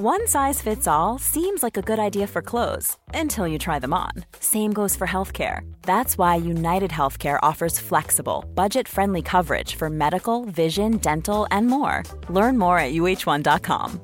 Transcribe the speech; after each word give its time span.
One 0.00 0.28
size 0.28 0.62
fits 0.62 0.86
all 0.86 1.18
seems 1.18 1.60
like 1.60 1.76
a 1.76 1.82
good 1.82 1.98
idea 1.98 2.28
for 2.28 2.40
clothes 2.40 2.96
until 3.12 3.48
you 3.48 3.58
try 3.58 3.80
them 3.80 3.92
on. 3.92 4.12
Same 4.38 4.72
goes 4.72 4.94
for 4.94 5.08
healthcare. 5.08 5.62
That's 5.82 6.16
why 6.16 6.36
United 6.36 6.92
Healthcare 6.92 7.38
offers 7.42 7.80
flexible, 7.80 8.44
budget 8.54 8.86
friendly 8.88 9.22
coverage 9.22 9.74
for 9.74 9.90
medical, 9.90 10.44
vision, 10.44 10.98
dental, 10.98 11.48
and 11.50 11.66
more. 11.66 12.04
Learn 12.28 12.58
more 12.58 12.78
at 12.78 12.92
uh1.com. 12.92 14.00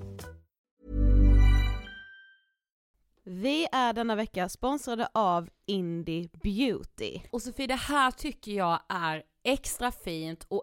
Vi 3.25 3.67
är 3.73 3.93
denna 3.93 4.17
vecka 4.17 4.49
sponsrade 4.49 5.09
av 5.15 5.49
Indie 5.67 6.29
Beauty. 6.43 7.21
Och 7.31 7.43
Sofie, 7.43 7.67
det 7.67 7.75
här 7.75 8.11
tycker 8.11 8.53
jag 8.53 8.81
är 8.89 9.23
extra 9.45 9.93
fint 9.93 10.47
och 10.49 10.63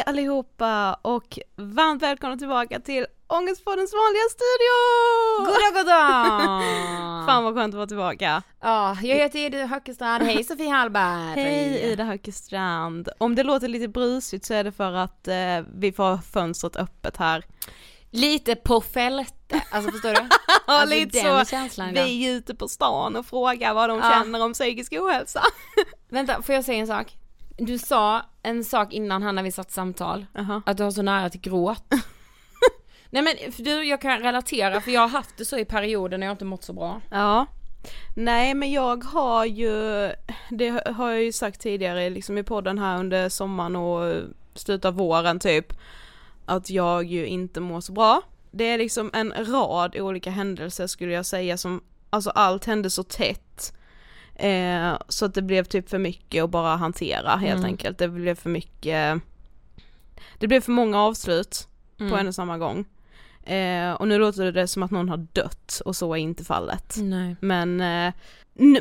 Hej 0.00 0.04
allihopa 0.06 0.94
och 1.02 1.38
varmt 1.56 2.02
välkomna 2.02 2.36
tillbaka 2.36 2.80
till 2.80 3.06
Ångestpoddens 3.26 3.92
vanliga 3.92 4.22
studio! 4.30 4.74
Goddag 5.38 5.74
goddag! 5.82 7.26
Fan 7.26 7.44
vad 7.44 7.54
skönt 7.54 7.74
att 7.74 7.76
vara 7.76 7.86
tillbaka. 7.86 8.42
Ja, 8.60 8.96
jag 9.02 9.16
heter 9.16 9.38
Ida 9.38 9.66
Höckestrand, 9.66 10.22
hej 10.24 10.44
Sofie 10.44 10.68
Hallberg! 10.70 11.34
Hej 11.42 11.80
Ida 11.92 12.04
Höckestrand. 12.04 13.08
Om 13.18 13.34
det 13.34 13.42
låter 13.42 13.68
lite 13.68 13.88
brusigt 13.88 14.44
så 14.44 14.54
är 14.54 14.64
det 14.64 14.72
för 14.72 14.92
att 14.92 15.28
eh, 15.28 15.34
vi 15.74 15.92
får 15.92 16.16
fönstret 16.32 16.76
öppet 16.76 17.16
här. 17.16 17.44
Lite 18.10 18.56
på 18.56 18.80
fälte, 18.80 19.62
alltså 19.70 19.90
förstår 19.90 20.08
du? 20.10 20.20
Ja 20.66 20.80
Alltså, 20.80 20.96
lite 20.96 21.22
den 21.22 21.44
så, 21.44 21.50
känslan 21.50 21.92
vi 21.92 22.26
är 22.26 22.32
ute 22.36 22.54
på 22.54 22.68
stan 22.68 23.16
och 23.16 23.26
frågar 23.26 23.74
vad 23.74 23.88
de 23.90 23.98
Ja. 23.98 24.10
känner 24.10 24.44
om 24.44 24.52
psykisk 24.52 24.92
ohälsa. 24.92 25.42
Vänta, 26.08 26.42
får 26.42 26.54
jag 26.54 26.64
säga 26.64 26.78
en 26.78 26.86
sak? 26.86 27.16
Du 27.62 27.78
sa 27.78 28.22
en 28.42 28.64
sak 28.64 28.92
innan 28.92 29.22
här 29.22 29.32
när 29.32 29.42
vi 29.42 29.52
satt 29.52 29.70
samtal, 29.70 30.26
Jaha. 30.32 30.62
att 30.66 30.76
du 30.76 30.82
har 30.82 30.90
så 30.90 31.02
nära 31.02 31.30
till 31.30 31.40
gråt. 31.40 31.84
Nej 33.10 33.22
men 33.22 33.52
för 33.52 33.62
du, 33.62 33.84
jag 33.84 34.00
kan 34.00 34.18
relatera 34.18 34.80
för 34.80 34.90
jag 34.90 35.00
har 35.00 35.08
haft 35.08 35.36
det 35.36 35.44
så 35.44 35.58
i 35.58 35.64
perioder 35.64 36.18
när 36.18 36.26
jag 36.26 36.34
inte 36.34 36.44
mått 36.44 36.64
så 36.64 36.72
bra. 36.72 37.00
Ja. 37.10 37.46
Nej 38.16 38.54
men 38.54 38.72
jag 38.72 39.04
har 39.04 39.44
ju, 39.44 39.72
det 40.50 40.68
har 40.86 41.10
jag 41.10 41.22
ju 41.22 41.32
sagt 41.32 41.60
tidigare 41.60 42.10
liksom 42.10 42.38
i 42.38 42.42
podden 42.42 42.78
här 42.78 42.98
under 42.98 43.28
sommaren 43.28 43.76
och 43.76 44.22
slutet 44.54 44.84
av 44.84 44.94
våren 44.94 45.40
typ, 45.40 45.72
att 46.46 46.70
jag 46.70 47.04
ju 47.04 47.26
inte 47.26 47.60
mår 47.60 47.80
så 47.80 47.92
bra. 47.92 48.22
Det 48.50 48.64
är 48.64 48.78
liksom 48.78 49.10
en 49.12 49.32
rad 49.46 49.96
olika 49.96 50.30
händelser 50.30 50.86
skulle 50.86 51.12
jag 51.12 51.26
säga 51.26 51.56
som, 51.56 51.82
alltså 52.10 52.30
allt 52.30 52.64
hände 52.64 52.90
så 52.90 53.02
tätt. 53.02 53.49
Eh, 54.34 54.98
så 55.08 55.24
att 55.24 55.34
det 55.34 55.42
blev 55.42 55.64
typ 55.64 55.88
för 55.88 55.98
mycket 55.98 56.44
att 56.44 56.50
bara 56.50 56.76
hantera 56.76 57.36
helt 57.36 57.58
Mm. 57.58 57.64
enkelt. 57.64 57.98
Det 57.98 58.08
blev 58.08 58.34
för 58.34 58.50
mycket, 58.50 59.20
det 60.38 60.48
blev 60.48 60.60
för 60.60 60.72
många 60.72 61.00
avslut 61.02 61.66
Mm. 62.00 62.12
på 62.12 62.18
en 62.18 62.28
och 62.28 62.34
samma 62.34 62.58
gång. 62.58 62.84
Eh, 63.42 63.92
och 63.92 64.08
nu 64.08 64.18
låter 64.18 64.52
det 64.52 64.66
som 64.66 64.82
att 64.82 64.90
någon 64.90 65.08
har 65.08 65.16
dött 65.32 65.82
och 65.84 65.96
så 65.96 66.12
är 66.12 66.16
inte 66.16 66.44
fallet. 66.44 66.94
Nej. 66.98 67.36
Men 67.40 67.80
eh, 67.80 68.12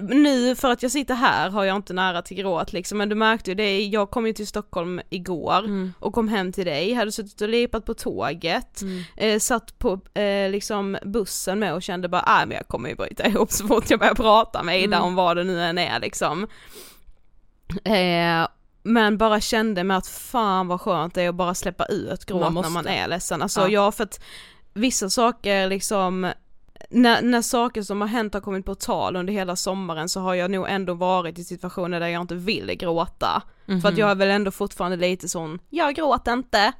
nu, 0.01 0.55
för 0.55 0.71
att 0.71 0.83
jag 0.83 0.91
sitter 0.91 1.13
här 1.15 1.49
har 1.49 1.63
jag 1.63 1.75
inte 1.75 1.93
nära 1.93 2.21
till 2.21 2.37
gråt 2.37 2.73
liksom, 2.73 2.97
men 2.97 3.09
du 3.09 3.15
märkte 3.15 3.51
ju 3.51 3.55
det, 3.55 3.85
jag 3.85 4.11
kom 4.11 4.27
ju 4.27 4.33
till 4.33 4.47
Stockholm 4.47 5.01
igår 5.09 5.59
Mm. 5.59 5.93
och 5.99 6.13
kom 6.13 6.27
hem 6.27 6.51
till 6.51 6.65
dig, 6.65 6.93
hade 6.93 7.11
suttit 7.11 7.41
och 7.41 7.49
lipat 7.49 7.85
på 7.85 7.93
tåget, 7.93 8.81
Mm. 8.81 9.03
eh, 9.17 9.39
satt 9.39 9.79
på 9.79 9.99
eh, 10.13 10.49
liksom 10.51 10.97
bussen 11.03 11.59
med 11.59 11.73
och 11.73 11.81
kände 11.83 12.09
bara, 12.09 12.23
nej 12.27 12.45
men 12.45 12.57
jag 12.57 12.67
kommer 12.67 12.89
ju 12.89 12.95
bryta 12.95 13.27
ihop 13.27 13.51
så 13.51 13.67
fort 13.67 13.89
jag 13.89 13.99
börjar 13.99 14.15
prata 14.15 14.63
med 14.63 14.81
Ida 14.81 14.97
Mm. 14.97 15.07
om 15.07 15.15
vad 15.15 15.37
det 15.37 15.43
nu 15.43 15.61
än 15.63 15.77
är 15.77 15.99
liksom. 15.99 16.47
Eh, 17.83 18.47
men 18.83 19.17
bara 19.17 19.39
kände 19.41 19.83
med 19.83 19.97
att 19.97 20.07
fan 20.07 20.67
vad 20.67 20.81
skönt 20.81 21.13
det 21.13 21.21
är 21.23 21.29
att 21.29 21.35
bara 21.35 21.53
släppa 21.55 21.85
ut 21.85 22.25
gråt 22.25 22.53
Man 22.53 22.63
när 22.63 22.69
man 22.69 22.87
är 22.87 23.07
ledsen. 23.07 23.41
Alltså 23.41 23.61
Ja. 23.61 23.67
ja 23.67 23.91
för 23.91 24.03
att 24.03 24.19
vissa 24.73 25.09
saker 25.09 25.67
liksom 25.67 26.31
när, 26.89 27.21
när 27.21 27.41
saker 27.41 27.81
som 27.81 28.01
har 28.01 28.07
hänt 28.07 28.33
har 28.33 28.41
kommit 28.41 28.65
på 28.65 28.75
tal 28.75 29.15
under 29.15 29.33
hela 29.33 29.55
sommaren 29.55 30.09
så 30.09 30.19
har 30.19 30.33
jag 30.33 30.51
nog 30.51 30.65
ändå 30.69 30.93
varit 30.93 31.39
i 31.39 31.43
situationer 31.43 31.99
där 31.99 32.07
jag 32.07 32.21
inte 32.21 32.35
vill 32.35 32.71
gråta. 32.79 33.41
Mhm. 33.65 33.81
För 33.81 33.89
att 33.89 33.97
jag 33.97 34.11
är 34.11 34.15
väl 34.15 34.29
ändå 34.29 34.51
fortfarande 34.51 34.97
lite 34.97 35.29
sån, 35.29 35.59
jag 35.69 35.95
gråter 35.95 36.33
inte. 36.33 36.73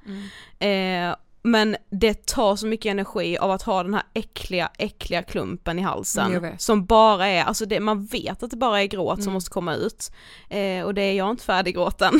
Mm. 0.59 1.09
Eh, 1.11 1.15
men 1.41 1.75
det 1.89 2.25
tar 2.25 2.55
så 2.55 2.67
mycket 2.67 2.89
energi 2.91 3.37
av 3.37 3.51
att 3.51 3.61
ha 3.61 3.83
den 3.83 3.93
här 3.93 4.03
äckliga, 4.13 4.69
äckliga 4.77 5.23
klumpen 5.23 5.79
i 5.79 5.81
halsen. 5.81 6.31
Som 6.57 6.85
bara 6.85 7.27
är, 7.27 7.43
alltså 7.43 7.65
det, 7.65 7.79
man 7.79 8.05
vet 8.05 8.43
att 8.43 8.51
det 8.51 8.57
bara 8.57 8.81
är 8.81 8.85
gråt 8.85 9.15
som 9.15 9.23
Mm. 9.23 9.33
måste 9.33 9.49
komma 9.51 9.75
ut. 9.75 10.11
Eh, 10.49 10.83
och 10.83 10.93
det 10.93 11.01
är 11.01 11.13
jag 11.13 11.29
inte 11.29 11.43
färdiggråten. 11.43 12.13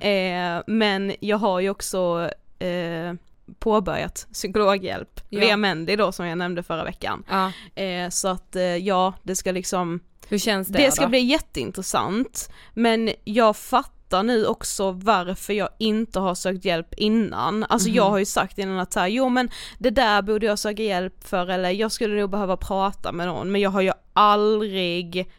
Eh, 0.00 0.62
men 0.66 1.12
jag 1.20 1.36
har 1.38 1.60
ju 1.60 1.70
också 1.70 2.30
eh, 2.58 3.12
påbörjat 3.58 4.26
psykologhjälp 4.32 5.20
Ja. 5.28 5.40
via 5.40 5.56
Mendy 5.56 5.96
då 5.96 6.12
som 6.12 6.26
jag 6.26 6.38
nämnde 6.38 6.62
förra 6.62 6.84
veckan. 6.84 7.24
Ja. 7.30 7.52
Eh, 7.82 8.08
så 8.10 8.28
att 8.28 8.56
eh, 8.56 8.62
ja, 8.62 9.12
det 9.22 9.36
ska 9.36 9.52
liksom, 9.52 10.00
Hur 10.28 10.38
känns 10.38 10.68
det 10.68 10.78
det 10.78 10.90
ska 10.92 11.02
då? 11.02 11.08
bli 11.08 11.18
jätteintressant. 11.20 12.50
Men 12.74 13.10
jag 13.24 13.56
fattar 13.56 14.22
nu 14.22 14.46
också 14.46 14.90
varför 14.90 15.52
jag 15.52 15.68
inte 15.78 16.18
har 16.20 16.34
sökt 16.34 16.64
hjälp 16.64 16.94
innan. 16.94 17.64
Alltså 17.68 17.88
Mhm. 17.88 17.96
jag 17.96 18.10
har 18.10 18.18
ju 18.18 18.24
sagt 18.24 18.58
innan 18.58 18.78
att 18.78 18.94
här, 18.94 19.08
jo 19.08 19.28
men 19.28 19.50
det 19.78 19.90
där 19.90 20.22
borde 20.22 20.46
jag 20.46 20.58
söka 20.58 20.82
hjälp 20.82 21.24
för 21.28 21.46
eller 21.50 21.70
jag 21.70 21.92
skulle 21.92 22.20
nog 22.20 22.30
behöva 22.30 22.56
prata 22.56 23.12
med 23.12 23.26
någon 23.26 23.52
men 23.52 23.60
jag 23.60 23.70
har 23.70 23.80
ju 23.80 23.92
aldrig 24.12 25.30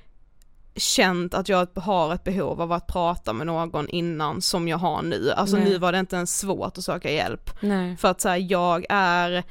känt 0.75 1.33
att 1.33 1.49
jag 1.49 1.67
har 1.75 2.13
ett 2.13 2.23
behov 2.23 2.61
av 2.61 2.71
att 2.71 2.87
prata 2.87 3.33
med 3.33 3.47
någon 3.47 3.89
innan 3.89 4.41
som 4.41 4.67
jag 4.67 4.77
har 4.77 5.01
nu. 5.01 5.31
Alltså 5.31 5.55
Nej. 5.57 5.65
nu 5.69 5.77
var 5.77 5.91
det 5.91 5.99
inte 5.99 6.15
ens 6.15 6.39
svårt 6.39 6.77
att 6.77 6.83
söka 6.83 7.11
hjälp. 7.11 7.49
Nej. 7.59 7.97
För 7.97 8.07
att 8.07 8.21
så 8.21 8.29
här, 8.29 8.51
jag 8.51 8.85
är 8.89 9.43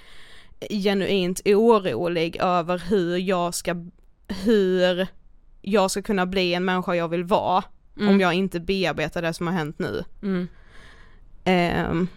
genuint 0.70 1.40
orolig 1.44 2.36
över 2.40 2.78
hur 2.78 3.16
jag 3.18 3.54
ska, 3.54 3.74
hur 4.28 5.06
jag 5.62 5.90
ska 5.90 6.02
kunna 6.02 6.26
bli 6.26 6.54
en 6.54 6.64
människa 6.64 6.94
jag 6.94 7.08
vill 7.08 7.24
vara 7.24 7.64
Mm. 7.96 8.08
om 8.08 8.20
jag 8.20 8.34
inte 8.34 8.60
bearbetar 8.60 9.22
det 9.22 9.34
som 9.34 9.46
har 9.46 9.54
hänt 9.54 9.78
nu. 9.78 10.04
Mm. 10.22 10.48
Ehm, 11.44 12.08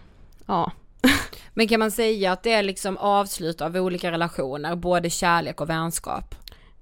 ja. 0.46 0.72
Men 1.54 1.68
kan 1.68 1.80
man 1.80 1.90
säga 1.90 2.32
att 2.32 2.42
det 2.42 2.52
är 2.52 2.62
liksom 2.62 2.96
avslut 2.96 3.60
av 3.60 3.76
olika 3.76 4.10
relationer, 4.10 4.76
både 4.76 5.10
kärlek 5.10 5.60
och 5.60 5.70
vänskap? 5.70 6.34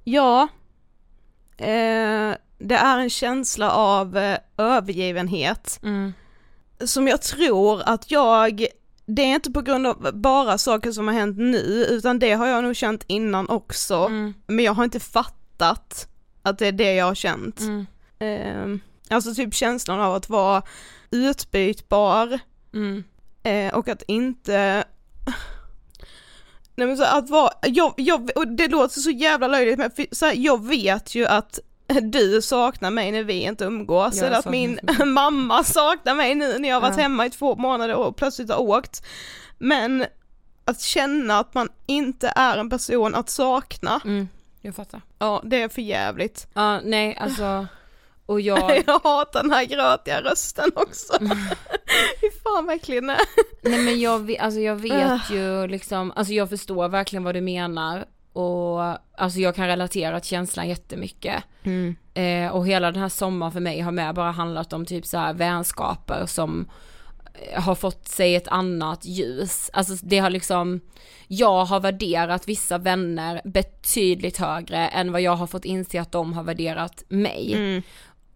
Ja, 0.04 0.48
eh, 1.56 1.68
det 2.66 2.74
är 2.74 2.98
en 2.98 3.10
känsla 3.10 3.70
av 3.70 4.16
eh, 4.16 4.38
övergivenhet 4.58 5.78
Mm. 5.82 6.12
som 6.84 7.08
jag 7.08 7.22
tror 7.22 7.82
att 7.86 8.10
jag, 8.10 8.66
det 9.06 9.22
är 9.22 9.34
inte 9.34 9.50
på 9.50 9.60
grund 9.62 9.86
av 9.86 10.10
bara 10.14 10.58
saker 10.58 10.92
som 10.92 11.06
har 11.08 11.14
hänt 11.14 11.38
nu 11.38 11.86
utan 11.90 12.18
det 12.18 12.32
har 12.32 12.46
jag 12.46 12.64
nog 12.64 12.76
känt 12.76 13.04
innan 13.06 13.48
också. 13.48 13.94
Mm. 13.94 14.34
Men 14.46 14.64
jag 14.64 14.72
har 14.72 14.84
inte 14.84 15.00
fattat 15.00 16.08
att 16.42 16.58
det 16.58 16.66
är 16.66 16.72
det 16.72 16.94
jag 16.94 17.04
har 17.06 17.14
känt. 17.14 17.60
Mm. 17.60 17.86
Eh, 18.18 18.80
alltså 19.16 19.34
typ 19.34 19.54
känslan 19.54 20.00
av 20.00 20.14
att 20.14 20.28
vara 20.28 20.62
utbytbar 21.10 22.38
Mm. 22.74 23.04
eh, 23.42 23.74
och 23.74 23.88
att 23.88 24.02
inte 24.08 24.84
Nej 26.78 26.86
men 26.86 26.96
så 26.96 27.04
att 27.04 27.30
vara, 27.30 27.50
jag, 27.62 27.94
jag, 27.96 28.30
och 28.36 28.48
det 28.48 28.68
låter 28.68 29.00
så 29.00 29.10
jävla 29.10 29.48
löjligt 29.48 29.78
men 29.78 29.90
för, 29.90 30.06
så 30.12 30.26
här, 30.26 30.34
jag 30.36 30.66
vet 30.66 31.14
ju 31.14 31.26
att 31.26 31.58
du 32.02 32.42
saknar 32.42 32.90
mig 32.90 33.12
när 33.12 33.22
vi 33.24 33.34
inte 33.42 33.64
umgås, 33.64 34.22
eller 34.22 34.38
att 34.38 34.44
min 34.50 34.78
mamma 35.06 35.64
saknar 35.64 36.14
mig 36.14 36.34
nu 36.34 36.58
när 36.58 36.68
jag 36.68 36.80
varit 36.80 36.96
Ja. 36.96 37.02
hemma 37.02 37.26
i 37.26 37.30
två 37.30 37.56
månader 37.56 37.94
och 37.94 38.16
plötsligt 38.16 38.50
har 38.50 38.60
åkt. 38.60 39.02
Men 39.58 40.06
att 40.64 40.80
känna 40.80 41.38
att 41.38 41.54
man 41.54 41.68
inte 41.86 42.32
är 42.36 42.58
en 42.58 42.70
person 42.70 43.14
att 43.14 43.30
sakna, 43.30 44.00
Mm. 44.04 44.28
Jag 44.60 44.74
fattar. 44.74 45.00
ja 45.18 45.42
det 45.44 45.62
är 45.62 45.68
för 45.68 45.82
jävligt. 45.82 46.46
Ja, 46.54 46.80
nej 46.80 47.16
alltså, 47.20 47.66
och 48.26 48.40
jag, 48.50 48.82
Jag 48.86 49.00
hatar 49.04 49.42
den 49.42 49.50
här 49.52 49.64
grötiga 49.64 50.20
rösten 50.22 50.70
också. 50.74 51.12
Fy 52.20 52.30
fan 52.44 52.66
är. 53.10 53.20
nej 53.62 53.78
men 53.78 54.00
jag, 54.00 54.36
alltså 54.36 54.60
jag 54.60 54.76
Ah. 54.76 54.80
vet 54.80 55.30
ju 55.30 55.66
liksom, 55.66 56.12
alltså 56.16 56.32
jag 56.32 56.48
förstår 56.50 56.88
verkligen 56.88 57.24
vad 57.24 57.34
du 57.34 57.40
menar 57.40 58.04
och 58.36 58.98
alltså 59.16 59.38
jag 59.40 59.54
kan 59.54 59.66
relatera 59.66 60.20
till 60.20 60.28
känslan 60.28 60.68
jättemycket. 60.68 61.44
Eh, 62.14 62.48
och 62.48 62.66
hela 62.66 62.92
den 62.92 63.02
här 63.02 63.08
sommaren 63.08 63.52
för 63.52 63.60
mig 63.60 63.80
har 63.80 63.92
med 63.92 64.14
bara 64.14 64.30
handlat 64.30 64.72
om 64.72 64.86
typ 64.86 65.06
så 65.06 65.18
här 65.18 65.34
vänskaper 65.34 66.26
som 66.26 66.68
eh, 67.34 67.62
har 67.62 67.74
fått 67.74 68.08
sig 68.08 68.34
ett 68.34 68.48
annat 68.48 69.04
ljus. 69.04 69.70
Alltså 69.72 69.94
det 70.02 70.18
har 70.18 70.30
liksom, 70.30 70.80
jag 71.26 71.64
har 71.64 71.80
värderat 71.80 72.48
vissa 72.48 72.78
vänner 72.78 73.40
betydligt 73.44 74.36
högre 74.36 74.88
än 74.88 75.12
vad 75.12 75.20
jag 75.20 75.36
har 75.36 75.46
fått 75.46 75.64
inse 75.64 76.00
att 76.00 76.12
de 76.12 76.32
har 76.32 76.42
värderat 76.42 77.04
mig. 77.08 77.54
Mm. 77.54 77.82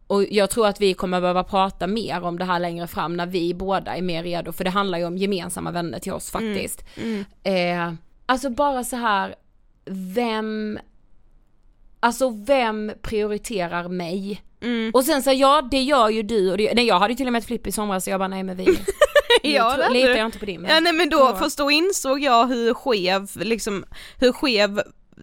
Och 0.06 0.24
jag 0.30 0.50
tror 0.50 0.66
att 0.66 0.80
vi 0.80 0.94
kommer 0.94 1.20
behöva 1.20 1.44
prata 1.44 1.86
mer 1.86 2.22
om 2.22 2.38
det 2.38 2.44
här 2.44 2.58
längre 2.58 2.86
fram 2.86 3.16
när 3.16 3.26
vi 3.26 3.54
båda 3.54 3.96
är 3.96 4.02
mer 4.02 4.22
redo, 4.22 4.52
för 4.52 4.64
det 4.64 4.70
handlar 4.70 4.98
ju 4.98 5.04
om 5.04 5.16
gemensamma 5.16 5.70
vänner 5.70 5.98
till 5.98 6.12
oss 6.12 6.30
faktiskt. 6.30 6.84
Mm. 6.96 7.24
Eh, 7.42 7.94
alltså 8.26 8.50
bara 8.50 8.84
så 8.84 8.96
här, 8.96 9.34
vem, 9.92 10.78
alltså 12.00 12.28
vem 12.46 12.92
prioriterar 13.02 13.88
mig? 13.88 14.42
Mm. 14.62 14.90
Och 14.94 15.04
sen 15.04 15.22
så 15.22 15.32
ja, 15.32 15.68
det 15.70 15.82
gör 15.82 16.08
ju 16.08 16.22
du 16.22 16.50
och 16.50 16.56
det, 16.58 16.74
nej 16.74 16.86
jag 16.86 16.98
hade 16.98 17.14
till 17.14 17.26
och 17.26 17.32
med 17.32 17.40
ett 17.40 17.46
flipp 17.46 17.66
i 17.66 17.72
somras 17.72 18.04
så 18.04 18.10
jag 18.10 18.20
bara 18.20 18.28
nej 18.28 18.42
men 18.42 18.56
vi, 18.56 18.64
Ja, 19.42 19.76
litar 19.90 20.10
jag 20.10 20.26
inte 20.26 20.38
på 20.38 20.44
din. 20.46 20.66
Ja 20.68 20.80
nej 20.80 20.92
men 20.92 21.10
då, 21.10 21.36
först 21.36 21.58
då 21.58 21.70
insåg 21.70 22.20
jag 22.22 22.46
hur 22.46 22.74
skev, 22.74 23.28
liksom, 23.36 23.84
hur 24.18 24.32
skev 24.32 24.82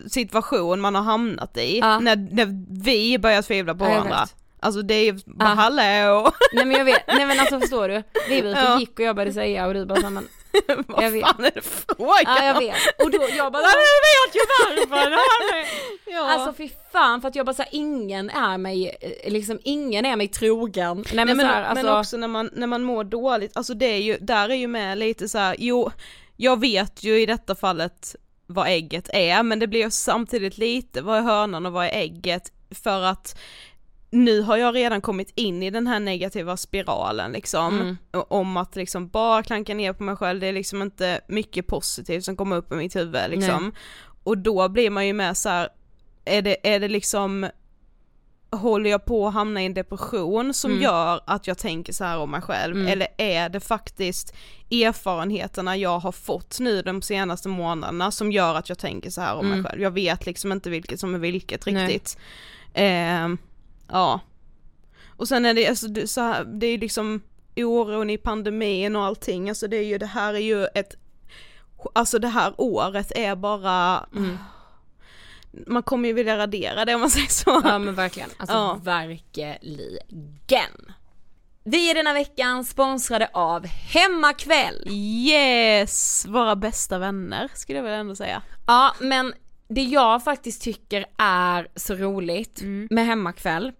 situation 0.09 0.79
man 0.79 0.95
har 0.95 1.01
hamnat 1.03 1.57
i 1.57 1.79
Ja. 1.79 1.99
när, 1.99 2.15
när 2.31 2.47
vi 2.83 3.19
börjar 3.19 3.41
tvivla 3.41 3.75
på 3.75 3.85
Ja, 3.85 3.89
varandra. 3.89 4.19
vet. 4.21 4.35
Alltså 4.59 4.81
det 4.81 4.93
är 4.93 5.05
ju 5.05 5.19
bara 5.25 5.49
hallå, 5.49 6.31
Nej 6.53 6.65
men 6.65 6.77
jag 6.77 6.85
vet, 6.85 7.07
nej 7.07 7.25
men 7.25 7.39
alltså 7.39 7.59
förstår 7.59 7.89
du? 7.89 8.03
Vi 8.29 8.41
var 8.41 8.49
ute 8.49 8.73
och 8.73 8.79
gick 8.79 8.99
och 8.99 9.05
jag 9.05 9.15
började 9.15 9.33
säga 9.33 9.67
och 9.67 9.73
du 9.73 9.85
bara 9.85 10.09
men 10.09 10.27
vad 10.87 11.03
Jag 11.03 11.11
vet. 11.11 11.25
fan 11.25 11.45
är 11.45 11.51
det 11.51 11.61
frågan 11.61 12.23
Ja 12.25 12.45
jag 12.45 12.59
vet, 12.59 12.75
och 13.03 13.11
då 13.11 13.19
jag 13.37 13.51
bara 13.53 13.61
nu 13.67 13.67
vet 14.07 14.35
jag 14.35 14.87
varför. 14.89 15.67
Ja. 16.11 16.31
Alltså 16.31 16.53
fy 16.53 16.69
fan 16.91 17.21
för 17.21 17.27
att 17.27 17.35
jag 17.35 17.45
bara 17.45 17.53
såhär, 17.53 17.69
ingen 17.71 18.29
är 18.29 18.57
mig, 18.57 18.97
eh, 19.01 19.31
liksom 19.31 19.59
ingen 19.63 20.05
är 20.05 20.15
mig 20.15 20.27
trogen. 20.27 20.97
Nej 20.97 21.05
men, 21.13 21.27
Nej, 21.27 21.35
men, 21.35 21.45
här, 21.45 21.63
alltså, 21.63 21.85
men 21.85 21.99
också 21.99 22.17
när 22.17 22.27
man, 22.27 22.49
när 22.53 22.67
man 22.67 22.83
mår 22.83 23.03
dåligt, 23.03 23.57
alltså 23.57 23.73
det 23.73 23.85
är 23.85 24.01
ju, 24.01 24.17
där 24.21 24.49
är 24.49 24.55
ju 24.55 24.67
med 24.67 24.97
lite 24.97 25.29
så 25.29 25.37
här, 25.37 25.55
jo, 25.59 25.91
jag 26.35 26.59
vet 26.59 27.03
ju 27.03 27.21
i 27.21 27.25
detta 27.25 27.55
fallet 27.55 28.15
vad 28.47 28.67
ägget 28.67 29.09
är, 29.13 29.43
men 29.43 29.59
det 29.59 29.67
blir 29.67 29.83
ju 29.83 29.91
samtidigt 29.91 30.57
lite, 30.57 31.01
vad 31.01 31.17
är 31.17 31.21
hönan 31.21 31.65
och 31.65 31.73
vad 31.73 31.85
är 31.85 31.91
ägget? 31.91 32.51
För 32.83 33.01
att 33.03 33.39
nu 34.11 34.41
har 34.41 34.57
jag 34.57 34.75
redan 34.75 35.01
kommit 35.01 35.31
in 35.35 35.63
i 35.63 35.69
den 35.69 35.87
här 35.87 35.99
negativa 35.99 36.57
spiralen 36.57 37.31
liksom, 37.31 37.79
Mm. 37.81 37.97
om 38.27 38.57
att 38.57 38.75
liksom 38.75 39.07
bara 39.07 39.43
klanka 39.43 39.73
ner 39.73 39.93
på 39.93 40.03
mig 40.03 40.15
själv, 40.15 40.39
det 40.39 40.47
är 40.47 40.53
liksom 40.53 40.81
inte 40.81 41.21
mycket 41.27 41.67
positivt 41.67 42.23
som 42.25 42.37
kommer 42.37 42.55
upp 42.55 42.71
i 42.71 42.75
mitt 42.75 42.95
huvud 42.95 43.29
liksom. 43.29 43.73
Och 44.23 44.37
då 44.37 44.69
blir 44.69 44.89
man 44.89 45.07
ju 45.07 45.13
med 45.13 45.37
så 45.37 45.49
här, 45.49 45.69
är 46.25 46.41
det, 46.41 46.75
är 46.75 46.79
det 46.79 46.87
liksom 46.87 47.49
håller 48.51 48.89
jag 48.89 49.05
på 49.05 49.27
att 49.27 49.33
hamna 49.33 49.61
i 49.61 49.65
en 49.65 49.73
depression 49.73 50.53
som 50.53 50.71
Mm. 50.71 50.83
gör 50.83 51.21
att 51.25 51.47
jag 51.47 51.57
tänker 51.57 51.93
så 51.93 52.03
här 52.03 52.17
om 52.19 52.31
mig 52.31 52.41
själv 52.41 52.75
Mm. 52.75 52.87
eller 52.87 53.07
är 53.17 53.49
det 53.49 53.59
faktiskt 53.59 54.35
erfarenheterna 54.71 55.77
jag 55.77 55.99
har 55.99 56.11
fått 56.11 56.59
nu 56.59 56.81
de 56.81 57.01
senaste 57.01 57.49
månaderna 57.49 58.11
som 58.11 58.31
gör 58.31 58.55
att 58.55 58.69
jag 58.69 58.77
tänker 58.79 59.09
så 59.09 59.21
här 59.21 59.35
om 59.35 59.45
Mm. 59.45 59.61
mig 59.61 59.69
själv. 59.71 59.81
Jag 59.81 59.91
vet 59.91 60.25
liksom 60.25 60.51
inte 60.51 60.69
vilket 60.69 60.99
som 60.99 61.15
är 61.15 61.19
vilket 61.19 61.65
Nej. 61.65 61.87
riktigt. 61.87 62.17
Ehm, 62.73 63.37
ja. 63.89 64.19
Och 65.07 65.27
sen 65.27 65.45
är 65.45 65.53
det, 65.53 65.67
alltså, 65.67 65.87
det, 65.87 66.07
så 66.07 66.21
här, 66.21 66.43
det 66.43 66.67
är 66.67 66.71
ju 66.71 66.77
liksom 66.77 67.21
oron 67.55 68.09
i 68.09 68.17
pandemin 68.17 68.95
och 68.95 69.03
allting, 69.05 69.49
alltså 69.49 69.67
det 69.67 69.77
är 69.77 69.83
ju, 69.83 69.97
det 69.97 70.05
här 70.05 70.33
är 70.33 70.39
ju 70.39 70.65
ett, 70.65 70.95
alltså 71.93 72.19
det 72.19 72.27
här 72.27 72.53
året 72.57 73.11
är 73.15 73.35
bara, 73.35 74.05
Mm. 74.15 74.37
man 75.67 75.83
kommer 75.83 76.07
ju 76.09 76.13
vilja 76.13 76.37
radera 76.37 76.85
det 76.85 76.93
om 76.95 77.01
man 77.01 77.09
säger 77.09 77.27
så. 77.27 77.61
Ja 77.65 77.79
men 77.79 77.95
verkligen, 77.95 78.29
alltså 78.37 78.55
Ja. 78.55 78.79
verkligen. 78.83 79.57
Vi 81.63 81.89
är 81.91 81.95
denna 81.95 82.13
veckan 82.13 82.65
sponsrade 82.65 83.29
av 83.33 83.65
Hemmakväll. 83.65 84.87
Yes, 84.91 86.25
våra 86.27 86.55
bästa 86.55 86.97
vänner 86.97 87.49
skulle 87.53 87.77
jag 87.79 87.83
väl 87.83 87.99
ändå 87.99 88.15
säga. 88.15 88.41
Ja 88.67 88.95
men 88.99 89.33
det 89.67 89.81
jag 89.83 90.23
faktiskt 90.23 90.61
tycker 90.61 91.05
är 91.17 91.67
så 91.75 91.95
roligt 91.95 92.61
Mm. 92.61 92.87
med 92.91 93.05
Hemmakväll, 93.05 93.71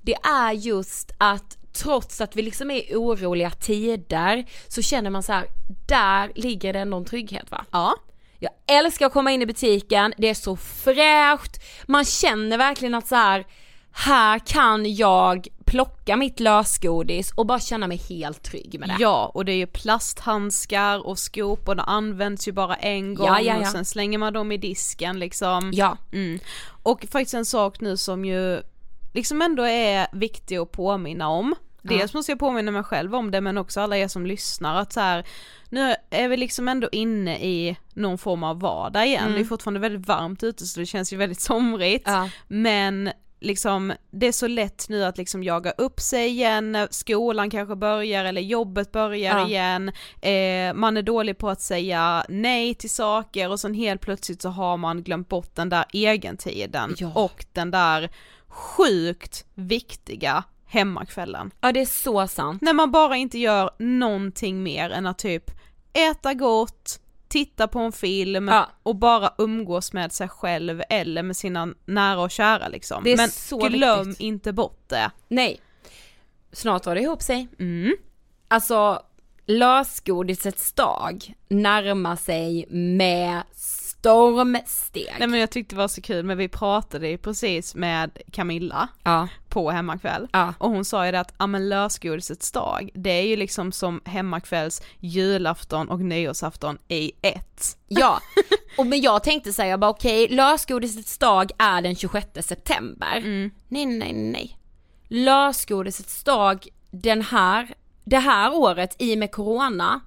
det 0.00 0.14
är 0.14 0.52
just 0.52 1.12
att 1.18 1.56
trots 1.72 2.20
att 2.20 2.36
vi 2.36 2.42
liksom 2.42 2.70
är 2.70 2.92
i 2.92 2.94
oroliga 2.94 3.50
tider 3.50 4.44
så 4.68 4.82
känner 4.82 5.10
man 5.10 5.22
så 5.22 5.32
här, 5.32 5.46
där 5.88 6.32
ligger 6.34 6.72
det 6.72 6.78
ändå 6.78 6.96
en 6.96 7.04
trygghet 7.04 7.50
va? 7.50 7.64
Ja. 7.70 7.94
Jag 8.38 8.52
älskar 8.66 9.06
att 9.06 9.12
komma 9.12 9.32
in 9.32 9.42
i 9.42 9.46
butiken, 9.46 10.14
det 10.18 10.28
är 10.28 10.34
så 10.34 10.56
fräscht, 10.56 11.62
man 11.86 12.04
känner 12.04 12.58
verkligen 12.58 12.94
att 12.94 13.06
så 13.06 13.14
här, 13.14 13.46
här 13.92 14.38
kan 14.38 14.94
jag 14.94 15.48
plocka 15.64 16.16
mitt 16.16 16.40
lösgodis 16.40 17.32
och 17.32 17.46
bara 17.46 17.60
känna 17.60 17.86
mig 17.86 17.96
helt 18.08 18.42
trygg 18.42 18.80
med 18.80 18.88
det. 18.88 18.96
Ja, 18.98 19.30
och 19.34 19.44
det 19.44 19.52
är 19.52 19.56
ju 19.56 19.66
plasthandskar 19.66 21.06
och 21.06 21.18
skop 21.18 21.68
och 21.68 21.76
de 21.76 21.82
används 21.86 22.48
ju 22.48 22.52
bara 22.52 22.76
en 22.76 23.14
gång 23.14 23.26
Ja, 23.26 23.40
ja, 23.40 23.54
ja. 23.54 23.60
och 23.60 23.66
sen 23.66 23.84
slänger 23.84 24.18
man 24.18 24.32
dem 24.32 24.52
i 24.52 24.56
disken 24.56 25.18
liksom. 25.18 25.70
Ja. 25.74 25.96
Mm. 26.12 26.38
Och 26.82 27.06
faktiskt 27.10 27.34
en 27.34 27.44
sak 27.44 27.80
nu 27.80 27.96
som 27.96 28.24
ju 28.24 28.62
liksom 29.14 29.42
ändå 29.42 29.62
är 29.62 30.06
viktig 30.12 30.56
att 30.56 30.72
påminna 30.72 31.28
om. 31.28 31.54
Dels 31.82 32.14
måste 32.14 32.32
jag 32.32 32.38
påminna 32.38 32.70
mig 32.70 32.82
själv 32.82 33.14
om 33.14 33.30
det 33.30 33.40
men 33.40 33.58
också 33.58 33.80
alla 33.80 33.96
er 33.96 34.08
som 34.08 34.26
lyssnar 34.26 34.80
att 34.80 34.92
så 34.92 35.00
här, 35.00 35.26
nu 35.68 35.94
är 36.10 36.28
vi 36.28 36.36
liksom 36.36 36.68
ändå 36.68 36.88
inne 36.92 37.38
i 37.38 37.76
någon 37.94 38.18
form 38.18 38.44
av 38.44 38.60
vardag 38.60 39.06
igen. 39.06 39.32
Det 39.32 39.40
är 39.40 39.44
fortfarande 39.44 39.80
väldigt 39.80 40.06
varmt 40.08 40.42
ute 40.42 40.66
så 40.66 40.80
det 40.80 40.86
känns 40.86 41.12
ju 41.12 41.16
väldigt 41.16 41.40
somrigt. 41.40 42.08
Men 42.48 43.10
liksom 43.40 43.92
det 44.10 44.26
är 44.26 44.32
så 44.32 44.46
lätt 44.46 44.86
nu 44.88 45.04
att 45.04 45.18
liksom 45.18 45.42
jaga 45.44 45.70
upp 45.70 46.00
sig 46.00 46.28
igen, 46.28 46.86
skolan 46.90 47.50
kanske 47.50 47.76
börjar 47.76 48.24
eller 48.24 48.40
jobbet 48.40 48.92
börjar 48.92 49.38
Ja. 49.38 49.46
igen, 49.48 49.88
eh, 50.22 50.74
man 50.74 50.96
är 50.96 51.02
dålig 51.02 51.38
på 51.38 51.48
att 51.48 51.60
säga 51.60 52.24
nej 52.28 52.74
till 52.74 52.90
saker 52.90 53.50
och 53.50 53.60
sen 53.60 53.74
helt 53.74 54.00
plötsligt 54.00 54.42
så 54.42 54.48
har 54.48 54.76
man 54.76 55.02
glömt 55.02 55.28
bort 55.28 55.54
den 55.54 55.68
där 55.68 55.84
egentiden 55.92 56.94
Ja. 56.98 57.12
och 57.14 57.44
den 57.52 57.70
där 57.70 58.10
sjukt 58.48 59.44
viktiga 59.54 60.44
hemmakvällen. 60.66 61.50
ja 61.60 61.72
det 61.72 61.80
är 61.80 61.86
så 61.86 62.26
sant. 62.28 62.62
När 62.62 62.72
man 62.72 62.90
bara 62.90 63.16
inte 63.16 63.38
gör 63.38 63.70
någonting 63.78 64.62
mer 64.62 64.90
än 64.90 65.06
att 65.06 65.18
typ 65.18 65.50
äta 65.92 66.34
gott, 66.34 67.00
titta 67.30 67.68
på 67.68 67.78
en 67.78 67.92
film 67.92 68.48
Ja. 68.48 68.68
och 68.82 68.96
bara 68.96 69.34
umgås 69.38 69.92
med 69.92 70.12
sig 70.12 70.28
själv 70.28 70.82
eller 70.90 71.22
med 71.22 71.36
sina 71.36 71.68
nära 71.84 72.20
och 72.20 72.30
kära 72.30 72.68
liksom. 72.68 73.04
Det 73.04 73.12
är 73.12 73.16
Men 73.16 73.30
så 73.30 73.58
glöm 73.68 74.08
viktigt. 74.08 74.20
inte 74.26 74.52
bort 74.52 74.88
det. 74.88 75.10
Nej. 75.28 75.60
Snart 76.52 76.82
drar 76.82 76.94
det 76.94 77.00
ihop 77.00 77.22
sig. 77.22 77.48
Mm. 77.58 77.96
Alltså 78.48 79.02
lösgodisets 79.46 80.72
dag 80.72 81.34
närmar 81.48 82.16
sig 82.16 82.66
med 82.70 83.42
stormsteg. 84.00 85.14
Nej 85.18 85.28
men 85.28 85.40
jag 85.40 85.50
tyckte 85.50 85.74
det 85.74 85.78
var 85.78 85.88
så 85.88 86.00
kul 86.02 86.24
men 86.24 86.38
vi 86.38 86.48
pratade 86.48 87.08
ju 87.08 87.18
precis 87.18 87.74
med 87.74 88.18
Camilla 88.32 88.88
Ja, 89.02 89.28
på 89.48 89.70
hemmakväll 89.70 90.28
ja. 90.32 90.54
och 90.58 90.70
hon 90.70 90.84
sa 90.84 91.06
ju 91.06 91.12
det 91.12 91.20
att 91.20 91.34
ja 91.38 91.46
men 91.46 91.68
lösgodisets 91.68 92.52
dag 92.52 92.90
det 92.94 93.10
är 93.10 93.22
ju 93.22 93.36
liksom 93.36 93.72
som 93.72 94.00
hemmakvälls 94.04 94.82
julafton 94.98 95.88
och 95.88 96.00
nyårsafton 96.00 96.78
i 96.88 97.12
ett. 97.22 97.76
Ja, 97.88 98.20
och 98.78 98.86
men 98.86 99.00
jag 99.00 99.22
tänkte 99.22 99.52
säga 99.52 99.78
bara 99.78 99.90
okej, 99.90 100.28
lösgodisets 100.28 101.18
dag 101.18 101.50
är 101.58 101.82
den 101.82 101.96
26 101.96 102.28
september. 102.40 103.16
Mm. 103.16 103.50
Nej, 103.68 103.86
nej, 103.86 104.12
nej. 104.12 104.58
Lösgodisets 105.08 106.24
dag 106.24 106.68
den 106.90 107.22
här, 107.22 107.74
det 108.04 108.18
här 108.18 108.54
året 108.54 108.96
i 108.98 109.14
och 109.14 109.18
med 109.18 109.32
corona, 109.32 110.00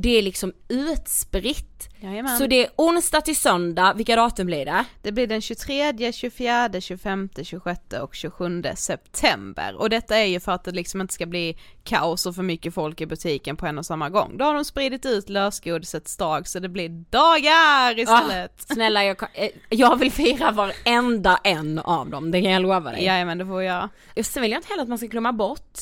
det 0.00 0.18
är 0.18 0.22
liksom 0.22 0.52
utspritt. 0.68 1.88
Jajamän. 2.00 2.38
Så 2.38 2.46
det 2.46 2.64
är 2.66 2.70
onsdag 2.76 3.20
till 3.20 3.36
söndag, 3.36 3.92
vilka 3.96 4.16
datum 4.16 4.46
blir 4.46 4.64
det? 4.64 4.84
Det 5.02 5.12
blir 5.12 5.26
den 5.26 5.40
23, 5.40 6.12
24, 6.12 6.80
25, 6.80 7.28
26 7.42 7.80
och 8.02 8.14
27 8.14 8.62
september 8.76 9.74
och 9.76 9.90
detta 9.90 10.16
är 10.16 10.24
ju 10.24 10.40
för 10.40 10.52
att 10.52 10.64
det 10.64 10.70
liksom 10.70 11.00
inte 11.00 11.14
ska 11.14 11.26
bli 11.26 11.58
kaos 11.84 12.26
och 12.26 12.34
för 12.34 12.42
mycket 12.42 12.74
folk 12.74 13.00
i 13.00 13.06
butiken 13.06 13.56
på 13.56 13.66
en 13.66 13.78
och 13.78 13.86
samma 13.86 14.10
gång. 14.10 14.36
Då 14.38 14.44
har 14.44 14.54
de 14.54 14.64
spridit 14.64 15.06
ut 15.06 15.28
lösgodisets 15.28 16.16
dag 16.16 16.48
så 16.48 16.58
det 16.58 16.68
blir 16.68 16.88
dagar 16.88 17.98
istället. 17.98 18.52
Snälla 18.72 19.04
jag, 19.04 19.18
kan- 19.18 19.28
eh, 19.34 19.48
jag 19.68 19.96
vill 19.96 20.12
fira 20.12 20.50
varenda 20.50 21.38
en 21.44 21.78
av 21.78 22.10
dem, 22.10 22.30
det 22.30 22.42
kan 22.42 22.50
jag 22.52 22.62
lova 22.62 22.80
dig. 22.92 23.04
Jajamän 23.04 23.38
det 23.38 23.46
får 23.46 23.62
göra. 23.62 23.88
Sen 24.22 24.42
vill 24.42 24.50
jag 24.52 24.58
inte 24.58 24.68
heller 24.68 24.82
att 24.82 24.88
man 24.88 24.98
ska 24.98 25.06
glömma 25.06 25.32
bort 25.32 25.78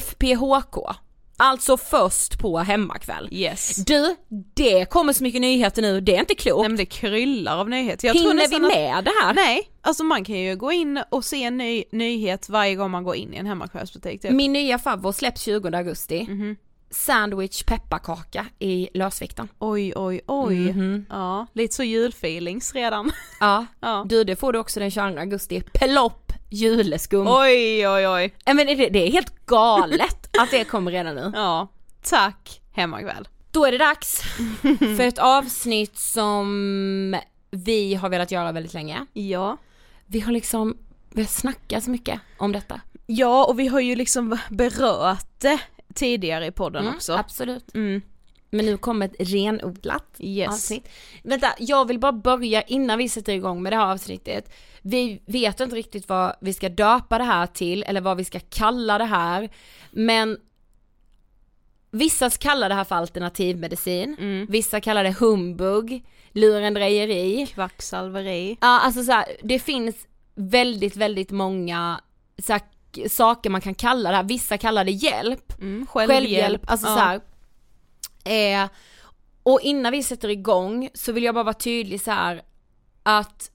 FPHK. 0.00 0.92
Alltså 1.36 1.76
först 1.76 2.38
på 2.38 2.58
hemmakväll. 2.58 3.28
Yes. 3.32 3.76
Du, 3.76 4.16
det 4.54 4.84
kommer 4.84 5.12
så 5.12 5.22
mycket 5.22 5.40
nyheter 5.40 5.82
nu, 5.82 6.00
det 6.00 6.16
är 6.16 6.20
inte 6.20 6.34
klokt. 6.34 6.60
Nej 6.60 6.68
men 6.68 6.76
det 6.76 6.86
kryllar 6.86 7.58
av 7.58 7.68
nyheter. 7.68 8.08
Jag 8.08 8.14
Hinner 8.14 8.30
vi 8.30 8.34
nästan 8.36 8.64
att- 8.64 8.70
med 8.74 9.04
det 9.04 9.12
här? 9.22 9.34
Nej, 9.34 9.70
alltså 9.82 10.04
man 10.04 10.24
kan 10.24 10.36
ju 10.40 10.56
gå 10.56 10.72
in 10.72 11.02
och 11.10 11.24
se 11.24 11.42
en 11.44 11.56
ny 11.58 11.84
nyhet 11.92 12.48
varje 12.48 12.74
gång 12.74 12.90
man 12.90 13.04
går 13.04 13.16
in 13.16 13.34
i 13.34 13.36
en 13.36 13.46
hemmakvällsbutik 13.46 14.22
typ. 14.22 14.30
Min 14.30 14.52
nya 14.52 14.78
favorit 14.78 15.16
släpps 15.16 15.42
20 15.42 15.76
augusti. 15.76 16.26
Mhm. 16.28 16.56
Sandwich 16.94 17.64
pepparkaka 17.64 18.46
i 18.58 18.88
lösvikten. 18.94 19.48
Oj 19.58 19.92
oj 19.96 20.20
oj. 20.26 20.72
Mhm. 20.72 21.06
Ja, 21.10 21.46
lite 21.52 21.74
så 21.74 21.82
julfeelings 21.82 22.74
redan. 22.74 23.12
Ja. 23.40 23.66
ja. 23.80 24.04
Du, 24.08 24.24
det 24.24 24.36
får 24.36 24.52
du 24.52 24.58
också 24.58 24.80
den 24.80 24.90
22 24.90 25.20
augusti. 25.20 25.62
Plopp 25.72 26.32
juleskum. 26.50 27.26
Oj 27.28 27.88
oj 27.88 28.08
oj. 28.08 28.34
Men 28.46 28.56
det, 28.56 28.74
det 28.74 29.08
är 29.08 29.12
helt 29.12 29.46
galet 29.46 30.36
att 30.40 30.50
det 30.50 30.64
kommer 30.64 30.90
redan 30.90 31.14
nu. 31.14 31.32
Ja, 31.34 31.68
tack 32.02 32.60
hemmakväll. 32.72 33.28
Då 33.50 33.64
är 33.64 33.72
det 33.72 33.78
dags 33.78 34.22
för 34.96 35.00
ett 35.00 35.18
avsnitt 35.18 35.98
som 35.98 37.16
vi 37.50 37.94
har 37.94 38.08
velat 38.08 38.30
göra 38.30 38.52
väldigt 38.52 38.74
länge. 38.74 39.06
Ja. 39.12 39.56
Vi 40.06 40.20
har 40.20 40.32
liksom, 40.32 40.76
vi 41.10 41.22
har 41.22 41.28
snackat 41.28 41.84
så 41.84 41.90
mycket 41.90 42.20
om 42.38 42.52
detta. 42.52 42.80
Ja 43.06 43.44
och 43.44 43.58
vi 43.58 43.66
har 43.66 43.80
ju 43.80 43.96
liksom 43.96 44.38
berört 44.50 45.26
det 45.38 45.58
tidigare 45.94 46.46
i 46.46 46.50
podden 46.50 46.82
Mm, 46.82 46.94
också. 46.94 47.12
Absolut. 47.12 47.74
Mm. 47.74 48.02
Men 48.50 48.66
nu 48.66 48.76
kommer 48.76 49.06
ett 49.06 49.14
renodlat 49.18 50.16
Yes. 50.18 50.48
avsnitt. 50.48 50.88
Vänta, 51.22 51.54
jag 51.58 51.88
vill 51.88 51.98
bara 51.98 52.12
börja 52.12 52.62
innan 52.62 52.98
vi 52.98 53.08
sätter 53.08 53.32
igång 53.32 53.62
med 53.62 53.72
det 53.72 53.76
här 53.76 53.92
avsnittet. 53.92 54.52
Vi 54.82 55.22
vet 55.26 55.60
inte 55.60 55.76
riktigt 55.76 56.08
vad 56.08 56.36
vi 56.40 56.52
ska 56.52 56.68
döpa 56.68 57.18
det 57.18 57.24
här 57.24 57.46
till 57.46 57.82
eller 57.82 58.00
vad 58.00 58.16
vi 58.16 58.24
ska 58.24 58.40
kalla 58.40 58.98
det 58.98 59.04
här. 59.04 59.48
Men 59.90 60.38
vissa 61.90 62.30
kallar 62.30 62.68
det 62.68 62.74
här 62.74 62.84
för 62.84 62.94
alternativmedicin, 62.94 64.16
Mm. 64.20 64.46
vissa 64.48 64.80
kallar 64.80 65.04
det 65.04 65.12
humbug, 65.18 66.04
lurendrejeri. 66.32 67.46
Kvacksalveri. 67.46 68.58
Ja 68.60 68.80
alltså 68.80 69.04
så 69.04 69.12
här, 69.12 69.24
det 69.42 69.58
finns 69.58 69.96
väldigt, 70.34 70.96
väldigt 70.96 71.30
många 71.30 72.00
så 72.42 72.52
här, 72.52 72.62
saker 73.08 73.50
man 73.50 73.60
kan 73.60 73.74
kalla 73.74 74.10
det 74.10 74.16
här, 74.16 74.24
vissa 74.24 74.58
kallar 74.58 74.84
det 74.84 74.90
hjälp. 74.90 75.60
Mm. 75.60 75.86
Självhjälp, 75.86 76.70
alltså 76.70 76.86
Ja. 76.86 76.94
så 76.94 77.00
här. 77.00 77.20
Eh, 78.64 78.68
och 79.42 79.60
innan 79.60 79.92
vi 79.92 80.02
sätter 80.02 80.28
igång 80.28 80.88
så 80.94 81.12
vill 81.12 81.24
jag 81.24 81.34
bara 81.34 81.44
vara 81.44 81.54
tydlig 81.54 82.00
så 82.00 82.10
här 82.10 82.42
att 83.02 83.50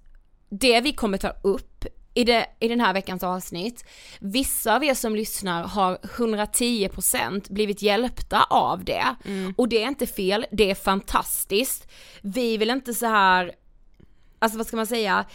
det 0.50 0.82
vi 0.82 0.94
kommer 0.94 1.18
ta 1.18 1.30
upp 1.44 1.86
i, 2.14 2.24
det, 2.24 2.46
i 2.60 2.68
den 2.68 2.80
här 2.80 2.94
veckans 2.94 3.24
avsnitt, 3.24 3.86
vissa 4.20 4.76
av 4.76 4.84
er 4.84 4.94
som 4.94 5.16
lyssnar 5.16 5.64
har 5.64 5.98
110% 5.98 7.54
blivit 7.54 7.82
hjälpta 7.82 8.44
av 8.44 8.84
det. 8.84 9.16
Och 9.58 9.70
det 9.70 9.84
är 9.84 9.88
inte 9.88 10.08
fel, 10.08 10.46
det 10.52 10.72
är 10.72 10.76
fantastiskt. 10.76 11.88
Vi 12.22 12.58
vill 12.58 12.70
inte 12.70 12.94
så 12.94 13.06
här 13.06 13.52
alltså 14.40 14.58
vad 14.58 14.68
ska 14.68 14.78
man 14.78 14.88
säga, 14.88 15.26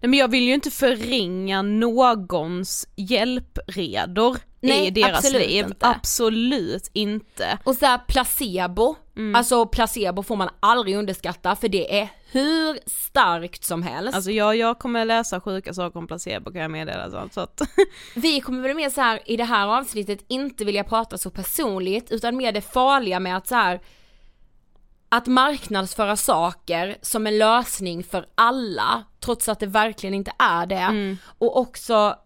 Nej 0.00 0.08
men 0.10 0.18
jag 0.18 0.28
vill 0.30 0.42
ju 0.42 0.54
inte 0.54 0.70
förringa 0.70 1.62
någons 1.62 2.88
hjälpredor 2.96 4.36
Nej, 4.60 4.86
i 4.86 4.90
deras 4.90 5.18
absolut 5.18 5.46
liv. 5.48 5.64
inte. 5.66 5.86
Absolut 5.86 6.90
inte. 6.92 7.58
Och 7.64 7.74
så 7.74 7.86
här 7.86 7.98
placebo, 8.08 8.96
Mm. 9.16 9.34
alltså 9.34 9.66
placebo 9.66 10.22
får 10.22 10.36
man 10.36 10.48
aldrig 10.60 10.96
underskatta 10.96 11.56
för 11.56 11.68
det 11.68 12.00
är 12.00 12.08
hur 12.30 12.78
starkt 12.86 13.64
som 13.64 13.82
helst. 13.82 14.14
Alltså 14.14 14.30
jag, 14.30 14.56
jag 14.56 14.78
kommer 14.78 15.04
läsa 15.04 15.40
sjuka 15.40 15.74
saker 15.74 15.98
om 15.98 16.06
placebo 16.06 16.52
kan 16.52 16.62
jag 16.62 16.70
meddela 16.70 17.10
så, 17.10 17.28
så 17.32 17.40
att 17.40 17.60
Vi 18.14 18.40
kommer 18.40 18.62
väl 18.62 18.76
mer 18.76 18.90
så 18.90 19.00
här 19.00 19.20
i 19.26 19.36
det 19.36 19.44
här 19.44 19.66
avsnittet 19.66 20.24
inte 20.28 20.64
vilja 20.64 20.84
prata 20.84 21.18
så 21.18 21.30
personligt 21.30 22.10
utan 22.10 22.36
mer 22.36 22.52
det 22.52 22.60
farliga 22.60 23.20
med 23.20 23.36
att 23.36 23.46
så 23.48 23.54
här 23.54 23.80
att 25.14 25.26
marknadsföra 25.26 26.16
saker 26.16 26.96
som 27.02 27.26
en 27.26 27.38
lösning 27.38 28.04
för 28.04 28.26
alla 28.34 29.04
trots 29.20 29.48
att 29.48 29.60
det 29.60 29.66
verkligen 29.66 30.14
inte 30.14 30.32
är 30.38 30.66
det. 30.66 31.16
Och 31.38 31.56
också, 31.56 32.16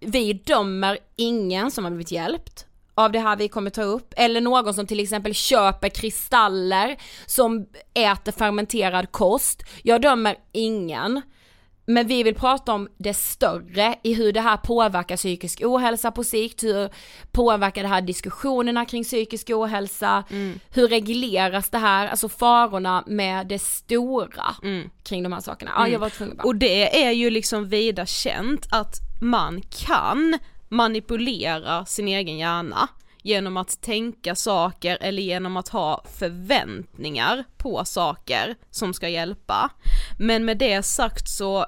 vi 0.00 0.32
dömer 0.32 0.98
ingen 1.16 1.70
som 1.70 1.84
har 1.84 1.90
blivit 1.90 2.10
hjälpt 2.10 2.66
av 2.94 3.12
det 3.12 3.18
här 3.18 3.36
vi 3.36 3.48
kommer 3.48 3.70
ta 3.70 3.82
upp, 3.82 4.14
eller 4.16 4.40
någon 4.40 4.74
som 4.74 4.86
till 4.86 5.00
exempel 5.00 5.34
köper 5.34 5.88
kristaller 5.88 6.96
som 7.26 7.66
äter 7.94 8.32
fermenterad 8.32 9.12
kost. 9.12 9.62
Jag 9.82 10.02
dömer 10.02 10.36
ingen. 10.52 11.22
Men 11.86 12.06
vi 12.06 12.22
vill 12.22 12.34
prata 12.34 12.72
om 12.72 12.88
det 12.98 13.14
större 13.14 13.94
i 14.02 14.14
hur 14.14 14.32
det 14.32 14.40
här 14.40 14.56
påverkar 14.56 15.16
psykisk 15.16 15.62
ohälsa 15.64 16.10
på 16.10 16.24
sikt, 16.24 16.62
hur 16.62 16.90
påverkar 17.32 17.82
det 17.82 17.88
här 17.88 18.02
diskussionerna 18.02 18.84
kring 18.84 19.04
psykisk 19.04 19.50
ohälsa, 19.50 20.24
hur 20.70 20.88
regleras 20.88 21.70
det 21.70 21.78
här, 21.78 22.08
alltså 22.08 22.28
farorna 22.28 23.04
med 23.06 23.46
det 23.46 23.58
stora 23.58 24.54
kring 25.02 25.22
de 25.22 25.32
här 25.32 25.40
sakerna. 25.40 25.70
Ja, 25.76 25.88
jag 25.88 25.98
var 25.98 26.10
tvungen 26.10 26.36
bara. 26.36 26.42
Och 26.42 26.56
det 26.56 27.04
är 27.04 27.10
ju 27.10 27.30
liksom 27.30 27.68
vida 27.68 28.06
känt 28.06 28.66
att 28.70 28.94
man 29.20 29.62
kan 29.86 30.38
manipulera 30.68 31.84
sin 31.84 32.08
egen 32.08 32.38
hjärna 32.38 32.88
genom 33.22 33.56
att 33.56 33.80
tänka 33.80 34.34
saker 34.34 34.98
eller 35.00 35.22
genom 35.22 35.56
att 35.56 35.68
ha 35.68 36.04
förväntningar 36.18 37.44
på 37.56 37.84
saker 37.84 38.54
som 38.70 38.94
ska 38.94 39.08
hjälpa. 39.08 39.70
Men 40.18 40.44
med 40.44 40.58
det 40.58 40.82
sagt 40.82 41.28
så, 41.28 41.66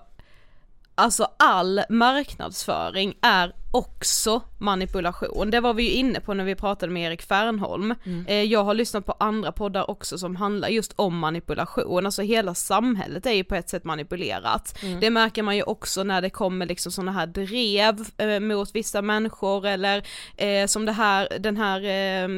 alltså 0.95 1.27
all 1.39 1.81
marknadsföring 1.89 3.15
är 3.23 3.53
också 3.71 4.43
manipulation. 4.59 5.51
Det 5.51 5.61
var 5.61 5.75
vi 5.75 5.83
ju 5.83 5.91
inne 5.91 6.21
på 6.21 6.35
när 6.35 6.45
vi 6.45 6.55
pratade 6.55 6.93
med 6.93 7.07
Erik 7.11 7.23
Fernholm. 7.23 7.95
Eh, 8.27 8.43
jag 8.43 8.65
har 8.65 8.75
lyssnat 8.75 9.07
på 9.07 9.15
andra 9.21 9.53
poddar 9.53 9.91
också 9.91 10.19
som 10.19 10.37
handlar 10.37 10.69
just 10.69 10.93
om 10.97 11.19
manipulation, 11.19 12.07
alltså 12.07 12.23
hela 12.23 12.55
samhället 12.55 13.27
är 13.27 13.33
ju 13.33 13.45
på 13.45 13.55
ett 13.55 13.69
sätt 13.69 13.85
manipulerat. 13.85 14.79
Det 15.01 15.11
märker 15.11 15.43
man 15.43 15.57
ju 15.57 15.63
också 15.63 16.03
när 16.03 16.23
det 16.23 16.31
kommer 16.31 16.67
liksom 16.67 16.93
sådana 16.93 17.13
här 17.13 17.27
drev 17.27 18.05
eh, 18.19 18.41
mot 18.41 18.75
vissa 18.75 19.03
människor 19.03 19.67
eller 19.67 20.03
eh, 20.37 20.67
som 20.67 20.85
det 20.87 20.93
här, 20.93 21.29
den 21.41 21.57
här 21.57 21.81
eh, 21.85 22.29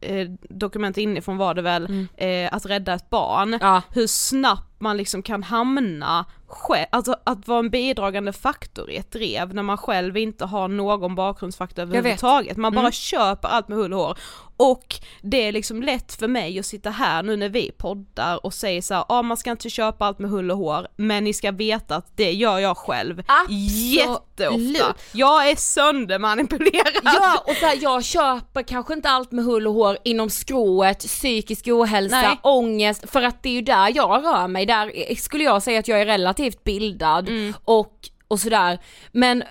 eh, 0.00 0.28
dokument 0.50 0.98
inifrån 0.98 1.36
var 1.36 1.54
det 1.54 1.62
väl, 1.62 2.06
eh, 2.16 2.54
att 2.54 2.66
rädda 2.66 2.94
ett 2.94 3.10
barn, 3.10 3.58
Ja. 3.60 3.82
hur 3.90 4.06
snabbt 4.06 4.80
man 4.80 4.96
liksom 4.96 5.22
kan 5.22 5.42
hamna 5.42 6.24
själv, 6.48 6.86
alltså 6.90 7.16
att 7.24 7.48
vara 7.48 7.58
en 7.58 7.70
bidragande 7.70 8.32
faktor 8.32 8.90
i 8.90 8.96
ett 8.96 9.10
drev 9.12 9.54
när 9.54 9.62
man 9.62 9.76
själv 9.78 10.16
inte 10.16 10.44
har 10.44 10.68
någon 10.68 11.14
bakgrundsfaktor 11.14 11.82
överhuvudtaget, 11.82 12.56
man 12.56 12.72
bara 12.72 12.80
Mm. 12.80 12.92
köper 12.92 13.48
allt 13.48 13.68
med 13.68 13.78
hull 13.78 13.92
och 13.92 13.98
hår. 14.00 14.18
Och 14.58 14.94
det 15.22 15.36
är 15.48 15.52
liksom 15.52 15.82
lätt 15.82 16.12
för 16.14 16.28
mig 16.28 16.58
att 16.58 16.66
sitta 16.66 16.90
här 16.90 17.22
nu 17.22 17.36
när 17.36 17.48
vi 17.48 17.70
poddar 17.78 18.46
och 18.46 18.54
säger 18.54 18.82
så 18.82 18.94
här, 18.94 19.04
ja 19.08 19.22
man 19.22 19.36
ska 19.36 19.50
inte 19.50 19.70
köpa 19.70 20.04
allt 20.04 20.18
med 20.18 20.30
hull 20.30 20.50
och 20.50 20.56
hår, 20.58 20.88
men 20.96 21.24
ni 21.24 21.32
ska 21.32 21.50
veta 21.52 21.96
att 21.96 22.16
det 22.16 22.32
gör 22.32 22.58
jag 22.58 22.76
själv 22.76 23.22
jätteofta. 23.48 24.46
Absolut. 24.46 24.82
Jag 25.12 25.50
är 25.50 25.56
söndermanipulerad. 25.56 27.00
Ja 27.04 27.42
och 27.46 27.54
så 27.60 27.66
här, 27.66 27.78
jag 27.82 28.04
köper 28.04 28.62
kanske 28.62 28.94
inte 28.94 29.08
allt 29.10 29.32
med 29.32 29.44
hull 29.44 29.66
och 29.66 29.74
hår 29.74 29.98
inom 30.04 30.30
skrået, 30.30 30.98
psykisk 30.98 31.68
ohälsa, 31.68 32.20
Nej. 32.20 32.38
ångest, 32.42 33.10
för 33.10 33.22
att 33.22 33.42
det 33.42 33.48
är 33.48 33.52
ju 33.52 33.62
där 33.62 33.92
jag 33.96 34.24
rör 34.24 34.48
mig, 34.48 34.66
där 34.66 35.14
skulle 35.14 35.44
jag 35.44 35.62
säga 35.62 35.78
att 35.78 35.88
jag 35.88 36.00
är 36.00 36.06
relativt 36.06 36.35
bildad 36.64 37.28
Mm. 37.28 37.54
och, 37.64 37.92
och 38.28 38.40
sådär. 38.40 38.78
Men 39.12 39.42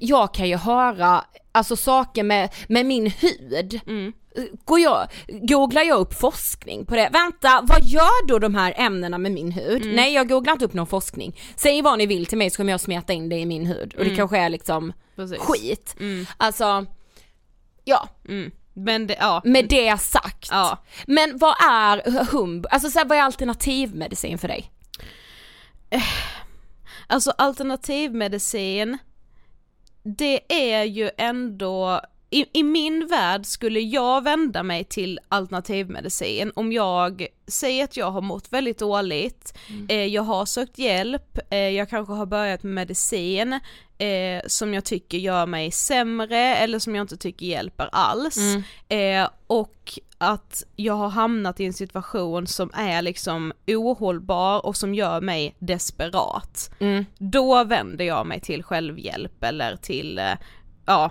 jag 0.00 0.34
kan 0.34 0.48
ju 0.48 0.56
höra, 0.56 1.24
alltså 1.52 1.76
saker 1.76 2.22
med, 2.22 2.48
med 2.68 2.86
min 2.86 3.06
hud. 3.10 3.80
Mm. 3.86 4.12
Går 4.64 4.80
jag, 4.80 5.06
googlar 5.28 5.82
jag 5.82 5.98
upp 5.98 6.14
forskning 6.14 6.86
på 6.86 6.94
det? 6.96 7.08
Vänta, 7.12 7.60
vad 7.62 7.84
gör 7.84 8.26
då 8.26 8.38
de 8.38 8.54
här 8.54 8.74
ämnena 8.76 9.18
med 9.18 9.32
min 9.32 9.52
hud? 9.52 9.82
Mm. 9.82 9.96
Nej 9.96 10.12
jag 10.14 10.28
googlar 10.28 10.52
inte 10.52 10.64
upp 10.64 10.72
någon 10.74 10.86
forskning. 10.86 11.40
Säg 11.56 11.82
vad 11.82 11.98
ni 11.98 12.06
vill 12.06 12.26
till 12.26 12.38
mig 12.38 12.50
så 12.50 12.56
kommer 12.56 12.72
jag 12.72 12.80
smeta 12.80 13.12
in 13.12 13.28
det 13.28 13.36
i 13.38 13.46
min 13.46 13.66
hud 13.66 13.94
och 13.98 14.04
det 14.04 14.16
kanske 14.16 14.38
är 14.38 14.48
liksom 14.48 14.92
Precis. 15.16 15.38
skit. 15.38 15.96
Mm. 16.00 16.26
Alltså, 16.36 16.86
ja, 17.84 18.08
Mm. 18.28 18.50
Men 18.76 19.06
det, 19.06 19.16
ja. 19.20 19.40
med 19.44 19.68
det 19.68 20.00
sagt. 20.00 20.48
Ja. 20.50 20.78
Men 21.06 21.38
vad 21.38 21.54
är 21.70 22.24
humb, 22.32 22.66
alltså 22.70 22.90
så 22.90 22.98
här, 22.98 23.06
vad 23.06 23.18
är 23.18 23.22
alternativmedicin 23.22 24.38
för 24.38 24.48
dig? 24.48 24.70
Alltså 27.06 27.30
alternativmedicin, 27.38 28.98
det 30.02 30.40
är 30.52 30.84
ju 30.84 31.10
ändå, 31.18 32.00
i, 32.30 32.46
i 32.52 32.62
min 32.62 33.06
värld 33.06 33.46
skulle 33.46 33.80
jag 33.80 34.24
vända 34.24 34.62
mig 34.62 34.84
till 34.84 35.20
alternativmedicin 35.28 36.52
om 36.54 36.72
jag 36.72 37.26
säger 37.48 37.84
att 37.84 37.96
jag 37.96 38.10
har 38.10 38.20
mått 38.20 38.52
väldigt 38.52 38.78
dåligt, 38.78 39.58
eh, 39.88 40.04
jag 40.04 40.22
har 40.22 40.46
sökt 40.46 40.78
hjälp, 40.78 41.38
eh, 41.50 41.58
jag 41.58 41.90
kanske 41.90 42.12
har 42.12 42.26
börjat 42.26 42.62
med 42.62 42.74
medicin 42.74 43.52
eh, 43.98 44.42
som 44.46 44.74
jag 44.74 44.84
tycker 44.84 45.18
gör 45.18 45.46
mig 45.46 45.70
sämre 45.70 46.38
eller 46.56 46.78
som 46.78 46.94
jag 46.94 47.04
inte 47.04 47.16
tycker 47.16 47.46
hjälper 47.46 47.88
alls. 47.92 48.36
Eh, 48.88 49.28
och 49.46 49.98
att 50.30 50.62
jag 50.76 50.94
har 50.94 51.08
hamnat 51.08 51.60
i 51.60 51.64
en 51.64 51.72
situation 51.72 52.46
som 52.46 52.70
är 52.74 53.02
liksom 53.02 53.52
ohållbar 53.66 54.66
och 54.66 54.76
som 54.76 54.94
gör 54.94 55.20
mig 55.20 55.56
desperat. 55.58 56.70
Då 57.18 57.64
vänder 57.64 58.04
jag 58.04 58.26
mig 58.26 58.40
till 58.40 58.62
självhjälp 58.62 59.44
eller 59.44 59.76
till, 59.76 60.18
eh, 60.18 60.32
ja, 60.86 61.10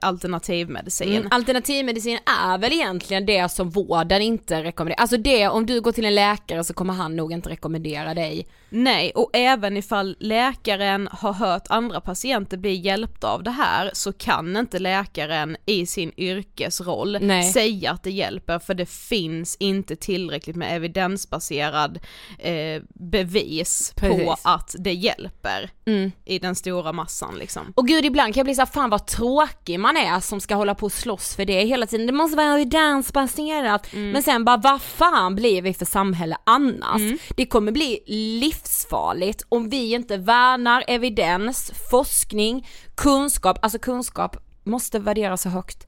alternativmedicin. 0.00 1.16
Mm. 1.16 1.28
Alternativmedicin 1.30 2.18
är 2.44 2.58
väl 2.58 2.72
egentligen 2.72 3.26
det 3.26 3.48
som 3.48 3.70
vården 3.70 4.22
inte 4.22 4.62
rekommenderar, 4.62 5.00
alltså 5.00 5.16
det 5.16 5.48
om 5.48 5.66
du 5.66 5.80
går 5.80 5.92
till 5.92 6.04
en 6.04 6.14
läkare 6.14 6.64
så 6.64 6.74
kommer 6.74 6.94
han 6.94 7.16
nog 7.16 7.32
inte 7.32 7.48
rekommendera 7.48 8.14
dig. 8.14 8.46
Nej, 8.72 9.12
och 9.14 9.30
även 9.32 9.76
ifall 9.76 10.16
läkaren 10.20 11.08
har 11.12 11.32
hört 11.32 11.62
andra 11.68 12.00
patienter 12.00 12.56
bli 12.56 12.74
hjälpta 12.74 13.28
av 13.28 13.42
det 13.42 13.50
här 13.50 13.90
så 13.92 14.12
kan 14.12 14.56
inte 14.56 14.78
läkaren 14.78 15.56
i 15.66 15.86
sin 15.86 16.12
yrkesroll 16.16 17.18
Nej. 17.20 17.52
säga 17.52 17.90
att 17.90 18.02
det 18.02 18.10
hjälper 18.10 18.58
för 18.58 18.74
det 18.74 18.88
finns 18.88 19.56
inte 19.60 19.96
tillräckligt 19.96 20.56
med 20.56 20.76
evidensbaserad 20.76 21.98
eh, 22.38 22.82
bevis 22.94 23.92
på 23.96 24.06
Precis. 24.06 24.40
att 24.42 24.74
det 24.78 24.94
hjälper 24.94 25.70
Mm. 25.86 26.12
i 26.24 26.38
den 26.38 26.54
stora 26.54 26.92
massan 26.92 27.38
liksom. 27.38 27.72
Och 27.76 27.88
gud 27.88 28.04
ibland 28.04 28.34
kan 28.34 28.40
jag 28.40 28.46
bli 28.46 28.54
så 28.54 28.60
här, 28.60 28.66
fan 28.66 28.90
vad 28.90 29.06
tråkig 29.06 29.79
man 29.80 29.96
är 29.96 30.20
som 30.20 30.40
ska 30.40 30.54
hålla 30.54 30.74
på 30.74 30.86
och 30.86 30.92
slåss 30.92 31.36
för 31.36 31.44
det 31.44 31.64
hela 31.64 31.86
tiden. 31.86 32.06
Det 32.06 32.12
måste 32.12 32.36
vara 32.36 32.54
evidensbaserat. 32.54 33.86
Men 34.12 34.22
sen 34.22 34.44
bara 34.44 34.56
vad 34.56 34.82
fan 34.82 35.34
blir 35.34 35.62
vi 35.62 35.74
för 35.74 35.86
samhälle 35.86 36.36
annars? 36.44 37.00
Det 37.36 37.46
kommer 37.46 37.72
bli 37.72 37.98
livsfarligt 38.40 39.42
om 39.48 39.68
vi 39.68 39.94
inte 39.94 40.16
värnar 40.16 40.84
evidens, 40.88 41.72
forskning, 41.90 42.68
kunskap, 42.96 43.58
alltså 43.62 43.78
kunskap 43.78 44.36
måste 44.64 44.98
värderas 44.98 45.42
så 45.42 45.48
högt. 45.48 45.86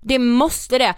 Det 0.00 0.18
måste 0.18 0.78
det. 0.78 0.94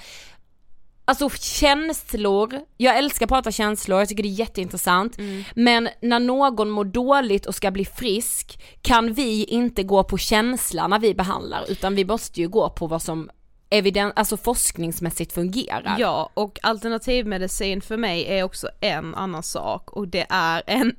Alltså 1.08 1.30
känslor, 1.30 2.60
jag 2.76 2.98
älskar 2.98 3.26
att 3.26 3.30
prata 3.30 3.52
känslor, 3.52 3.98
jag 3.98 4.08
tycker 4.08 4.22
det 4.22 4.28
är 4.28 4.40
jätteintressant. 4.40 5.16
Men 5.54 5.88
när 6.02 6.20
någon 6.20 6.70
mår 6.70 6.84
dåligt 6.84 7.46
och 7.46 7.54
ska 7.54 7.70
bli 7.70 7.84
frisk 7.84 8.60
kan 8.82 9.12
vi 9.14 9.44
inte 9.44 9.82
gå 9.82 10.04
på 10.04 10.18
känsla 10.18 10.88
när 10.88 10.98
vi 10.98 11.14
behandlar 11.14 11.64
utan 11.68 11.94
vi 11.94 12.04
måste 12.04 12.40
ju 12.40 12.48
gå 12.48 12.70
på 12.70 12.86
vad 12.86 13.02
som 13.02 13.30
evidens, 13.70 14.12
alltså 14.16 14.36
forskningsmässigt 14.36 15.32
fungerar. 15.32 15.96
Ja, 15.98 16.30
och 16.34 16.58
alternativmedicin 16.62 17.80
för 17.80 17.96
mig 17.96 18.24
är 18.28 18.42
också 18.42 18.68
en 18.80 19.14
annan 19.14 19.42
sak 19.42 19.90
och 19.90 20.08
det 20.08 20.26
är 20.30 20.62
en 20.66 20.94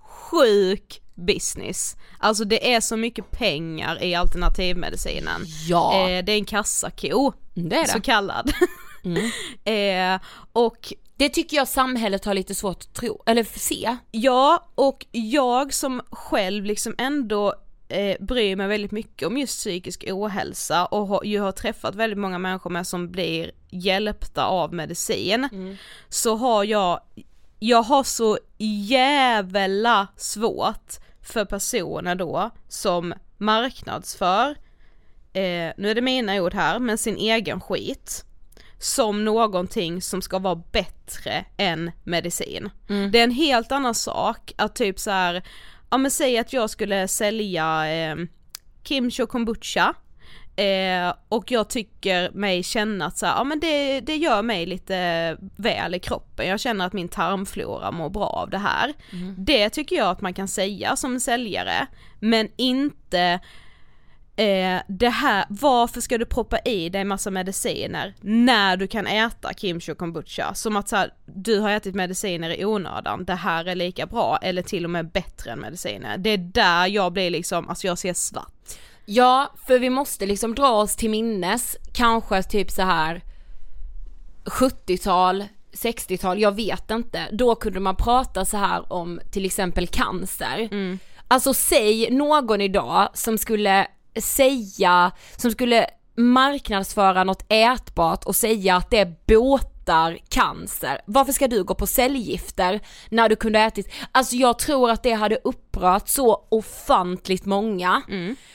sjuk 0.00 1.00
business. 1.14 1.96
Alltså 2.18 2.44
det 2.44 2.74
är 2.74 2.80
så 2.80 2.96
mycket 2.96 3.30
pengar 3.30 4.02
i 4.02 4.14
alternativmedicinen. 4.14 5.44
Ja. 5.68 6.08
Eh, 6.08 6.24
det 6.24 6.32
är 6.32 6.36
en 6.36 6.44
kassako, 6.44 7.32
Mm, 7.56 7.68
det 7.68 7.76
är 7.76 7.82
det. 7.84 7.88
så 7.92 8.00
kallad. 8.00 8.52
eh, 9.64 10.20
och 10.52 10.92
Det 11.16 11.28
tycker 11.28 11.56
jag 11.56 11.68
samhället 11.68 12.24
har 12.24 12.34
lite 12.34 12.54
svårt 12.54 12.76
att 12.76 12.94
tro, 12.94 13.22
eller 13.26 13.44
se. 13.44 13.96
Ja, 14.10 14.68
och 14.74 15.06
jag 15.10 15.74
som 15.74 16.00
själv 16.10 16.64
liksom 16.64 16.94
ändå 16.98 17.54
eh, 17.88 18.16
bryr 18.20 18.56
mig 18.56 18.68
väldigt 18.68 18.92
mycket 18.92 19.28
om 19.28 19.38
just 19.38 19.58
psykisk 19.58 20.04
ohälsa 20.08 20.86
och 20.86 21.06
har, 21.06 21.24
ju 21.24 21.40
har 21.40 21.52
träffat 21.52 21.94
väldigt 21.94 22.18
många 22.18 22.38
människor 22.38 22.70
med 22.70 22.86
som 22.86 23.10
blir 23.10 23.50
hjälpta 23.70 24.44
av 24.44 24.74
medicin, 24.74 25.48
så 26.08 26.36
har 26.36 26.64
jag, 26.64 27.00
jag 27.58 27.82
har 27.82 28.04
så 28.04 28.38
jävla 28.88 30.06
svårt 30.16 30.92
för 31.22 31.44
personer 31.44 32.14
då 32.14 32.50
som 32.68 33.14
marknadsför, 33.38 34.50
eh, 35.32 35.72
nu 35.76 35.90
är 35.90 35.94
det 35.94 36.00
mina 36.00 36.42
ord 36.42 36.54
här, 36.54 36.78
men 36.78 36.98
sin 36.98 37.16
egen 37.16 37.60
skit 37.60 38.24
som 38.78 39.24
någonting 39.24 40.02
som 40.02 40.22
ska 40.22 40.38
vara 40.38 40.62
bättre 40.72 41.44
än 41.56 41.90
medicin. 42.04 42.70
Det 43.12 43.18
är 43.18 43.24
en 43.24 43.30
helt 43.30 43.72
annan 43.72 43.94
sak 43.94 44.52
att 44.56 44.74
typ 44.74 44.98
så 44.98 45.10
här, 45.10 45.42
ja 45.90 45.98
men 45.98 46.10
säg 46.10 46.38
att 46.38 46.52
jag 46.52 46.70
skulle 46.70 47.08
sälja 47.08 47.90
eh, 47.92 48.16
kimchi 48.84 49.22
och 49.22 49.28
kombucha 49.28 49.94
eh, 50.56 51.14
och 51.28 51.50
jag 51.50 51.70
tycker 51.70 52.30
mig 52.30 52.62
känna 52.62 53.06
att 53.06 53.18
så 53.18 53.26
här, 53.26 53.34
ja 53.36 53.44
men 53.44 53.60
det, 53.60 54.00
det 54.00 54.16
gör 54.16 54.42
mig 54.42 54.66
lite 54.66 55.36
väl 55.56 55.94
i 55.94 55.98
kroppen, 56.00 56.48
jag 56.48 56.60
känner 56.60 56.86
att 56.86 56.92
min 56.92 57.08
tarmflora 57.08 57.90
mår 57.90 58.10
bra 58.10 58.26
av 58.26 58.50
det 58.50 58.58
här. 58.58 58.92
Det 59.38 59.70
tycker 59.70 59.96
jag 59.96 60.08
att 60.08 60.20
man 60.20 60.34
kan 60.34 60.48
säga 60.48 60.96
som 60.96 61.20
säljare, 61.20 61.86
men 62.20 62.48
inte 62.56 63.40
eh, 64.38 64.80
det 64.88 65.08
här, 65.08 65.44
varför 65.48 66.00
ska 66.00 66.18
du 66.18 66.24
proppa 66.24 66.58
i 66.58 66.88
dig 66.88 67.04
massa 67.04 67.30
mediciner 67.30 68.14
när 68.20 68.76
du 68.76 68.86
kan 68.86 69.06
äta 69.06 69.54
kimchi 69.54 69.92
och 69.92 69.98
kombucha? 69.98 70.54
Som 70.54 70.76
att 70.76 70.88
så 70.88 70.96
här, 70.96 71.10
du 71.26 71.58
har 71.60 71.70
ätit 71.70 71.94
mediciner 71.94 72.50
i 72.60 72.64
onödan, 72.64 73.24
det 73.24 73.34
här 73.34 73.64
är 73.64 73.74
lika 73.74 74.06
bra 74.06 74.38
eller 74.42 74.62
till 74.62 74.84
och 74.84 74.90
med 74.90 75.10
bättre 75.10 75.50
än 75.50 75.60
mediciner. 75.60 76.18
Det 76.18 76.30
är 76.30 76.38
där 76.38 76.86
jag 76.86 77.12
blir 77.12 77.30
liksom, 77.30 77.68
alltså 77.68 77.86
jag 77.86 77.98
ser 77.98 78.14
svart. 78.14 78.52
Ja, 79.04 79.52
för 79.66 79.78
vi 79.78 79.90
måste 79.90 80.26
liksom 80.26 80.54
dra 80.54 80.70
oss 80.70 80.96
till 80.96 81.10
minnes, 81.10 81.76
kanske 81.92 82.42
typ 82.42 82.70
så 82.70 82.82
här 82.82 83.22
70-tal, 84.44 85.44
60-tal, 85.72 86.40
jag 86.40 86.56
vet 86.56 86.90
inte. 86.90 87.28
Då 87.32 87.54
kunde 87.54 87.80
man 87.80 87.96
prata 87.96 88.44
så 88.44 88.56
här 88.56 88.92
om 88.92 89.20
till 89.32 89.44
exempel 89.44 89.86
cancer. 89.86 90.68
Alltså 91.28 91.54
säg 91.54 92.10
någon 92.10 92.60
idag 92.60 93.08
som 93.14 93.38
skulle 93.38 93.86
säga, 94.16 95.12
som 95.36 95.50
skulle 95.50 95.86
marknadsföra 96.16 97.24
något 97.24 97.44
ätbart 97.48 98.24
och 98.24 98.36
säga 98.36 98.76
att 98.76 98.90
det 98.90 99.26
botar 99.26 100.18
cancer. 100.28 101.00
Varför 101.06 101.32
ska 101.32 101.48
du 101.48 101.64
gå 101.64 101.74
på 101.74 101.86
cellgifter 101.86 102.80
när 103.08 103.28
du 103.28 103.36
kunde 103.36 103.60
ätit, 103.60 103.92
alltså 104.12 104.36
jag 104.36 104.58
tror 104.58 104.90
att 104.90 105.02
det 105.02 105.12
hade 105.12 105.38
upprört 105.78 106.08
så 106.08 106.46
ofantligt 106.48 107.44
många. 107.44 108.02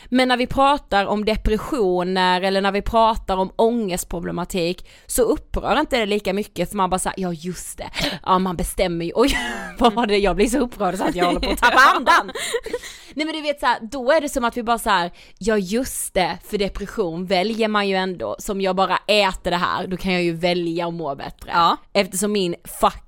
Men 0.10 0.28
när 0.28 0.38
vi 0.38 0.48
pratar 0.48 1.06
om 1.06 1.26
depressioner 1.26 2.42
eller 2.42 2.62
när 2.62 2.72
vi 2.72 2.82
pratar 2.82 3.38
om 3.38 3.52
ångestproblematik 3.56 4.90
så 5.06 5.22
upprör 5.22 5.80
inte 5.80 5.98
det 5.98 6.06
lika 6.06 6.34
mycket 6.34 6.70
för 6.70 6.78
man 6.78 6.90
bara 6.90 7.00
säger 7.00 7.22
ja 7.22 7.34
just 7.34 7.78
det, 7.78 7.90
ja 8.24 8.40
man 8.40 8.56
bestämmer 8.56 9.06
ju, 9.06 9.12
oj 9.16 9.38
vad 9.80 9.94
var 9.94 10.08
det, 10.08 10.18
jag 10.18 10.36
blir 10.36 10.48
så 10.48 10.60
upprörd 10.60 10.98
så 10.98 11.04
att 11.04 11.16
jag 11.16 11.26
håller 11.26 11.40
på 11.40 11.52
att 11.52 11.58
tappa 11.58 11.96
andan. 11.96 12.32
Nej 13.14 13.26
men 13.26 13.36
du 13.36 13.42
vet 13.42 13.60
såhär, 13.60 13.80
då 13.82 14.12
är 14.12 14.22
det 14.22 14.30
som 14.30 14.44
att 14.44 14.58
vi 14.58 14.64
bara 14.64 14.80
såhär, 14.80 15.12
ja 15.38 15.58
just 15.58 16.14
det, 16.14 16.38
för 16.46 16.58
depression 16.58 17.26
väljer 17.26 17.68
man 17.68 17.88
ju 17.88 17.96
ändå, 17.96 18.36
som 18.40 18.62
jag 18.62 18.76
bara 18.76 18.98
äter 18.98 19.52
det 19.52 19.58
här, 19.58 19.88
då 19.88 19.98
kan 19.98 20.14
jag 20.14 20.24
ju 20.24 20.34
välja 20.34 20.88
att 20.88 20.94
må 20.94 21.16
bättre. 21.16 21.52
Ja. 21.54 21.78
Eftersom 21.94 22.32
min 22.32 22.56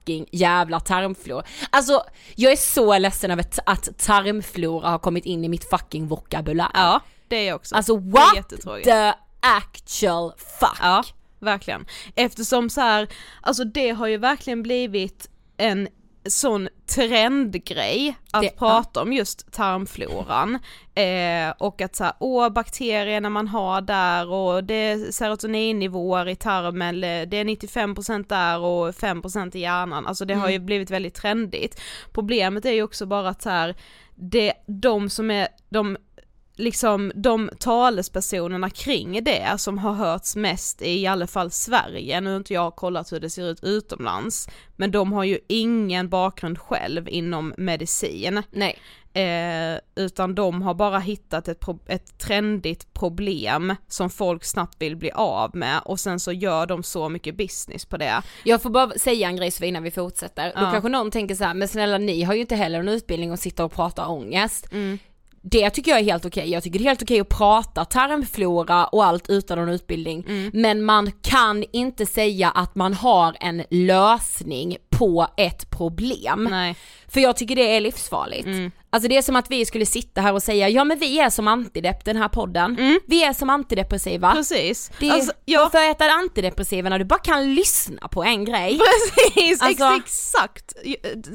fucking 0.05 0.25
jävla 0.31 0.79
tarmflora, 0.79 1.43
alltså 1.69 2.03
jag 2.35 2.51
är 2.51 2.55
så 2.55 2.97
ledsen 2.97 3.31
över 3.31 3.45
att 3.65 3.97
tarmflora 3.97 4.89
har 4.89 4.99
kommit 4.99 5.25
in 5.25 5.43
i 5.43 5.49
mitt 5.49 5.69
fucking 5.69 6.07
vokabulär. 6.07 6.69
Ja, 6.73 7.01
det 7.27 7.35
är 7.35 7.47
jag 7.47 7.55
också. 7.55 7.75
Alltså 7.75 7.97
what 7.97 8.49
the 8.83 9.13
actual 9.39 10.31
fuck. 10.59 10.77
Ja, 10.81 11.03
verkligen. 11.39 11.85
Eftersom 12.15 12.69
så 12.69 12.81
här, 12.81 13.07
alltså 13.41 13.63
det 13.63 13.89
har 13.89 14.07
ju 14.07 14.17
verkligen 14.17 14.63
blivit 14.63 15.29
en 15.57 15.87
sån 16.27 16.67
trendgrej 16.95 18.15
att 18.31 18.41
Det- 18.41 18.57
prata 18.57 19.01
om 19.01 19.13
just 19.13 19.51
tarmfloran. 19.51 20.59
Eh, 20.95 21.53
och 21.57 21.81
att 21.81 21.95
såhär, 21.95 22.13
åh 22.19 22.49
bakterierna 22.49 23.29
man 23.29 23.47
har 23.47 23.81
där 23.81 24.29
och 24.29 24.63
det 24.63 24.73
är 24.73 25.11
serotoninnivåer 25.11 26.27
i 26.29 26.35
tarmen, 26.35 26.89
eller 26.89 27.25
det 27.25 27.37
är 27.37 27.43
95% 27.45 28.29
där 28.29 28.59
och 28.59 28.95
5% 28.95 29.55
i 29.55 29.59
hjärnan, 29.59 30.07
alltså 30.07 30.25
det 30.25 30.33
har 30.33 30.49
ju 30.49 30.59
blivit 30.59 30.91
väldigt 30.91 31.15
trendigt. 31.15 31.81
Problemet 32.13 32.65
är 32.65 32.71
ju 32.71 32.83
också 32.83 33.05
bara 33.05 33.29
att 33.29 33.41
så 33.41 33.49
här, 33.49 33.75
det, 34.15 34.53
de 34.67 35.09
som 35.09 35.31
är 35.31 35.47
de 35.69 35.97
liksom 36.55 37.11
de 37.15 37.49
talespersonerna 37.59 38.69
kring 38.69 39.23
det 39.23 39.53
som 39.57 39.77
har 39.77 39.93
hörts 39.93 40.35
mest 40.35 40.81
i 40.81 40.95
i 41.05 41.07
alla 41.07 41.27
fall 41.27 41.51
Sverige, 41.51 42.21
nu 42.21 42.29
har 42.29 42.37
inte 42.37 42.53
jag 42.53 42.75
kollat 42.75 43.11
hur 43.11 43.19
det 43.19 43.29
ser 43.29 43.43
ut 43.51 43.63
utomlands, 43.63 44.49
men 44.75 44.91
de 44.91 45.13
har 45.13 45.23
ju 45.23 45.39
ingen 45.47 46.09
bakgrund 46.09 46.59
själv 46.59 47.09
inom 47.09 47.53
medicin, 47.57 48.43
Nej. 48.51 48.77
eh, 49.13 49.79
utan 50.03 50.35
de 50.35 50.61
har 50.61 50.73
bara 50.73 50.99
hittat 50.99 51.47
ett, 51.47 51.63
ett 51.87 52.17
trendigt 52.17 52.93
problem 52.93 53.75
som 53.87 54.09
folk 54.09 54.43
snabbt 54.43 54.81
vill 54.81 54.95
bli 54.95 55.11
av 55.11 55.55
med 55.55 55.81
och 55.85 55.99
sen 55.99 56.19
så 56.19 56.31
gör 56.31 56.65
de 56.65 56.83
så 56.83 57.09
mycket 57.09 57.35
business 57.37 57.85
på 57.85 57.97
det. 57.97 58.21
Jag 58.43 58.61
får 58.61 58.69
bara 58.69 58.89
säga 58.91 59.27
en 59.27 59.35
grej 59.35 59.51
så 59.51 59.63
innan 59.63 59.83
vi 59.83 59.91
fortsätter. 59.91 60.43
Då 60.55 60.61
Ja. 60.61 60.71
kanske 60.71 60.89
någon 60.89 61.11
tänker 61.11 61.35
så 61.35 61.43
här, 61.43 61.53
men 61.53 61.67
snälla 61.67 61.97
ni 61.97 62.23
har 62.23 62.33
ju 62.33 62.41
inte 62.41 62.55
heller 62.55 62.79
en 62.79 62.87
utbildning 62.89 63.31
och 63.31 63.39
sitta 63.39 63.65
och 63.65 63.71
prata 63.71 64.07
ångest. 64.07 64.67
Mm. 64.71 64.99
Det 65.47 65.69
tycker 65.69 65.91
jag 65.91 65.99
är 65.99 66.03
helt 66.03 66.25
okej. 66.25 66.49
Jag 66.49 66.63
tycker 66.63 66.79
det 66.79 66.85
är 66.85 66.87
helt 66.87 67.01
okej 67.01 67.19
att 67.19 67.29
prata 67.29 67.85
tarmflora 67.85 68.85
och 68.85 69.05
allt 69.05 69.29
utan 69.29 69.57
någon 69.57 69.69
utbildning. 69.69 70.25
Mm. 70.27 70.51
Men 70.53 70.83
man 70.83 71.11
kan 71.21 71.63
inte 71.73 72.05
säga 72.05 72.49
att 72.49 72.75
man 72.75 72.93
har 72.93 73.35
en 73.39 73.63
lösning 73.69 74.77
på 74.89 75.27
ett 75.37 75.69
problem. 75.69 76.47
Nej. 76.51 76.75
För 77.07 77.19
jag 77.19 77.37
tycker 77.37 77.55
det 77.55 77.75
är 77.75 77.81
livsfarligt. 77.81 78.47
Alltså 78.95 79.09
det 79.09 79.17
är 79.17 79.21
som 79.21 79.35
att 79.35 79.51
vi 79.51 79.65
skulle 79.65 79.85
sitta 79.85 80.21
här 80.21 80.33
och 80.33 80.43
säga, 80.43 80.69
ja 80.69 80.83
men 80.83 80.99
vi 80.99 81.19
är 81.19 81.29
som 81.29 81.47
antidepp 81.47 82.05
den 82.05 82.17
här 82.17 82.27
podden. 82.29 82.99
Vi 83.07 83.23
är 83.23 83.33
som 83.33 83.49
antidepressiva. 83.49 84.31
Precis. 84.33 84.91
Det 84.99 85.07
är, 85.07 85.13
Alltså, 85.13 85.31
ja, 85.45 85.59
Varför 85.73 85.91
äter 85.91 86.09
antidepressiva 86.09 86.89
när 86.89 86.99
du 86.99 87.05
bara 87.05 87.19
kan 87.19 87.53
lyssna 87.55 88.07
på 88.07 88.23
en 88.23 88.45
grej? 88.45 88.79
Precis, 89.35 89.61
Alltså- 89.61 89.85
ex- 89.85 90.33
exakt 90.33 90.73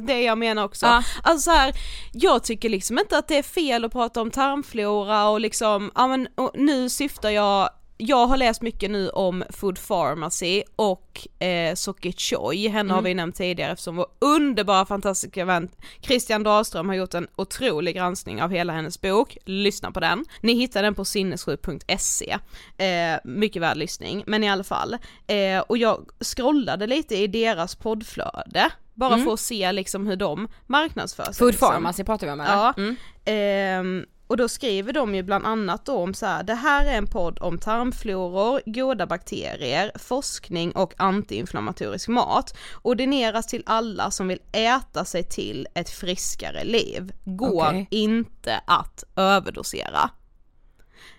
det 0.06 0.22
jag 0.22 0.38
menar 0.38 0.64
också. 0.64 0.86
Ja. 0.86 1.02
Alltså 1.22 1.50
så 1.50 1.56
här, 1.56 1.74
jag 2.12 2.44
tycker 2.44 2.68
liksom 2.68 2.98
inte 2.98 3.18
att 3.18 3.28
det 3.28 3.36
är 3.38 3.42
fel 3.42 3.84
att 3.84 3.92
prata 3.92 4.20
om 4.22 4.30
tarmflora 4.30 5.28
och 5.28 5.40
liksom, 5.40 5.90
ja 5.94 6.06
men 6.06 6.28
nu 6.54 6.88
syftar 6.88 7.30
jag 7.30 7.70
jag 8.00 8.26
har 8.26 8.36
läst 8.36 8.62
mycket 8.62 8.90
nu 8.90 9.08
om 9.08 9.44
Food 9.50 9.78
Pharmacy 9.88 10.62
och 10.76 11.28
eh, 11.42 11.74
Soki 11.74 12.12
Choi, 12.12 12.68
henne 12.68 12.94
har 12.94 13.02
vi 13.02 13.14
nämnt 13.14 13.36
tidigare 13.36 13.72
eftersom 13.72 13.96
vår 13.96 14.06
underbara 14.18 14.86
fantastiska 14.86 15.44
vän 15.44 15.68
Christian 16.00 16.42
Dahlström 16.42 16.88
har 16.88 16.96
gjort 16.96 17.14
en 17.14 17.28
otrolig 17.36 17.96
granskning 17.96 18.42
av 18.42 18.50
hela 18.50 18.72
hennes 18.72 19.00
bok, 19.00 19.36
lyssna 19.44 19.90
på 19.90 20.00
den. 20.00 20.24
Ni 20.40 20.52
hittar 20.52 20.82
den 20.82 20.94
på 20.94 21.04
sinnessjuk.se, 21.04 22.38
eh, 22.78 23.18
mycket 23.24 23.62
värd 23.62 23.76
lyssning, 23.76 24.24
men 24.26 24.44
i 24.44 24.50
alla 24.50 24.64
fall. 24.64 24.96
Eh, 25.26 25.60
och 25.60 25.78
jag 25.78 26.08
scrollade 26.20 26.86
lite 26.86 27.16
i 27.16 27.26
deras 27.26 27.74
poddflöde, 27.74 28.70
bara 28.94 29.18
för 29.18 29.32
att 29.32 29.40
se 29.40 29.72
liksom 29.72 30.06
hur 30.06 30.16
de 30.16 30.48
marknadsför 30.66 31.24
sig. 31.24 31.34
Food 31.34 31.50
liksom. 31.50 31.68
Pharmacy 31.68 32.04
pratar 32.04 32.26
vi 32.26 32.32
om 32.32 32.40
eller? 32.40 32.52
Ja. 32.52 32.74
Mm. 32.76 32.96
Ehm, 33.24 34.06
och 34.30 34.36
då 34.36 34.48
skriver 34.48 34.92
de 34.92 35.14
ju 35.14 35.22
bland 35.22 35.46
annat 35.46 35.86
då 35.86 35.96
om 35.96 36.14
så 36.14 36.26
här, 36.26 36.42
det 36.42 36.54
här 36.54 36.86
är 36.86 36.98
en 36.98 37.06
podd 37.06 37.38
om 37.40 37.58
tarmfloror, 37.58 38.60
goda 38.66 39.06
bakterier, 39.06 39.92
forskning 39.94 40.72
och 40.72 40.94
antiinflammatorisk 40.96 42.08
mat. 42.08 42.56
Ordineras 42.82 43.46
till 43.46 43.62
alla 43.66 44.10
som 44.10 44.28
vill 44.28 44.38
äta 44.52 45.04
sig 45.04 45.24
till 45.24 45.68
ett 45.74 45.90
friskare 45.90 46.64
liv. 46.64 47.12
Går 47.24 47.66
Okej. 47.66 47.86
inte 47.90 48.60
att 48.66 49.04
överdosera. 49.16 50.10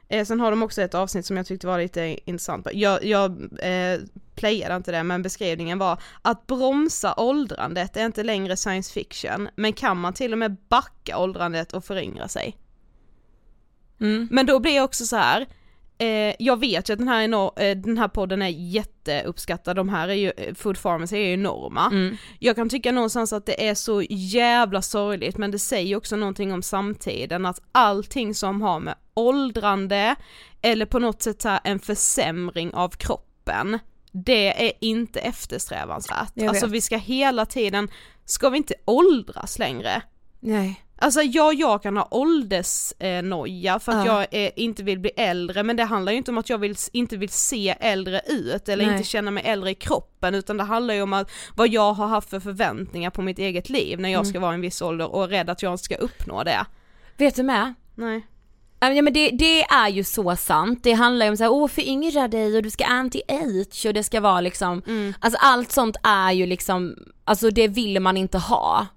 Eh, 0.09 0.25
sen 0.25 0.39
har 0.39 0.51
de 0.51 0.63
också 0.63 0.81
ett 0.81 0.95
avsnitt 0.95 1.25
som 1.25 1.37
jag 1.37 1.45
tyckte 1.45 1.67
var 1.67 1.79
lite 1.79 2.29
intressant. 2.29 2.67
Jag, 2.73 3.05
jag 3.05 3.31
eh, 3.59 3.99
playade 4.35 4.75
inte 4.75 4.91
det 4.91 5.03
men 5.03 5.21
beskrivningen 5.21 5.79
var 5.79 6.01
att 6.21 6.47
bromsa 6.47 7.13
åldrandet 7.17 7.97
är 7.97 8.05
inte 8.05 8.23
längre 8.23 8.57
science 8.57 8.93
fiction 8.93 9.49
men 9.55 9.73
kan 9.73 9.97
man 9.97 10.13
till 10.13 10.31
och 10.31 10.39
med 10.39 10.57
backa 10.69 11.17
åldrandet 11.17 11.73
och 11.73 11.85
föryngra 11.85 12.27
sig. 12.27 12.57
Mm. 14.01 14.27
Men 14.31 14.45
då 14.45 14.59
blir 14.59 14.75
jag 14.75 14.83
också 14.85 15.05
så 15.05 15.15
här. 15.15 15.47
eh, 15.97 16.35
jag 16.39 16.59
vet 16.59 16.89
ju 16.89 16.93
att 16.93 16.99
den 16.99 17.07
här, 17.07 17.27
enor- 17.27 17.61
eh, 17.61 17.77
den 17.77 17.97
här 17.97 18.07
podden 18.07 18.41
är 18.41 18.47
jätteuppskattad, 18.49 19.75
de 19.75 19.89
här 19.89 20.07
är 20.07 20.13
ju, 20.13 20.31
eh, 20.37 20.53
Food 20.55 20.81
Pharmacy 20.81 21.15
är 21.15 21.27
ju 21.27 21.33
enorma. 21.33 21.85
Mm. 21.85 22.17
Jag 22.39 22.55
kan 22.55 22.69
tycka 22.69 22.91
någonstans 22.91 23.33
att 23.33 23.45
det 23.45 23.67
är 23.67 23.75
så 23.75 24.01
jävla 24.09 24.81
sorgligt 24.81 25.37
men 25.37 25.51
det 25.51 25.59
säger 25.59 25.95
också 25.95 26.15
någonting 26.15 26.53
om 26.53 26.61
samtiden 26.61 27.45
att 27.45 27.61
allting 27.71 28.33
som 28.35 28.61
har 28.61 28.79
med 28.79 28.95
åldrande 29.13 30.15
eller 30.61 30.85
på 30.85 30.99
något 30.99 31.21
sätt 31.21 31.41
så 31.41 31.57
en 31.63 31.79
försämring 31.79 32.73
av 32.73 32.89
kroppen 32.89 33.79
det 34.11 34.67
är 34.67 34.73
inte 34.81 35.19
eftersträvansvärt. 35.19 36.33
Alltså 36.49 36.67
vi 36.67 36.81
ska 36.81 36.97
hela 36.97 37.45
tiden, 37.45 37.89
ska 38.25 38.49
vi 38.49 38.57
inte 38.57 38.73
åldras 38.85 39.59
längre? 39.59 40.01
Nej. 40.39 40.81
Alltså 41.03 41.21
ja, 41.21 41.53
jag 41.53 41.83
kan 41.83 41.97
ha 41.97 42.07
åldersnoja 42.11 43.79
för 43.79 43.91
att 43.91 44.05
Ja. 44.05 44.25
jag 44.31 44.45
eh, 44.45 44.51
inte 44.55 44.83
vill 44.83 44.99
bli 44.99 45.09
äldre 45.17 45.63
men 45.63 45.75
det 45.75 45.83
handlar 45.83 46.11
ju 46.11 46.17
inte 46.17 46.31
om 46.31 46.37
att 46.37 46.49
jag 46.49 46.57
vill, 46.57 46.75
inte 46.91 47.17
vill 47.17 47.29
se 47.29 47.75
äldre 47.79 48.21
ut 48.27 48.69
eller 48.69 48.85
Nej. 48.85 48.93
inte 48.95 49.09
känna 49.09 49.31
mig 49.31 49.43
äldre 49.45 49.69
i 49.71 49.75
kroppen 49.75 50.35
utan 50.35 50.57
det 50.57 50.63
handlar 50.63 50.93
ju 50.93 51.01
om 51.01 51.13
att, 51.13 51.31
vad 51.55 51.67
jag 51.69 51.93
har 51.93 52.07
haft 52.07 52.29
för 52.29 52.39
förväntningar 52.39 53.09
på 53.09 53.21
mitt 53.21 53.39
eget 53.39 53.69
liv 53.69 53.99
när 53.99 54.09
jag 54.09 54.19
Mm. 54.19 54.29
ska 54.29 54.39
vara 54.39 54.51
i 54.51 54.55
en 54.55 54.61
viss 54.61 54.81
ålder 54.81 55.11
och 55.15 55.23
är 55.23 55.27
rädd 55.27 55.49
att 55.49 55.61
jag 55.61 55.73
inte 55.73 55.83
ska 55.83 55.95
uppnå 55.95 56.43
det. 56.43 56.65
Vet 57.17 57.35
du 57.35 57.43
med? 57.43 57.73
Nej. 57.95 58.27
Ja 58.79 59.01
men 59.01 59.13
det, 59.13 59.29
det 59.29 59.61
är 59.63 59.89
ju 59.89 60.03
så 60.03 60.35
sant, 60.35 60.79
det 60.83 60.93
handlar 60.93 61.25
ju 61.25 61.29
om 61.29 61.37
såhär, 61.37 61.51
åh 61.51 61.67
föryngra 61.67 62.27
dig 62.27 62.55
och 62.57 62.63
du 62.63 62.69
ska 62.69 62.83
anti-age 62.85 63.85
och 63.87 63.93
det 63.93 64.03
ska 64.03 64.19
vara 64.19 64.41
liksom, 64.41 64.81
alltså 65.19 65.39
allt 65.41 65.71
sånt 65.71 65.97
är 66.03 66.31
ju 66.31 66.45
liksom, 66.45 66.95
alltså 67.25 67.49
det 67.49 67.67
vill 67.67 67.99
man 67.99 68.17
inte 68.17 68.37
ha. 68.37 68.87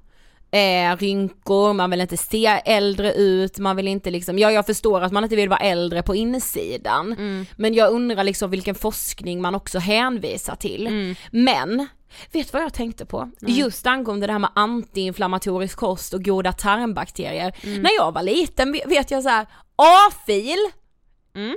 Eh, 0.55 0.97
rynkor, 0.97 1.73
man 1.73 1.91
vill 1.91 2.01
inte 2.01 2.17
se 2.17 2.47
äldre 2.65 3.13
ut, 3.13 3.59
man 3.59 3.77
vill 3.77 3.89
inte 3.89 4.11
liksom, 4.11 4.39
ja 4.39 4.51
jag 4.51 4.67
förstår 4.67 5.01
att 5.01 5.13
man 5.13 5.25
inte 5.25 5.37
vill 5.37 5.49
vara 5.49 5.61
äldre 5.61 6.03
på 6.03 6.15
insidan, 6.15 7.17
men 7.57 7.75
jag 7.75 7.93
undrar 7.93 8.25
liksom 8.25 8.51
vilken 8.51 8.75
forskning 8.75 9.43
man 9.43 9.55
också 9.55 9.79
hänvisar 9.79 10.55
till. 10.57 11.15
Men, 11.31 11.87
vet 12.33 12.47
du 12.47 12.53
vad 12.53 12.63
jag 12.63 12.75
tänkte 12.75 13.07
på? 13.07 13.31
Just 13.41 13.87
angående 13.87 14.27
det 14.27 14.33
här 14.33 14.39
med 14.41 14.51
antiinflammatorisk 14.55 15.79
kost 15.79 16.15
och 16.15 16.25
goda 16.25 16.53
tarmbakterier. 16.53 17.55
När 17.83 17.91
jag 17.99 18.13
var 18.13 18.23
liten 18.23 18.73
vet 18.73 19.11
jag 19.11 19.23
så 19.23 19.29
här, 19.29 19.47
A-fil 19.77 20.59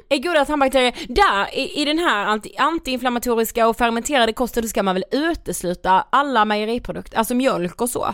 är 0.10 0.18
goda 0.24 0.46
tarmbakterier, 0.46 0.96
där 1.08 1.56
i, 1.56 1.82
i 1.82 1.86
den 1.86 2.00
här 2.00 2.26
anti, 2.26 2.56
antiinflammatoriska 2.58 3.68
och 3.68 3.78
fermenterade 3.78 4.34
kosten 4.34 4.64
då 4.64 4.70
ska 4.70 4.84
man 4.84 4.96
väl 4.96 5.04
utesluta 5.12 6.06
alla 6.10 6.46
mejeriprodukter, 6.46 7.18
alltså 7.18 7.34
mjölk 7.36 7.82
och 7.82 7.90
så. 7.90 8.14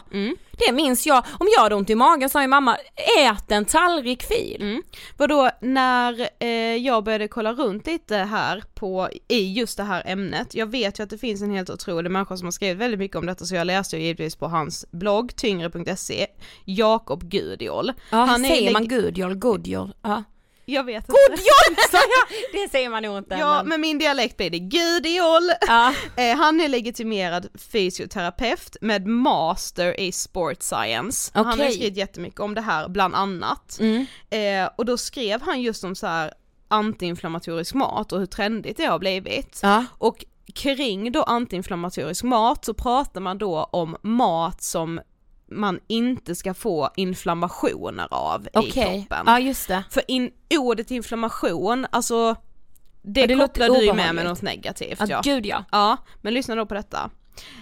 Det 0.67 0.71
minns 0.73 1.05
jag, 1.05 1.25
om 1.39 1.47
jag 1.55 1.61
hade 1.63 1.75
ont 1.75 1.89
i 1.89 1.95
magen 1.95 2.29
sa 2.29 2.41
ju 2.41 2.47
mamma, 2.47 2.77
ät 3.19 3.51
en 3.51 3.65
tallrik 3.65 4.23
fil. 4.23 4.81
Vadå, 5.17 5.49
när 5.61 6.29
eh, 6.39 6.47
jag 6.75 7.03
började 7.03 7.27
kolla 7.27 7.53
runt 7.53 7.87
lite 7.87 8.15
här 8.17 8.63
på, 8.75 9.09
i 9.27 9.53
just 9.53 9.77
det 9.77 9.83
här 9.83 10.03
ämnet, 10.05 10.55
jag 10.55 10.65
vet 10.71 10.99
ju 10.99 11.03
att 11.03 11.09
det 11.09 11.17
finns 11.17 11.41
en 11.41 11.51
helt 11.51 11.69
otrolig 11.69 12.11
människa 12.11 12.37
som 12.37 12.45
har 12.47 12.51
skrivit 12.51 12.77
väldigt 12.77 12.99
mycket 12.99 13.17
om 13.17 13.25
detta 13.25 13.45
så 13.45 13.55
jag 13.55 13.67
läste 13.67 13.97
ju 13.97 14.03
givetvis 14.03 14.35
på 14.35 14.47
hans 14.47 14.85
blogg, 14.91 15.35
tyngre.se, 15.35 16.27
Jakob 16.65 17.23
Gudiol. 17.23 17.91
Ja, 18.11 18.17
Han 18.17 18.45
är 18.45 18.49
säger 18.49 18.69
leg- 18.69 18.73
man 18.73 18.87
goodjol, 18.87 19.35
goodjol? 19.35 19.93
Ja. 20.01 20.23
Jag 20.65 20.83
vet 20.83 21.03
inte. 21.09 21.11
Goodjol 21.29 21.77
sa 21.91 21.97
jag! 21.97 22.37
Det 22.63 22.69
säger 22.71 22.89
man 22.89 23.03
nog 23.03 23.17
inte. 23.17 23.35
Ja, 23.35 23.57
men- 23.57 23.69
med 23.69 23.79
min 23.79 23.97
dialekt 23.99 24.37
blir 24.37 24.49
det 24.49 24.59
Gudiol. 24.59 25.51
Ja. 25.67 25.93
Eh, 26.15 26.35
han 26.37 26.61
är 26.61 26.67
legitimerad 26.69 27.47
fysioterapeut 27.71 28.77
med 28.81 29.07
master 29.07 29.99
i 29.99 30.11
sport 30.11 30.61
science. 30.63 31.31
Han 31.33 31.45
har 31.45 31.53
skrivit 31.69 31.97
jättemycket 31.97 32.39
om 32.39 32.53
det 32.53 32.61
här 32.61 32.87
bland 32.89 33.15
annat. 33.15 33.77
Mm. 33.79 34.05
Eh, 34.29 34.69
och 34.75 34.85
då 34.85 34.97
skrev 34.97 35.41
han 35.41 35.61
just 35.61 35.83
om 35.83 35.95
så 35.95 36.07
här 36.07 36.33
antiinflammatorisk 36.67 37.73
mat 37.73 38.11
och 38.11 38.19
hur 38.19 38.25
trendigt 38.25 38.77
det 38.77 38.85
har 38.85 38.99
blivit. 38.99 39.59
Ja. 39.63 39.85
Och 39.97 40.25
kring 40.55 41.11
då 41.11 41.23
antiinflammatorisk 41.23 42.23
mat 42.23 42.65
så 42.65 42.73
pratar 42.73 43.21
man 43.21 43.37
då 43.37 43.63
om 43.63 43.97
mat 44.01 44.63
som 44.63 45.01
man 45.59 45.79
inte 45.87 46.35
ska 46.35 46.53
få 46.53 46.89
inflammationer 46.95 48.07
av 48.11 48.45
i 48.45 48.49
Okej, 48.53 48.71
kroppen. 49.07 49.23
ja 49.25 49.39
just 49.39 49.67
det. 49.67 49.83
För 49.89 50.03
in, 50.07 50.31
ordet 50.59 50.91
inflammation, 50.91 51.87
alltså 51.91 52.35
det, 53.01 53.21
Ja, 53.21 53.27
det 53.27 53.35
kopplar 53.35 53.69
du 53.69 53.85
ju 53.85 53.93
med 53.93 54.15
med 54.15 54.25
något 54.25 54.41
negativt 54.41 54.99
Ja, 54.99 55.05
ja. 55.09 55.21
gud 55.23 55.45
ja. 55.45 55.63
Ja, 55.71 55.97
men 56.21 56.33
lyssna 56.33 56.55
då 56.55 56.65
på 56.65 56.73
detta. 56.73 57.09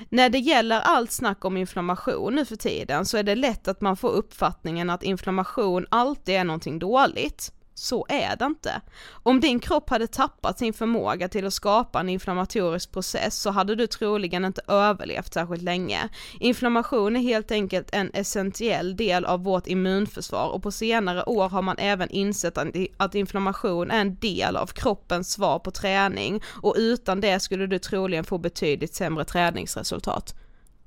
När 0.10 0.30
det 0.30 0.40
gäller 0.40 0.80
allt 0.80 1.12
snack 1.12 1.46
om 1.46 1.58
inflammation 1.58 2.36
nu 2.36 2.46
för 2.46 2.56
tiden 2.56 3.06
så 3.06 3.18
är 3.18 3.24
det 3.24 3.36
lätt 3.36 3.68
att 3.68 3.82
man 3.82 3.98
får 3.98 4.10
uppfattningen 4.10 4.90
att 4.90 5.04
inflammation 5.04 5.86
alltid 5.92 6.36
är 6.36 6.44
någonting 6.44 6.80
dåligt. 6.80 7.54
Så 7.74 8.06
är 8.10 8.36
det 8.36 8.46
inte. 8.46 8.82
Om 9.12 9.40
din 9.40 9.60
kropp 9.60 9.90
hade 9.90 10.08
tappat 10.08 10.60
sin 10.60 10.74
förmåga 10.74 11.30
till 11.30 11.48
att 11.48 11.54
skapa 11.54 12.00
en 12.00 12.10
inflammatorisk 12.10 12.92
process 12.92 13.36
så 13.36 13.52
hade 13.52 13.76
du 13.76 13.88
troligen 13.88 14.46
inte 14.46 14.62
överlevt 14.68 15.34
särskilt 15.34 15.62
länge. 15.62 16.10
Inflammation 16.40 17.16
är 17.16 17.20
helt 17.20 17.52
enkelt 17.52 17.90
en 17.94 18.12
essentiell 18.14 18.96
del 18.96 19.26
av 19.26 19.44
vårt 19.44 19.68
immunförsvar 19.68 20.50
och 20.50 20.64
på 20.64 20.72
senare 20.72 21.24
år 21.24 21.50
har 21.50 21.62
man 21.62 21.78
även 21.78 22.10
insett 22.10 22.58
att- 22.98 23.16
inflammation 23.16 23.92
är 23.92 24.02
en 24.02 24.16
del 24.16 24.58
av 24.58 24.68
kroppens 24.68 25.32
svar 25.32 25.60
på 25.60 25.72
träning 25.72 26.42
och 26.62 26.76
utan 26.78 27.22
det 27.22 27.40
skulle 27.40 27.68
du 27.68 27.80
troligen 27.80 28.24
få 28.24 28.38
betydligt 28.38 28.96
sämre 28.96 29.26
träningsresultat. 29.26 30.36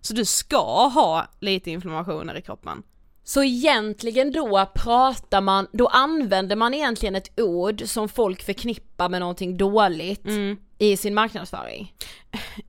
Så 0.00 0.14
du 0.14 0.24
ska 0.24 0.88
ha 0.88 1.26
lite 1.40 1.70
inflammationer 1.70 2.34
i 2.38 2.42
kroppen. 2.42 2.82
Så 3.24 3.44
egentligen 3.44 4.32
då 4.32 4.66
pratar 4.74 5.40
man, 5.40 5.66
då 5.72 5.86
använder 5.86 6.56
man 6.56 6.74
egentligen 6.74 7.14
ett 7.14 7.40
ord 7.40 7.82
som 7.86 8.08
folk 8.08 8.42
förknippar 8.42 9.08
med 9.08 9.20
någonting 9.20 9.56
dåligt 9.56 10.26
i 10.78 10.96
sin 10.96 11.14
marknadsföring. 11.14 11.94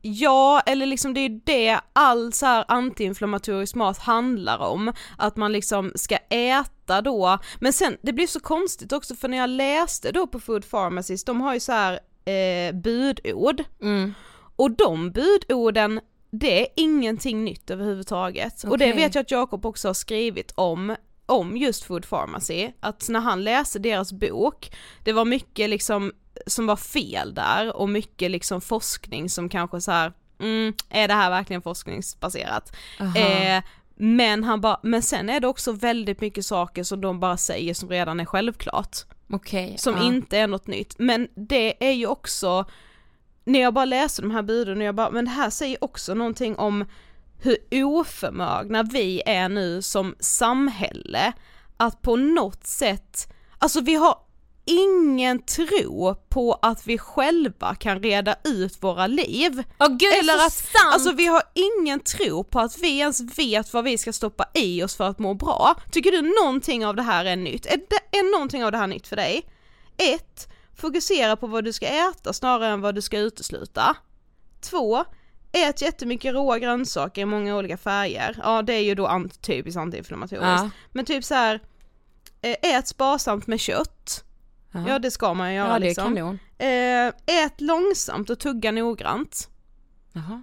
Ja, 0.01 0.61
eller 0.65 0.85
liksom 0.85 1.13
det 1.13 1.19
är 1.19 1.41
det 1.45 1.79
all 1.93 2.33
så 2.33 2.45
här 2.45 2.65
antiinflammatorisk 2.67 3.75
mat 3.75 3.97
handlar 3.97 4.59
om, 4.59 4.93
att 5.17 5.35
man 5.35 5.51
liksom 5.51 5.91
ska 5.95 6.17
äta 6.29 7.01
då, 7.01 7.39
men 7.59 7.73
sen 7.73 7.97
det 8.01 8.13
blir 8.13 8.27
så 8.27 8.39
konstigt 8.39 8.93
också 8.93 9.15
för 9.15 9.27
när 9.27 9.37
jag 9.37 9.49
läste 9.49 10.11
då 10.11 10.27
på 10.27 10.39
Food 10.39 10.69
Pharmacist, 10.69 11.27
de 11.27 11.41
har 11.41 11.53
ju 11.53 11.59
så 11.59 11.71
här 11.71 11.99
eh, 12.25 12.75
budord, 12.75 13.63
och 14.55 14.71
de 14.71 15.11
budorden 15.11 15.99
det 16.39 16.61
är 16.61 16.67
ingenting 16.75 17.43
nytt 17.43 17.69
överhuvudtaget. 17.69 18.63
Och 18.63 18.77
det 18.77 18.93
vet 18.93 19.15
jag 19.15 19.21
att 19.21 19.31
Jakob 19.31 19.65
också 19.65 19.89
har 19.89 19.93
skrivit 19.93 20.51
om, 20.55 20.95
om 21.25 21.57
just 21.57 21.83
Food 21.83 22.09
Pharmacy, 22.09 22.71
att 22.79 23.09
när 23.09 23.19
han 23.19 23.43
läste 23.43 23.79
deras 23.79 24.13
bok, 24.13 24.71
det 25.03 25.13
var 25.13 25.25
mycket 25.25 25.69
liksom 25.69 26.11
som 26.47 26.67
var 26.67 26.75
fel 26.75 27.33
där 27.33 27.75
och 27.75 27.89
mycket 27.89 28.31
liksom 28.31 28.61
forskning 28.61 29.29
som 29.29 29.49
kanske 29.49 29.81
så 29.81 29.91
här, 29.91 30.13
mm, 30.39 30.73
är 30.89 31.07
det 31.07 31.13
här 31.13 31.29
verkligen 31.29 31.61
forskningsbaserat? 31.61 32.75
Eh, 32.99 33.63
men 33.95 34.43
han 34.43 34.61
bara, 34.61 34.79
men 34.83 35.01
sen 35.01 35.29
är 35.29 35.39
det 35.39 35.47
också 35.47 35.71
väldigt 35.71 36.21
mycket 36.21 36.45
saker 36.45 36.83
som 36.83 37.01
de 37.01 37.19
bara 37.19 37.37
säger 37.37 37.73
som 37.73 37.89
redan 37.89 38.19
är 38.19 38.25
självklart 38.25 38.97
Okej. 39.29 39.75
som 39.77 39.97
ja. 39.97 40.03
inte 40.03 40.37
är 40.37 40.47
något 40.47 40.67
nytt. 40.67 40.95
Men 40.99 41.27
det 41.35 41.87
är 41.87 41.91
ju 41.91 42.07
också, 42.07 42.65
när 43.45 43.59
jag 43.59 43.73
bara 43.73 43.85
läser 43.85 44.23
de 44.23 44.31
här 44.31 44.43
buden 44.43 44.77
och 44.77 44.83
jag 44.83 44.95
bara, 44.95 45.09
men 45.09 45.25
det 45.25 45.31
här 45.31 45.49
säger 45.49 45.83
också 45.83 46.13
någonting 46.13 46.55
om 46.55 46.85
hur 47.39 47.57
oförmögna 47.71 48.83
vi 48.83 49.21
är 49.25 49.49
nu 49.49 49.81
som 49.81 50.15
samhälle 50.19 51.33
att 51.77 52.01
på 52.01 52.15
något 52.15 52.67
sätt, 52.67 53.33
alltså 53.59 53.81
vi 53.81 53.95
har 53.95 54.17
ingen 54.65 55.41
tro 55.41 56.15
på 56.29 56.59
att 56.61 56.87
vi 56.87 56.97
själva 56.97 57.75
kan 57.75 58.03
reda 58.03 58.35
ut 58.43 58.83
våra 58.83 59.07
liv. 59.07 59.63
Åh 59.79 59.87
gud 59.87 59.99
det 59.99 60.19
Eller 60.19 60.45
att, 60.45 60.53
sant! 60.53 60.93
alltså 60.93 61.11
vi 61.11 61.25
har 61.25 61.41
ingen 61.53 61.99
tro 61.99 62.43
på 62.43 62.59
att 62.59 62.77
vi 62.77 62.97
ens 62.97 63.39
vet 63.39 63.73
vad 63.73 63.83
vi 63.83 63.97
ska 63.97 64.13
stoppa 64.13 64.45
i 64.53 64.83
oss 64.83 64.95
för 64.95 65.03
att 65.03 65.19
må 65.19 65.33
bra. 65.33 65.75
Tycker 65.91 66.11
du 66.11 66.21
någonting 66.21 66.85
av 66.85 66.95
det 66.95 67.01
här 67.01 67.25
är 67.25 67.35
nytt? 67.35 67.65
Är, 67.65 67.77
det, 67.77 68.17
är 68.17 68.31
någonting 68.31 68.65
av 68.65 68.71
det 68.71 68.77
här 68.77 68.87
nytt 68.87 69.07
för 69.07 69.15
dig? 69.15 69.45
1. 69.97 70.47
Fokusera 70.75 71.35
på 71.35 71.47
vad 71.47 71.63
du 71.63 71.73
ska 71.73 71.87
äta 71.87 72.33
snarare 72.33 72.67
än 72.67 72.81
vad 72.81 72.95
du 72.95 73.01
ska 73.01 73.19
utesluta. 73.19 73.95
2. 74.61 75.05
Ät 75.51 75.81
jättemycket 75.81 76.33
råa 76.33 76.59
grönsaker 76.59 77.21
i 77.21 77.25
många 77.25 77.57
olika 77.57 77.77
färger. 77.77 78.39
Ja 78.43 78.61
det 78.61 78.73
är 78.73 78.81
ju 78.83 78.95
då 78.95 79.07
ant- 79.07 79.41
typiskt 79.41 79.77
antiinflammatoriskt. 79.79 80.45
Ja. 80.45 80.69
Men 80.91 81.05
typ 81.05 81.23
så 81.23 81.33
här. 81.33 81.59
eh, 82.41 82.75
ät 82.75 82.87
sparsamt 82.87 83.47
med 83.47 83.59
kött. 83.59 84.23
Ja 84.87 84.99
det 84.99 85.11
ska 85.11 85.33
man 85.33 85.49
ju 85.49 85.55
göra 85.55 85.67
ja 85.67 85.79
det 85.79 85.85
är 85.85 85.89
liksom. 85.89 86.15
kanon. 86.15 86.39
Eh, 86.57 87.07
ät 87.45 87.61
långsamt 87.61 88.29
och 88.29 88.39
tugga 88.39 88.71
noggrant. 88.71 89.49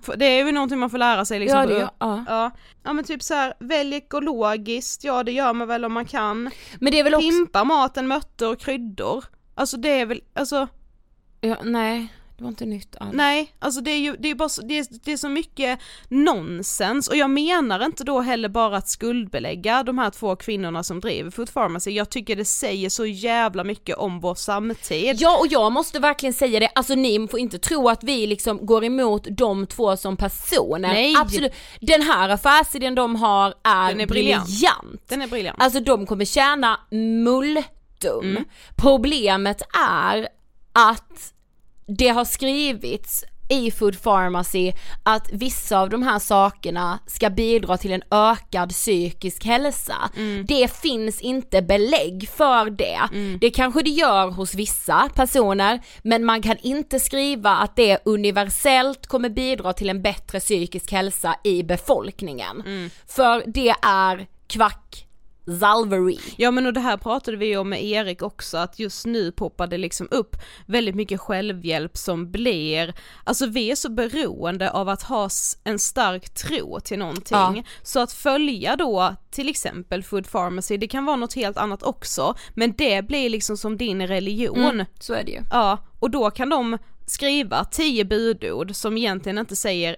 För 0.02 0.16
det 0.16 0.24
är 0.26 0.44
ju 0.46 0.52
någonting 0.52 0.78
man 0.78 0.90
får 0.90 0.98
lära 0.98 1.24
sig 1.24 1.38
liksom. 1.38 1.58
Ja, 1.60 1.66
det, 1.66 1.78
ja. 1.98 2.24
ja. 2.28 2.50
ja 2.82 2.92
men 2.92 3.04
typ 3.04 3.22
så 3.22 3.34
här, 3.34 3.54
välj 3.58 3.94
ekologiskt, 3.94 5.04
ja 5.04 5.22
det 5.22 5.32
gör 5.32 5.52
man 5.52 5.68
väl 5.68 5.84
om 5.84 5.92
man 5.92 6.06
kan. 6.06 6.50
Men 6.80 6.92
det 6.92 6.98
är 7.00 7.04
väl 7.04 7.14
också, 7.14 7.28
Pimpa 7.28 7.64
maten 7.64 8.08
med 8.08 8.16
örter 8.16 8.48
och 8.52 8.58
kryddor. 8.60 9.24
Alltså 9.54 9.76
det 9.76 9.88
är 10.00 10.06
väl, 10.06 10.20
alltså 10.34 10.68
ja, 11.40 11.56
nej, 11.64 12.08
Det 12.36 12.44
var 12.44 12.48
inte 12.48 12.64
nytt 12.66 12.96
alls. 13.00 13.10
Nej, 13.14 13.52
alltså 13.58 13.80
det 13.80 13.90
är 13.90 13.98
ju 13.98 14.16
det 14.18 14.30
är 14.30 14.34
bara 14.34 14.48
så, 14.48 14.62
det 14.62 14.78
är, 14.78 14.86
det 15.04 15.12
är 15.12 15.16
så 15.16 15.28
mycket 15.28 15.78
nonsens 16.08 17.08
och 17.08 17.16
jag 17.16 17.30
menar 17.30 17.84
inte 17.84 18.04
då 18.04 18.20
heller 18.20 18.48
bara 18.48 18.76
att 18.76 18.88
skuldbelägga 18.88 19.82
de 19.82 19.98
här 19.98 20.10
två 20.10 20.36
kvinnorna 20.36 20.82
som 20.82 21.00
driver 21.00 21.30
Food 21.30 21.54
Pharmacy, 21.54 21.90
jag 21.90 22.10
tycker 22.10 22.36
det 22.36 22.44
säger 22.44 22.88
så 22.88 23.06
jävla 23.06 23.64
mycket 23.64 23.96
om 23.96 24.20
vår 24.20 24.34
samtid. 24.34 25.16
Ja 25.18 25.38
och 25.38 25.46
jag 25.50 25.72
måste 25.72 25.98
verkligen 26.00 26.32
säga 26.32 26.60
det, 26.60 26.68
alltså 26.74 26.94
ni 26.94 27.28
får 27.28 27.40
inte 27.40 27.58
tro 27.58 27.88
att 27.88 28.04
vi 28.04 28.26
liksom 28.26 28.66
går 28.66 28.84
emot 28.84 29.26
de 29.30 29.66
två 29.66 29.96
som 29.96 30.16
personer. 30.16 30.88
Nej. 30.88 31.14
Absolut. 31.18 31.52
Den 31.80 32.02
här 32.02 32.28
affärsidén 32.28 32.94
de 32.94 33.16
har 33.16 33.54
är, 33.64 33.88
Den 33.88 34.00
är 34.00 34.06
briljant. 34.06 34.44
briljant. 34.46 35.08
Den 35.08 35.22
är 35.22 35.26
briljant. 35.26 35.56
Alltså 35.62 35.80
de 35.80 36.06
kommer 36.06 36.24
tjäna 36.24 36.80
multum. 38.02 38.30
Mm. 38.30 38.44
Problemet 38.76 39.62
är 40.08 40.28
att 40.72 41.32
det 41.86 42.08
har 42.08 42.24
skrivits 42.24 43.24
i 43.48 43.70
Food 43.70 44.02
Pharmacy 44.02 44.72
att 45.02 45.28
vissa 45.32 45.80
av 45.80 45.90
de 45.90 46.02
här 46.02 46.18
sakerna 46.18 46.98
ska 47.06 47.30
bidra 47.30 47.76
till 47.76 47.92
en 47.92 48.02
ökad 48.10 48.70
psykisk 48.70 49.44
hälsa. 49.44 50.10
Mm. 50.16 50.46
Det 50.46 50.72
finns 50.72 51.20
inte 51.20 51.62
belägg 51.62 52.28
för 52.28 52.70
det. 52.70 53.00
Det 53.40 53.50
kanske 53.50 53.82
det 53.82 53.90
gör 53.90 54.30
hos 54.30 54.54
vissa 54.54 55.08
personer 55.14 55.80
men 56.02 56.24
man 56.24 56.42
kan 56.42 56.56
inte 56.62 57.00
skriva 57.00 57.50
att 57.50 57.76
det 57.76 57.98
universellt 58.04 59.06
kommer 59.06 59.28
bidra 59.28 59.72
till 59.72 59.90
en 59.90 60.02
bättre 60.02 60.40
psykisk 60.40 60.92
hälsa 60.92 61.36
i 61.44 61.62
befolkningen. 61.62 62.60
Mm. 62.60 62.90
För 63.06 63.44
det 63.46 63.74
är 63.82 64.26
kvack 64.46 65.06
Zalvery. 65.60 66.18
Ja 66.36 66.50
men 66.50 66.66
och 66.66 66.72
det 66.72 66.80
här 66.80 66.96
pratade 66.96 67.36
vi 67.36 67.56
om 67.56 67.68
med 67.68 67.84
Erik 67.84 68.22
också, 68.22 68.56
att 68.58 68.78
just 68.78 69.06
nu 69.06 69.32
poppar 69.32 69.66
det 69.66 69.78
liksom 69.78 70.08
upp 70.10 70.36
väldigt 70.66 70.94
mycket 70.94 71.20
självhjälp 71.20 71.96
som 71.96 72.30
blir, 72.30 72.94
alltså 73.24 73.46
vi 73.46 73.70
är 73.70 73.74
så 73.76 73.88
beroende 73.90 74.70
av 74.70 74.88
att 74.88 75.02
ha 75.02 75.28
en 75.64 75.78
stark 75.78 76.34
tro 76.34 76.80
till 76.80 76.98
någonting, 76.98 77.36
Ja. 77.36 77.62
så 77.82 78.00
att 78.00 78.12
följa 78.12 78.76
då 78.76 79.16
till 79.30 79.48
exempel 79.48 80.02
Food 80.02 80.30
Pharmacy, 80.30 80.76
det 80.76 80.88
kan 80.88 81.04
vara 81.04 81.16
något 81.16 81.34
helt 81.34 81.56
annat 81.56 81.82
också, 81.82 82.34
men 82.54 82.72
det 82.78 83.06
blir 83.06 83.30
liksom 83.30 83.56
som 83.56 83.76
din 83.76 84.06
religion. 84.06 84.58
Mm, 84.58 84.86
så 85.00 85.14
är 85.14 85.24
det 85.24 85.32
ju. 85.32 85.40
Ja, 85.50 85.78
och 85.98 86.10
då 86.10 86.30
kan 86.30 86.48
de 86.48 86.78
skriva 87.06 87.64
tio 87.64 88.04
budord 88.04 88.74
som 88.76 88.96
egentligen 88.98 89.38
inte 89.38 89.56
säger 89.56 89.96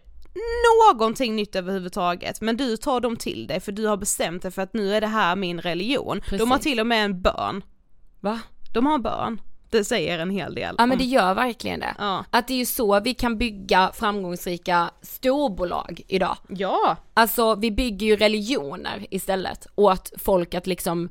någonting 0.92 1.36
nytt 1.36 1.56
överhuvudtaget 1.56 2.40
men 2.40 2.56
du 2.56 2.76
tar 2.76 3.00
dem 3.00 3.16
till 3.16 3.46
dig 3.46 3.60
för 3.60 3.72
du 3.72 3.86
har 3.86 3.96
bestämt 3.96 4.42
dig 4.42 4.50
för 4.50 4.62
att 4.62 4.74
nu 4.74 4.94
är 4.94 5.00
det 5.00 5.06
här 5.06 5.36
min 5.36 5.60
religion. 5.60 6.20
De 6.30 6.38
har 6.38 6.46
Precis. 6.46 6.62
till 6.62 6.80
och 6.80 6.86
med 6.86 7.04
en 7.04 7.22
bön. 7.22 7.62
Va? 8.20 8.40
De 8.74 8.86
har 8.86 8.94
en 8.94 9.02
bön. 9.02 9.40
Det 9.70 9.84
säger 9.84 10.18
en 10.18 10.30
hel 10.30 10.54
del. 10.54 10.74
Ja 10.78 10.86
men 10.86 10.98
det 10.98 11.04
gör 11.04 11.34
verkligen 11.34 11.80
det. 11.80 11.94
Ja. 11.98 12.24
Att 12.30 12.48
det 12.48 12.54
är 12.54 12.58
ju 12.58 12.66
så 12.66 13.00
vi 13.00 13.14
kan 13.14 13.38
bygga 13.38 13.90
framgångsrika 13.94 14.90
storbolag 15.02 16.00
idag. 16.08 16.36
Ja, 16.48 16.96
Alltså 17.14 17.54
vi 17.54 17.70
bygger 17.70 18.06
ju 18.06 18.16
religioner 18.16 19.06
istället 19.10 19.66
åt 19.74 20.12
folk 20.18 20.54
att 20.54 20.66
liksom 20.66 21.08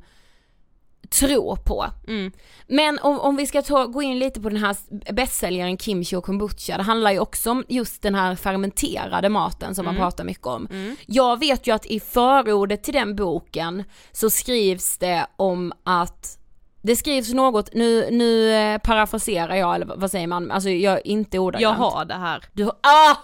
tro 1.10 1.56
på. 1.56 1.86
Mm. 2.08 2.32
Men 2.66 2.98
om, 2.98 3.20
om 3.20 3.36
vi 3.36 3.46
ska 3.46 3.62
ta, 3.62 3.86
gå 3.86 4.02
in 4.02 4.18
lite 4.18 4.40
på 4.40 4.48
den 4.48 4.58
här 4.58 4.76
bästsäljaren 5.12 5.78
kimchi 5.78 6.16
och 6.16 6.24
kombucha, 6.24 6.76
det 6.76 6.82
handlar 6.82 7.12
ju 7.12 7.18
också 7.18 7.50
om 7.50 7.64
just 7.68 8.02
den 8.02 8.14
här 8.14 8.34
fermenterade 8.34 9.28
maten 9.28 9.74
som 9.74 9.84
man 9.84 9.96
pratar 9.96 10.24
mycket 10.24 10.46
om. 10.46 10.68
Jag 11.06 11.38
vet 11.38 11.66
ju 11.66 11.74
att 11.74 11.86
i 11.86 12.00
förordet 12.00 12.82
till 12.82 12.94
den 12.94 13.16
boken 13.16 13.84
så 14.12 14.30
skrivs 14.30 14.98
det 14.98 15.26
om 15.36 15.72
att 15.84 16.38
det 16.84 16.96
skrivs 16.96 17.32
något, 17.32 17.74
nu, 17.74 18.10
nu 18.10 18.50
eh, 18.50 18.78
parafraserar 18.78 19.54
jag 19.54 19.74
eller 19.74 19.86
vad 19.96 20.10
säger 20.10 20.26
man, 20.26 20.50
alltså 20.50 20.70
jag 20.70 20.94
är 20.94 21.06
inte 21.06 21.36
jag 21.36 21.44
ordagrant. 21.44 21.78
har 21.78 22.04
det 22.04 22.14
här. 22.14 22.44
Du 22.52 22.64
har, 22.64 22.72
ah! 22.72 23.16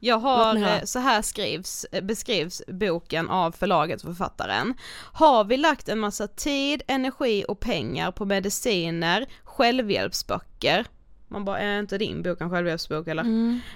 Jag 0.00 0.18
har, 0.18 0.56
eh, 0.56 0.84
så 0.84 0.98
här 0.98 1.22
skrivs, 1.22 1.86
eh, 1.92 2.04
beskrivs 2.04 2.62
boken 2.68 3.28
av 3.28 3.52
förlaget 3.52 4.00
och 4.00 4.08
författaren. 4.08 4.74
Har 5.12 5.44
vi 5.44 5.56
lagt 5.56 5.88
en 5.88 5.98
massa 5.98 6.26
tid, 6.28 6.82
energi 6.88 7.44
och 7.48 7.60
pengar 7.60 8.10
på 8.10 8.24
mediciner, 8.24 9.26
självhjälpsböcker, 9.44 10.86
man 11.28 11.44
bara, 11.44 11.58
är 11.58 11.78
inte 11.78 11.98
din 11.98 12.22
bok 12.22 12.40
en 12.40 12.50
självhjälpsbok 12.50 13.08
eller? 13.08 13.24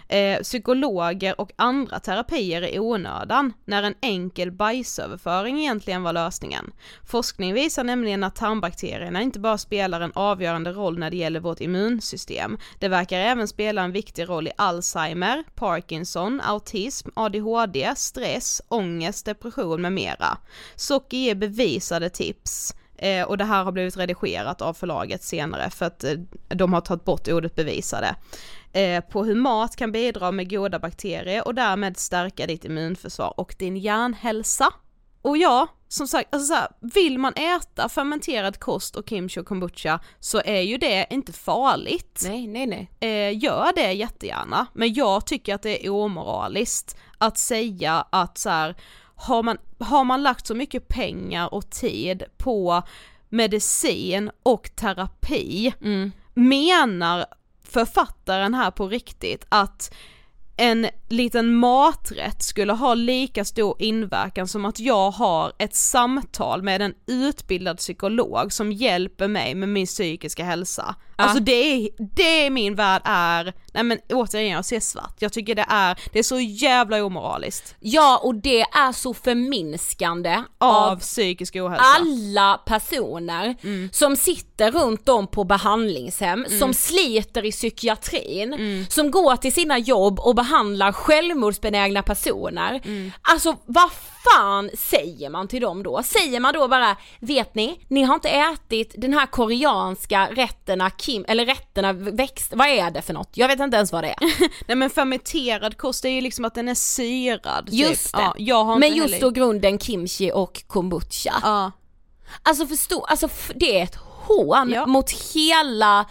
Eh, 0.09 0.39
psykologer 0.43 1.41
och 1.41 1.53
andra 1.57 2.01
terapier 2.01 2.75
i 2.75 2.79
onödan, 2.79 3.53
när 3.65 3.83
en 3.83 3.95
enkel 4.01 4.53
bajsöverföring 4.53 5.61
egentligen 5.61 6.03
var 6.03 6.13
lösningen. 6.13 6.73
Forskning 7.07 7.55
visar 7.55 7.85
nämligen 7.85 8.25
att 8.25 8.37
tarmbakterierna 8.37 9.23
inte 9.23 9.41
bara 9.41 9.59
spelar 9.59 10.01
en 10.01 10.13
avgörande 10.15 10.73
roll 10.73 10.99
när 10.99 11.11
det 11.11 11.17
gäller 11.17 11.41
vårt 11.41 11.61
immunsystem, 11.61 12.59
det 12.79 12.89
verkar 12.89 13.19
även 13.19 13.49
spela 13.49 13.83
en 13.83 13.93
viktig 13.93 14.29
roll 14.29 14.49
i 14.49 14.53
Alzheimer, 14.57 15.45
Parkinson, 15.55 16.41
autism, 16.41 17.09
ADHD, 17.15 17.93
stress, 17.97 18.63
ångest, 18.69 19.27
depression 19.27 19.83
med 19.83 19.93
mera. 19.93 20.39
Socker 20.77 21.17
ger 21.17 21.35
bevisade 21.35 22.11
tips 22.11 22.75
Eh, 23.03 23.25
och 23.25 23.39
det 23.39 23.45
här 23.45 23.65
har 23.65 23.73
blivit 23.73 23.97
redigerat 23.97 24.63
av 24.63 24.75
förlaget 24.75 25.23
senare 25.23 25.71
för 25.71 25.87
att 25.87 26.05
eh, 26.05 26.13
de 26.49 26.73
har 26.73 26.81
tagit 26.81 27.05
bort 27.05 27.29
ordet 27.29 27.55
bevisade. 27.55 28.15
Eh, 28.73 29.05
på 29.05 29.25
hur 29.25 29.35
mat 29.35 29.77
kan 29.77 29.93
bidra 29.93 30.33
med 30.33 30.51
goda 30.51 30.79
bakterier 30.79 31.47
och 31.47 31.55
därmed 31.55 31.97
stärka 31.97 32.47
ditt 32.47 32.65
immunförsvar 32.65 33.41
och 33.41 33.55
din 33.59 33.77
hjärnhälsa. 33.77 34.73
Och 35.23 35.37
ja, 35.37 35.69
som 35.89 36.07
sagt, 36.07 36.35
alltså 36.35 36.47
så 36.47 36.55
här, 36.55 36.69
vill 36.81 37.19
man 37.19 37.33
äta 37.35 37.89
fermenterad 37.89 38.59
kost 38.59 38.97
och 38.97 39.09
kimchi 39.09 39.41
och 39.41 39.47
kombucha 39.47 40.01
så 40.21 40.43
är 40.45 40.61
ju 40.61 40.79
det 40.79 41.07
inte 41.11 41.33
farligt. 41.33 42.23
Nej, 42.29 42.47
nej, 42.47 42.67
nej. 42.67 42.91
Eh, 43.01 43.39
gör 43.45 43.73
det 43.75 43.93
jättegärna, 43.93 44.67
men 44.73 44.95
jag 44.95 45.27
tycker 45.27 45.55
att 45.55 45.63
det 45.63 45.87
är 45.87 45.91
omoraliskt 45.91 46.97
att 47.19 47.39
säga 47.39 48.07
att 48.11 48.39
så 48.39 48.51
här, 48.51 48.75
har 49.15 49.43
man, 49.43 49.59
har 49.83 50.05
man 50.05 50.23
lagt 50.23 50.47
så 50.47 50.55
mycket 50.55 50.89
pengar 50.89 51.55
och 51.55 51.71
tid 51.71 52.23
på 52.39 52.83
medicin 53.29 54.31
och 54.43 54.71
terapi, 54.77 55.75
menar 56.35 57.27
författaren 57.65 58.55
här 58.55 58.71
på 58.71 58.89
riktigt 58.89 59.47
att 59.49 59.95
en 60.57 60.87
liten 61.09 61.55
maträtt 61.55 62.43
skulle 62.43 62.73
ha 62.73 62.95
lika 62.95 63.45
stor 63.45 63.77
inverkan 63.79 64.49
som 64.49 64.65
att 64.65 64.81
jag 64.81 65.11
har 65.11 65.53
ett 65.59 65.75
samtal 65.75 66.63
med 66.63 66.83
en 66.83 66.95
utbildad 67.07 67.79
psykolog 67.79 68.53
som 68.53 68.73
hjälper 68.73 69.29
mig 69.29 69.55
med 69.55 69.69
min 69.69 69.87
psykiska 69.87 70.45
hälsa. 70.45 70.95
Alltså 71.23 71.41
det 71.41 71.53
är, 71.53 71.89
det 71.99 72.47
är 72.47 72.51
min 72.51 72.75
värld 72.75 73.03
är, 73.05 73.53
nej 73.73 73.83
men 73.83 73.99
återigen 74.09 74.51
jag 74.51 74.65
ser 74.65 74.81
svart, 74.81 75.17
jag 75.19 75.33
tycker 75.33 75.55
det 75.55 75.67
är, 75.69 75.99
det 76.13 76.19
är 76.19 76.23
så 76.23 76.41
jävla 76.41 77.05
omoraliskt. 77.05 77.75
Ja, 77.81 78.21
och 78.23 78.35
det 78.35 78.61
är 78.61 78.93
så 78.93 79.15
förminskande 79.15 80.43
Av, 80.59 80.77
av 80.93 80.97
psykisk 81.01 81.57
ohälsa. 81.57 81.85
alla 81.85 82.59
personer 82.67 83.57
som 83.93 84.17
sitter 84.17 84.71
runt 84.71 85.09
om 85.09 85.27
på 85.27 85.45
behandlingshem, 85.45 86.47
som 86.59 86.75
sliter 86.75 87.45
i 87.45 87.53
psykiatrin, 87.53 88.87
som 88.91 89.11
går 89.11 89.37
till 89.37 89.53
sina 89.53 89.79
jobb 89.79 90.21
och 90.21 90.35
behandlar 90.35 90.93
självmordsbenägna 90.93 92.03
personer. 92.03 92.83
Alltså 93.23 93.57
vad 93.67 93.91
fan 94.25 94.71
säger 94.79 95.31
man 95.31 95.49
till 95.49 95.61
dem 95.61 95.83
då? 95.83 96.03
Säger 96.05 96.41
man 96.41 96.55
då 96.55 96.69
bara, 96.69 96.97
vet 97.21 97.55
ni, 97.55 97.81
ni 97.89 98.03
har 98.03 98.15
inte 98.15 98.29
ätit 98.29 98.95
den 98.99 99.15
här 99.15 99.27
koreanska 99.27 100.29
rätterna 100.33 100.91
kim, 101.13 101.25
eller 101.29 101.47
rätterna 101.47 101.93
växt, 101.93 102.53
vad 102.57 102.67
är 102.69 102.91
det 102.91 103.03
för 103.03 103.15
något? 103.15 103.31
Jag 103.35 103.49
vet 103.49 103.61
inte 103.61 103.77
ens 103.77 103.93
vad 103.93 104.05
det 104.05 104.09
är. 104.11 104.17
Nej 104.67 104.77
men 104.77 104.91
fermenterad 104.91 105.77
kost 105.77 106.05
är 106.05 106.09
ju 106.09 106.21
liksom 106.21 106.45
att 106.45 106.55
den 106.55 106.69
är 106.69 106.75
syrad. 106.75 107.67
typ. 107.67 107.75
Just 107.75 108.13
det. 108.13 108.21
Ja, 108.23 108.35
jag 108.39 108.65
har 108.65 108.79
Men 108.79 108.95
just 108.97 109.21
då 109.21 109.31
grunden 109.31 109.79
kimchi 109.79 110.33
och 110.35 110.63
kombucha. 110.67 111.35
Ja. 111.43 111.71
Alltså 112.43 112.67
förstå, 112.67 113.05
alltså 113.05 113.29
det 113.55 113.79
är 113.79 113.83
ett 113.83 113.97
hån 113.97 114.71
Ja. 114.71 114.87
mot 114.87 115.11
hela 115.35 116.05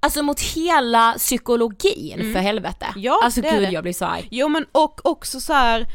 Alltså 0.00 0.22
mot 0.22 0.40
hela 0.40 1.14
psykologin 1.18 2.32
för 2.34 2.40
helvete. 2.40 2.86
Mm. 2.86 3.02
Ja, 3.02 3.20
alltså 3.24 3.40
det 3.40 3.48
är 3.48 3.58
gud 3.58 3.68
det. 3.68 3.72
jag 3.72 3.82
blir 3.82 3.92
så 3.92 4.04
arg. 4.04 4.28
Jo 4.30 4.48
men 4.48 4.66
och 4.72 5.06
också 5.06 5.40
så 5.40 5.52
här. 5.52 5.86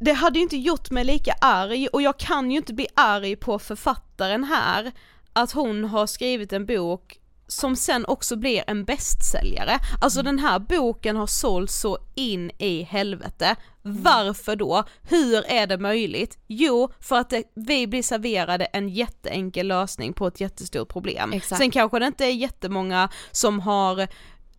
Det 0.00 0.12
hade 0.12 0.38
ju 0.38 0.42
inte 0.42 0.56
gjort 0.56 0.90
mig 0.90 1.04
lika 1.04 1.32
arg 1.40 1.88
och 1.88 2.02
jag 2.02 2.18
kan 2.18 2.50
ju 2.50 2.56
inte 2.56 2.74
bli 2.74 2.86
arg 2.94 3.36
på 3.36 3.58
författaren 3.58 4.44
här 4.44 4.92
att 5.38 5.52
hon 5.52 5.84
har 5.84 6.06
skrivit 6.06 6.52
en 6.52 6.66
bok 6.66 7.20
som 7.46 7.76
sen 7.76 8.04
också 8.06 8.36
blir 8.36 8.64
en 8.66 8.84
bästsäljare. 8.84 9.78
Alltså 10.00 10.22
den 10.22 10.38
här 10.38 10.58
boken 10.58 11.16
har 11.16 11.26
sålt 11.26 11.70
så 11.70 11.98
in 12.14 12.50
i 12.58 12.82
helvete. 12.82 13.56
Varför 13.82 14.56
då? 14.56 14.84
Hur 15.02 15.50
är 15.50 15.66
det 15.66 15.78
möjligt? 15.78 16.38
Jo, 16.46 16.92
för 17.00 17.16
att 17.16 17.30
det, 17.30 17.42
vi 17.54 17.86
blir 17.86 18.02
serverade 18.02 18.64
en 18.64 18.88
jätteenkel 18.88 19.66
lösning 19.66 20.12
på 20.12 20.26
ett 20.26 20.40
jättestort 20.40 20.88
problem. 20.88 21.32
Exakt. 21.32 21.58
Sen 21.58 21.70
kanske 21.70 21.98
det 21.98 22.06
inte 22.06 22.24
är 22.24 22.32
jättemånga 22.32 23.08
som 23.30 23.60
har 23.60 24.08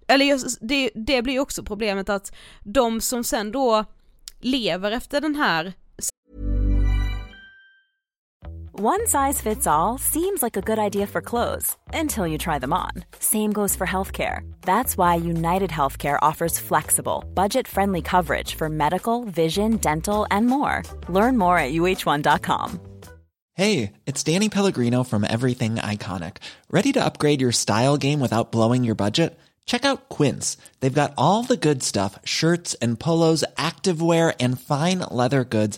eller 0.07 0.39
det, 0.67 0.91
det 0.95 1.21
blir 1.21 1.33
ju 1.33 1.39
också 1.39 1.63
problemet 1.63 2.09
att 2.09 2.35
de 2.63 3.01
som 3.01 3.23
sen 3.23 3.51
då 3.51 3.85
lever 4.39 4.91
efter 4.91 5.21
den 5.21 5.35
här 5.35 5.73
One 8.81 9.07
size 9.07 9.41
fits 9.41 9.67
all 9.67 9.97
seems 9.97 10.41
like 10.41 10.55
a 10.55 10.61
good 10.61 10.79
idea 10.79 11.05
for 11.05 11.21
clothes 11.21 11.75
until 11.93 12.25
you 12.25 12.37
try 12.37 12.59
them 12.59 12.71
on. 12.71 12.91
Same 13.19 13.51
goes 13.51 13.75
for 13.75 13.85
healthcare. 13.85 14.49
That's 14.61 14.95
why 14.95 15.15
United 15.15 15.69
Healthcare 15.69 16.17
offers 16.21 16.57
flexible, 16.57 17.25
budget 17.33 17.67
friendly 17.67 18.01
coverage 18.01 18.55
for 18.55 18.69
medical, 18.69 19.25
vision, 19.25 19.75
dental, 19.81 20.25
and 20.31 20.47
more. 20.47 20.83
Learn 21.09 21.37
more 21.37 21.59
at 21.59 21.73
uh1.com. 21.73 22.79
Hey, 23.55 23.91
it's 24.05 24.23
Danny 24.23 24.47
Pellegrino 24.47 25.03
from 25.03 25.25
Everything 25.25 25.75
Iconic. 25.75 26.37
Ready 26.71 26.93
to 26.93 27.03
upgrade 27.03 27.41
your 27.41 27.51
style 27.51 27.97
game 27.97 28.21
without 28.21 28.53
blowing 28.53 28.85
your 28.85 28.95
budget? 28.95 29.37
Check 29.69 29.85
out 29.85 30.07
Quince. 30.07 30.55
They've 30.79 31.01
got 31.01 31.13
all 31.15 31.43
the 31.43 31.57
good 31.57 31.83
stuff 31.83 32.17
shirts 32.23 32.75
and 32.81 32.97
polos, 32.97 33.43
activewear, 33.55 34.33
and 34.39 34.59
fine 34.59 34.99
leather 35.11 35.43
goods, 35.43 35.77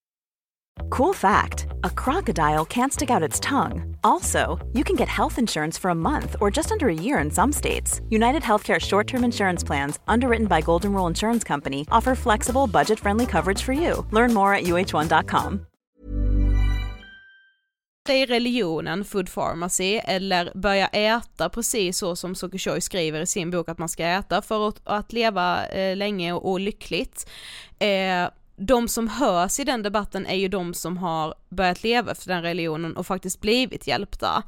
Cool 0.89 1.13
fact 1.13 1.67
a 1.83 1.89
crocodile 1.89 2.65
can't 2.65 2.93
stick 2.93 3.09
out 3.09 3.23
its 3.23 3.39
tongue. 3.39 3.95
Also, 4.03 4.59
you 4.73 4.83
can 4.83 4.95
get 4.95 5.07
health 5.07 5.37
insurance 5.39 5.77
for 5.77 5.91
a 5.91 5.95
month 5.95 6.35
or 6.39 6.51
just 6.51 6.71
under 6.71 6.87
a 6.87 6.93
year 6.93 7.19
in 7.19 7.31
some 7.31 7.51
states. 7.53 8.01
United 8.09 8.43
Healthcare 8.43 8.79
short 8.79 9.07
term 9.07 9.23
insurance 9.23 9.63
plans, 9.63 9.99
underwritten 10.07 10.47
by 10.47 10.61
Golden 10.61 10.93
Rule 10.93 11.07
Insurance 11.07 11.43
Company, 11.47 11.85
offer 11.91 12.15
flexible, 12.15 12.67
budget 12.67 12.99
friendly 12.99 13.25
coverage 13.25 13.61
for 13.63 13.73
you. 13.73 14.05
Learn 14.11 14.33
more 14.33 14.53
at 14.53 14.63
uh1.com. 14.63 15.65
Är 18.09 18.27
religionen 18.27 19.05
food 19.05 19.29
pharmacy 19.29 19.95
eller 20.03 20.51
börja 20.55 20.87
äta 20.87 21.49
precis 21.49 21.97
så 21.97 22.15
som 22.15 22.35
Sokushoi 22.35 22.81
skriver 22.81 23.21
i 23.21 23.27
sin 23.27 23.51
bok 23.51 23.69
att 23.69 23.77
man 23.77 23.89
ska 23.89 24.05
äta 24.05 24.41
för 24.41 24.67
att, 24.67 24.81
att 24.83 25.13
leva 25.13 25.67
eh, 25.67 25.95
länge 25.95 26.33
och, 26.33 26.51
och 26.51 26.59
lyckligt. 26.59 27.29
Eh, 27.79 28.29
de 28.55 28.87
som 28.87 29.07
hörs 29.07 29.59
i 29.59 29.63
den 29.63 29.83
debatten 29.83 30.25
är 30.25 30.35
ju 30.35 30.47
de 30.47 30.73
som 30.73 30.97
har 30.97 31.35
börjat 31.49 31.83
leva 31.83 32.11
efter 32.11 32.27
den 32.27 32.41
religionen 32.41 32.97
och 32.97 33.07
faktiskt 33.07 33.41
blivit 33.41 33.87
hjälpta. 33.87 34.43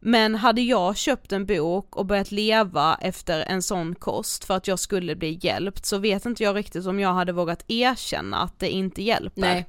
Men 0.00 0.34
hade 0.34 0.60
jag 0.60 0.96
köpt 0.96 1.32
en 1.32 1.46
bok 1.46 1.96
och 1.96 2.06
börjat 2.06 2.30
leva 2.30 2.98
efter 3.00 3.40
en 3.40 3.62
sån 3.62 3.94
kost 3.94 4.44
för 4.44 4.56
att 4.56 4.68
jag 4.68 4.78
skulle 4.78 5.16
bli 5.16 5.38
hjälpt 5.42 5.86
så 5.86 5.98
vet 5.98 6.26
inte 6.26 6.42
jag 6.42 6.56
riktigt 6.56 6.86
om 6.86 7.00
jag 7.00 7.14
hade 7.14 7.32
vågat 7.32 7.64
erkänna 7.68 8.36
att 8.36 8.58
det 8.58 8.70
inte 8.70 9.02
hjälper. 9.02 9.40
Nej. 9.40 9.66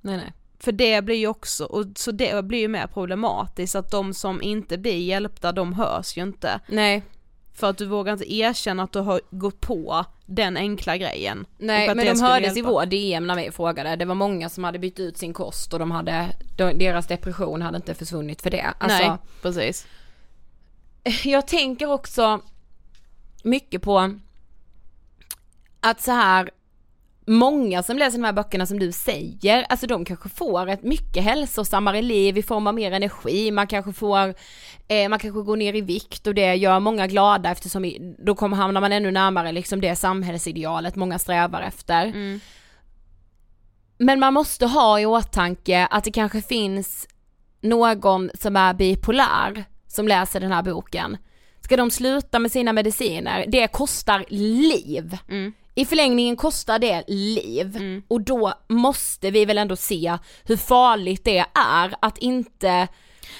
Nej 0.00 0.16
nej. 0.16 0.32
För 0.60 0.72
det 0.72 1.04
blir 1.04 1.16
ju 1.16 1.26
också, 1.26 1.64
och 1.64 1.86
så 1.96 2.10
det 2.10 2.44
blir 2.44 2.58
ju 2.58 2.68
mer 2.68 2.86
problematiskt 2.86 3.74
att 3.74 3.90
de 3.90 4.14
som 4.14 4.42
inte 4.42 4.78
blir 4.78 4.98
hjälpta 4.98 5.52
de 5.52 5.72
hörs 5.72 6.16
ju 6.16 6.22
inte. 6.22 6.60
Nej. 6.68 7.02
För 7.58 7.70
att 7.70 7.78
du 7.78 7.86
vågar 7.86 8.12
inte 8.12 8.34
erkänna 8.34 8.82
att 8.82 8.92
du 8.92 8.98
har 8.98 9.20
gått 9.30 9.60
på 9.60 10.04
den 10.26 10.56
enkla 10.56 10.96
grejen. 10.96 11.46
Nej 11.58 11.94
men 11.94 12.06
de 12.06 12.20
hördes 12.20 12.52
i 12.52 12.56
hjälpa. 12.56 12.70
vår 12.70 12.86
DM 12.86 13.26
när 13.26 13.36
vi 13.36 13.50
frågade, 13.50 13.96
det 13.96 14.04
var 14.04 14.14
många 14.14 14.48
som 14.48 14.64
hade 14.64 14.78
bytt 14.78 15.00
ut 15.00 15.18
sin 15.18 15.32
kost 15.32 15.72
och 15.72 15.78
de 15.78 15.90
hade, 15.90 16.28
de, 16.56 16.78
deras 16.78 17.06
depression 17.06 17.62
hade 17.62 17.76
inte 17.76 17.94
försvunnit 17.94 18.42
för 18.42 18.50
det. 18.50 18.74
Alltså, 18.78 19.08
Nej, 19.08 19.18
precis. 19.42 19.86
jag 21.24 21.46
tänker 21.46 21.90
också 21.90 22.40
mycket 23.42 23.82
på 23.82 24.14
att 25.80 26.02
så 26.02 26.12
här 26.12 26.50
många 27.28 27.82
som 27.82 27.98
läser 27.98 28.18
de 28.18 28.24
här 28.24 28.32
böckerna 28.32 28.66
som 28.66 28.78
du 28.78 28.92
säger, 28.92 29.66
alltså 29.68 29.86
de 29.86 30.04
kanske 30.04 30.28
får 30.28 30.68
ett 30.68 30.82
mycket 30.82 31.24
hälsosammare 31.24 32.02
liv 32.02 32.38
i 32.38 32.42
form 32.42 32.66
av 32.66 32.74
mer 32.74 32.92
energi, 32.92 33.50
man 33.50 33.66
kanske 33.66 33.92
får, 33.92 34.34
eh, 34.88 35.08
man 35.08 35.18
kanske 35.18 35.40
går 35.40 35.56
ner 35.56 35.74
i 35.74 35.80
vikt 35.80 36.26
och 36.26 36.34
det 36.34 36.54
gör 36.54 36.80
många 36.80 37.06
glada 37.06 37.50
eftersom 37.50 37.92
då 38.18 38.34
kommer 38.34 38.56
hamnar 38.56 38.80
man 38.80 38.92
ännu 38.92 39.10
närmare 39.10 39.52
liksom 39.52 39.80
det 39.80 39.96
samhällsidealet 39.96 40.96
många 40.96 41.18
strävar 41.18 41.62
efter. 41.62 42.12
Men 43.98 44.20
man 44.20 44.34
måste 44.34 44.66
ha 44.66 45.00
i 45.00 45.06
åtanke 45.06 45.86
att 45.90 46.04
det 46.04 46.10
kanske 46.10 46.42
finns 46.42 47.08
någon 47.60 48.30
som 48.34 48.56
är 48.56 48.74
bipolär 48.74 49.64
som 49.86 50.08
läser 50.08 50.40
den 50.40 50.52
här 50.52 50.62
boken. 50.62 51.16
Ska 51.60 51.76
de 51.76 51.90
sluta 51.90 52.38
med 52.38 52.52
sina 52.52 52.72
mediciner? 52.72 53.44
Det 53.48 53.66
kostar 53.68 54.24
liv. 54.28 55.18
I 55.78 55.84
förlängningen 55.84 56.36
kostar 56.36 56.78
det 56.78 57.04
liv. 57.08 58.02
Och 58.08 58.20
då 58.20 58.52
måste 58.68 59.30
vi 59.30 59.44
väl 59.44 59.58
ändå 59.58 59.76
se 59.76 60.18
hur 60.44 60.56
farligt 60.56 61.24
det 61.24 61.44
är 61.54 61.94
att 62.00 62.18
inte 62.18 62.88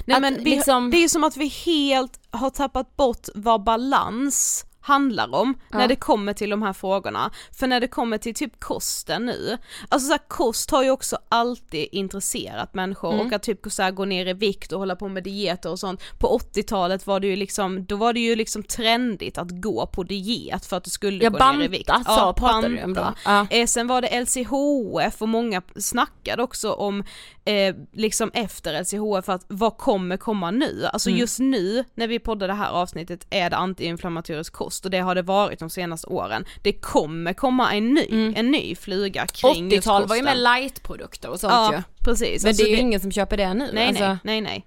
Nej 0.05 0.15
att 0.17 0.21
men 0.21 0.35
vi, 0.45 0.51
liksom- 0.51 0.91
det 0.91 0.97
är 0.97 1.09
som 1.09 1.25
att 1.25 1.37
vi 1.37 1.47
helt 1.47 2.21
har 2.31 2.51
tappat 2.51 2.97
bort 2.97 3.29
vad 3.35 3.65
balans 3.65 4.65
handlar 4.89 5.35
om 5.35 5.55
när 5.71 5.89
det 5.89 5.97
kommer 5.97 6.33
till 6.33 6.51
de 6.51 6.63
här 6.63 6.73
frågorna. 6.73 7.31
För 7.59 7.67
när 7.67 7.81
det 7.81 7.89
kommer 7.89 8.19
till 8.19 8.35
typ 8.35 8.61
kosten 8.61 9.27
nu, 9.27 9.59
alltså 9.89 10.07
så 10.07 10.13
här, 10.13 10.21
kost 10.29 10.71
har 10.71 10.83
ju 10.83 10.91
också 10.91 11.19
alltid 11.29 11.89
intresserat 11.93 12.75
människor 12.75 13.13
Mm. 13.15 13.27
och 13.27 13.33
att 13.33 13.43
typ 13.43 13.61
så 13.73 13.83
här, 13.83 13.91
gå 13.91 14.05
ner 14.05 14.27
i 14.27 14.33
vikt 14.33 14.73
och 14.73 14.79
hålla 14.79 14.97
på 14.97 15.09
med 15.09 15.23
dieter 15.25 15.71
och 15.71 15.79
sånt. 15.79 16.03
På 16.19 16.39
80-talet 16.39 17.07
var 17.07 17.21
det 17.21 17.27
ju 17.27 17.37
liksom, 17.37 17.85
då 17.85 17.97
var 17.97 18.13
det 18.13 18.21
ju 18.21 18.37
liksom 18.37 18.63
trendigt 18.63 19.39
att 19.39 19.51
gå 19.51 19.87
på 19.87 20.03
diet 20.03 20.67
för 20.67 20.77
att 20.77 20.85
du 20.85 20.91
skulle 20.91 21.25
Ja, 21.25 21.31
gå 21.31 21.39
banta 21.39 21.59
ner 21.59 21.65
i 21.65 21.69
vikt. 21.69 21.91
sa- 22.07 22.33
pratade 22.33 22.69
du 22.69 22.83
om. 22.85 23.15
Ja. 23.25 23.47
Eh, 23.51 23.67
sen 23.67 23.87
var 23.87 24.03
det 24.03 24.09
LCHF 24.21 25.23
och 25.23 25.29
många 25.29 25.63
snackade 25.77 26.43
också 26.43 26.73
om 26.73 27.05
eh, 27.45 27.75
liksom 27.93 28.31
efter 28.35 28.81
LCHF 28.83 29.29
att 29.29 29.45
vad 29.49 29.77
kommer 29.77 30.17
komma 30.17 30.51
nu? 30.51 30.87
Alltså 30.93 31.09
Mm. 31.11 31.21
just 31.21 31.39
nu 31.39 31.85
när 31.95 32.09
vi 32.09 32.19
poddar 32.19 32.49
det 32.49 32.55
här 32.55 32.71
avsnittet 32.71 33.27
är 33.31 33.51
det 33.51 33.57
antiinflammatorisk 33.57 34.53
kost 34.53 34.78
och 34.85 34.91
det 34.91 34.99
har 34.99 35.15
det 35.15 35.23
varit 35.23 35.59
de 35.59 35.71
senaste 35.71 36.07
åren. 36.07 36.45
Det 36.63 36.73
kommer 36.73 37.33
komma 37.33 37.73
en 37.75 37.95
ny, 37.95 38.33
en 38.37 38.51
ny 38.51 38.75
fluga 38.75 39.27
kring 39.27 39.71
just 39.71 39.87
80-tal 39.87 39.97
Mm. 40.03 40.09
var 40.09 40.17
ju 40.17 40.23
med 40.23 40.39
lightprodukter 40.39 41.31
och 41.31 41.41
sånt 41.41 41.73
ju. 41.73 41.77
Ja 41.77 41.83
precis. 42.05 42.43
Men 42.43 42.51
Alltså, 42.51 42.65
det 42.65 42.71
är 42.71 42.75
ju 42.75 42.81
ingen 42.81 43.01
som 43.01 43.13
köper 43.13 43.37
det 43.37 43.55
nu. 43.55 43.71
Nej 43.73 43.89
alltså. 43.89 44.05
nej, 44.05 44.19
nej 44.23 44.41
nej. 44.41 44.65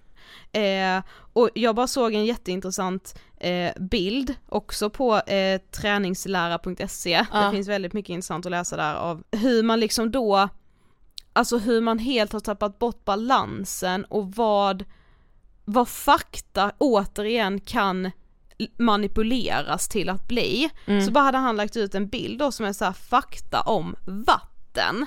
Eh, 0.53 1.03
och 1.34 1.49
jag 1.55 1.76
bara 1.76 1.88
såg 1.88 2.14
en 2.14 2.26
jätteintressant 2.26 3.20
eh, 3.39 3.72
bild 3.80 4.36
också 4.49 4.89
på 4.89 5.18
eh, 5.18 5.62
träningslära.se. 5.72 7.26
Ja. 7.34 7.39
Det 7.45 7.51
finns 7.51 7.68
väldigt 7.68 7.93
mycket 7.93 8.09
intressant 8.09 8.45
att 8.45 8.51
läsa 8.51 8.78
där 8.78 8.95
av 8.95 9.24
hur 9.32 9.64
man 9.64 9.80
liksom 9.80 10.12
då, 10.12 10.49
alltså 11.34 11.57
hur 11.57 11.82
man 11.82 11.99
helt 11.99 12.34
har 12.34 12.39
tappat 12.39 12.80
bort 12.80 13.05
balansen 13.05 14.05
och 14.05 14.36
vad, 14.36 14.84
vad 15.66 15.88
fakta 15.88 16.72
återigen 16.78 17.59
kan 17.59 18.12
manipuleras 18.78 19.88
till 19.88 20.09
att 20.09 20.28
bli. 20.28 20.70
Så 21.05 21.12
bara 21.12 21.24
hade 21.24 21.38
han 21.38 21.55
lagt 21.55 21.78
ut 21.78 21.95
en 21.95 22.07
bild 22.07 22.39
då 22.39 22.51
som 22.51 22.66
är 22.66 22.74
så 22.74 22.86
här 22.86 22.93
fakta 22.93 23.62
om 23.62 23.95
vatten. 24.05 25.05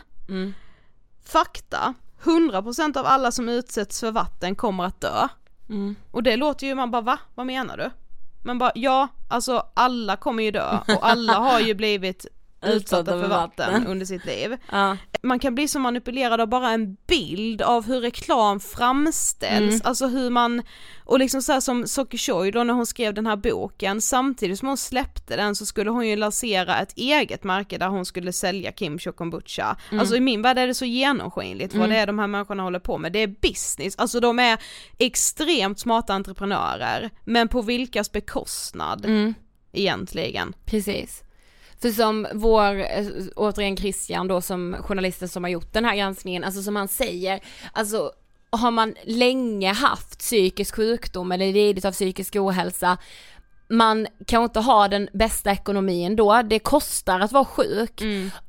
Fakta, 1.25 1.95
100% 2.23 2.99
av 2.99 3.07
alla 3.07 3.33
som 3.33 3.49
utsätts 3.49 4.01
för 4.01 4.11
vatten 4.11 4.55
kommer 4.55 4.85
att 4.85 5.01
dö. 5.01 5.29
Och 6.11 6.23
det 6.23 6.37
låter 6.37 6.67
ju, 6.67 6.75
man 6.75 6.91
bara 6.91 7.03
va? 7.03 7.19
Vad 7.35 7.47
menar 7.47 7.77
du? 7.77 7.91
Men 8.45 8.59
bara 8.59 8.73
ja, 8.75 9.09
alltså 9.29 9.67
alla 9.75 10.17
kommer 10.17 10.43
ju 10.43 10.51
dö 10.51 10.79
och 10.89 11.07
alla 11.09 11.33
har 11.33 11.61
ju 11.61 11.75
blivit 11.83 12.27
utsatta 12.65 13.21
för 13.21 13.29
vatten 13.29 13.87
under 13.91 14.07
sitt 14.07 14.27
liv. 14.27 14.57
Ja. 14.73 14.97
Man 15.23 15.39
kan 15.39 15.55
bli 15.55 15.69
så 15.69 15.79
manipulerad 15.79 16.41
av 16.41 16.49
bara 16.49 16.71
en 16.71 16.97
bild 17.07 17.63
av 17.63 17.87
hur 17.87 18.01
reklam 18.01 18.61
framställs, 18.61 19.83
alltså 19.83 20.07
hur 20.07 20.31
man, 20.31 20.63
och 21.05 21.19
liksom 21.19 21.43
så 21.43 21.61
som 21.61 21.87
Soki 21.87 22.19
Choi 22.19 22.51
då 22.51 22.65
när 22.65 22.75
hon 22.75 22.87
skrev 22.87 23.15
den 23.15 23.27
här 23.27 23.37
boken, 23.37 24.01
samtidigt 24.01 24.59
som 24.59 24.69
hon 24.69 24.77
släppte 24.77 25.37
den 25.37 25.57
så 25.57 25.67
skulle 25.67 25.91
hon 25.91 26.09
ju 26.09 26.17
lansera 26.17 26.79
ett 26.81 26.93
eget 26.97 27.45
märke 27.45 27.79
där 27.79 27.89
hon 27.89 28.07
skulle 28.07 28.33
sälja 28.33 28.73
kimchi 28.73 29.11
och 29.11 29.17
kombucha. 29.17 29.77
Alltså 29.93 30.17
i 30.17 30.21
min 30.21 30.43
värld 30.43 30.59
är 30.59 30.67
det 30.67 30.75
så 30.75 30.85
genomskinligt 30.85 31.75
vad 31.75 31.89
det 31.89 31.97
är 31.97 32.07
de 32.07 32.19
här 32.19 32.27
människorna 32.27 32.63
håller 32.63 32.79
på 32.79 32.99
med, 32.99 33.13
det 33.13 33.19
är 33.19 33.27
business, 33.27 33.97
alltså 33.97 34.21
de 34.21 34.39
är 34.39 34.59
extremt 34.99 35.81
smarta 35.81 36.15
entreprenörer, 36.15 37.11
men 37.25 37.49
på 37.49 37.63
vilkas 37.63 38.13
bekostnad 38.13 39.07
egentligen? 39.73 40.55
Precis. 40.65 41.24
För 41.85 41.91
som 41.91 42.27
vår, 42.33 42.81
eh, 42.81 43.07
återigen 43.37 43.77
Christian 43.77 44.29
då 44.29 44.41
som 44.41 44.77
journalisten 44.81 45.29
som 45.29 45.45
har 45.45 45.51
gjort 45.51 45.73
den 45.73 45.85
här 45.85 45.97
granskningen, 45.97 46.45
alltså 46.45 46.63
som 46.63 46.77
han 46.77 46.89
säger, 46.89 47.41
alltså 47.73 48.13
har 48.51 48.71
man 48.71 48.95
länge 49.05 49.73
haft 49.73 50.19
psykisk 50.19 50.75
sjukdom 50.75 51.33
eller 51.33 51.53
lidit 51.53 51.85
av 51.85 51.93
psykisk 51.93 52.37
ohälsa, 52.37 52.99
man 53.69 54.07
kan 54.27 54.43
inte 54.43 54.61
ha 54.61 54.89
den 54.89 55.09
bästa 55.13 55.53
ekonomin 55.53 56.17
då, 56.17 56.43
det 56.43 56.59
kostar 56.59 57.21
att 57.21 57.33
vara 57.33 57.45
sjuk. 57.45 58.01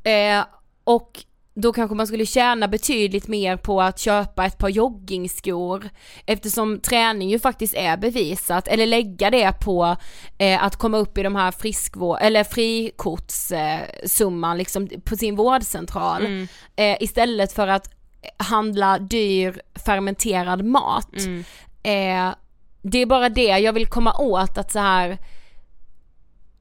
Eh, 0.03 0.45
och 0.83 1.23
då 1.55 1.73
kanske 1.73 1.95
man 1.95 2.07
skulle 2.07 2.25
tjäna 2.25 2.67
betydligt 2.67 3.27
mer 3.27 3.57
på 3.57 3.81
att 3.81 3.99
köpa 3.99 4.45
ett 4.45 4.57
par 4.57 4.69
joggingskor 4.69 5.89
eftersom 6.25 6.79
träning 6.79 7.29
ju 7.29 7.39
faktiskt 7.39 7.73
är 7.73 7.97
bevisat 7.97 8.67
eller 8.67 8.85
lägga 8.85 9.29
det 9.29 9.53
på 9.61 9.95
eh, 10.37 10.63
att 10.63 10.75
komma 10.75 10.97
upp 10.97 11.17
i 11.17 11.23
de 11.23 11.35
här 11.35 11.51
friskvård 11.51 12.17
eller 12.21 12.43
frikortssumman 12.43 14.51
eh, 14.51 14.57
liksom 14.57 14.89
på 15.05 15.15
sin 15.15 15.35
vårdcentral 15.35 16.25
mm. 16.25 16.47
eh, 16.75 16.97
istället 16.99 17.53
för 17.53 17.67
att 17.67 17.91
handla 18.37 18.99
dyr 18.99 19.61
fermenterad 19.85 20.65
mat. 20.65 21.19
Mm. 21.19 21.43
Eh, 21.83 22.35
det 22.81 23.01
är 23.01 23.05
bara 23.05 23.29
det 23.29 23.59
jag 23.59 23.73
vill 23.73 23.87
komma 23.87 24.17
åt 24.17 24.57
att 24.57 24.71
så 24.71 24.79
här 24.79 25.17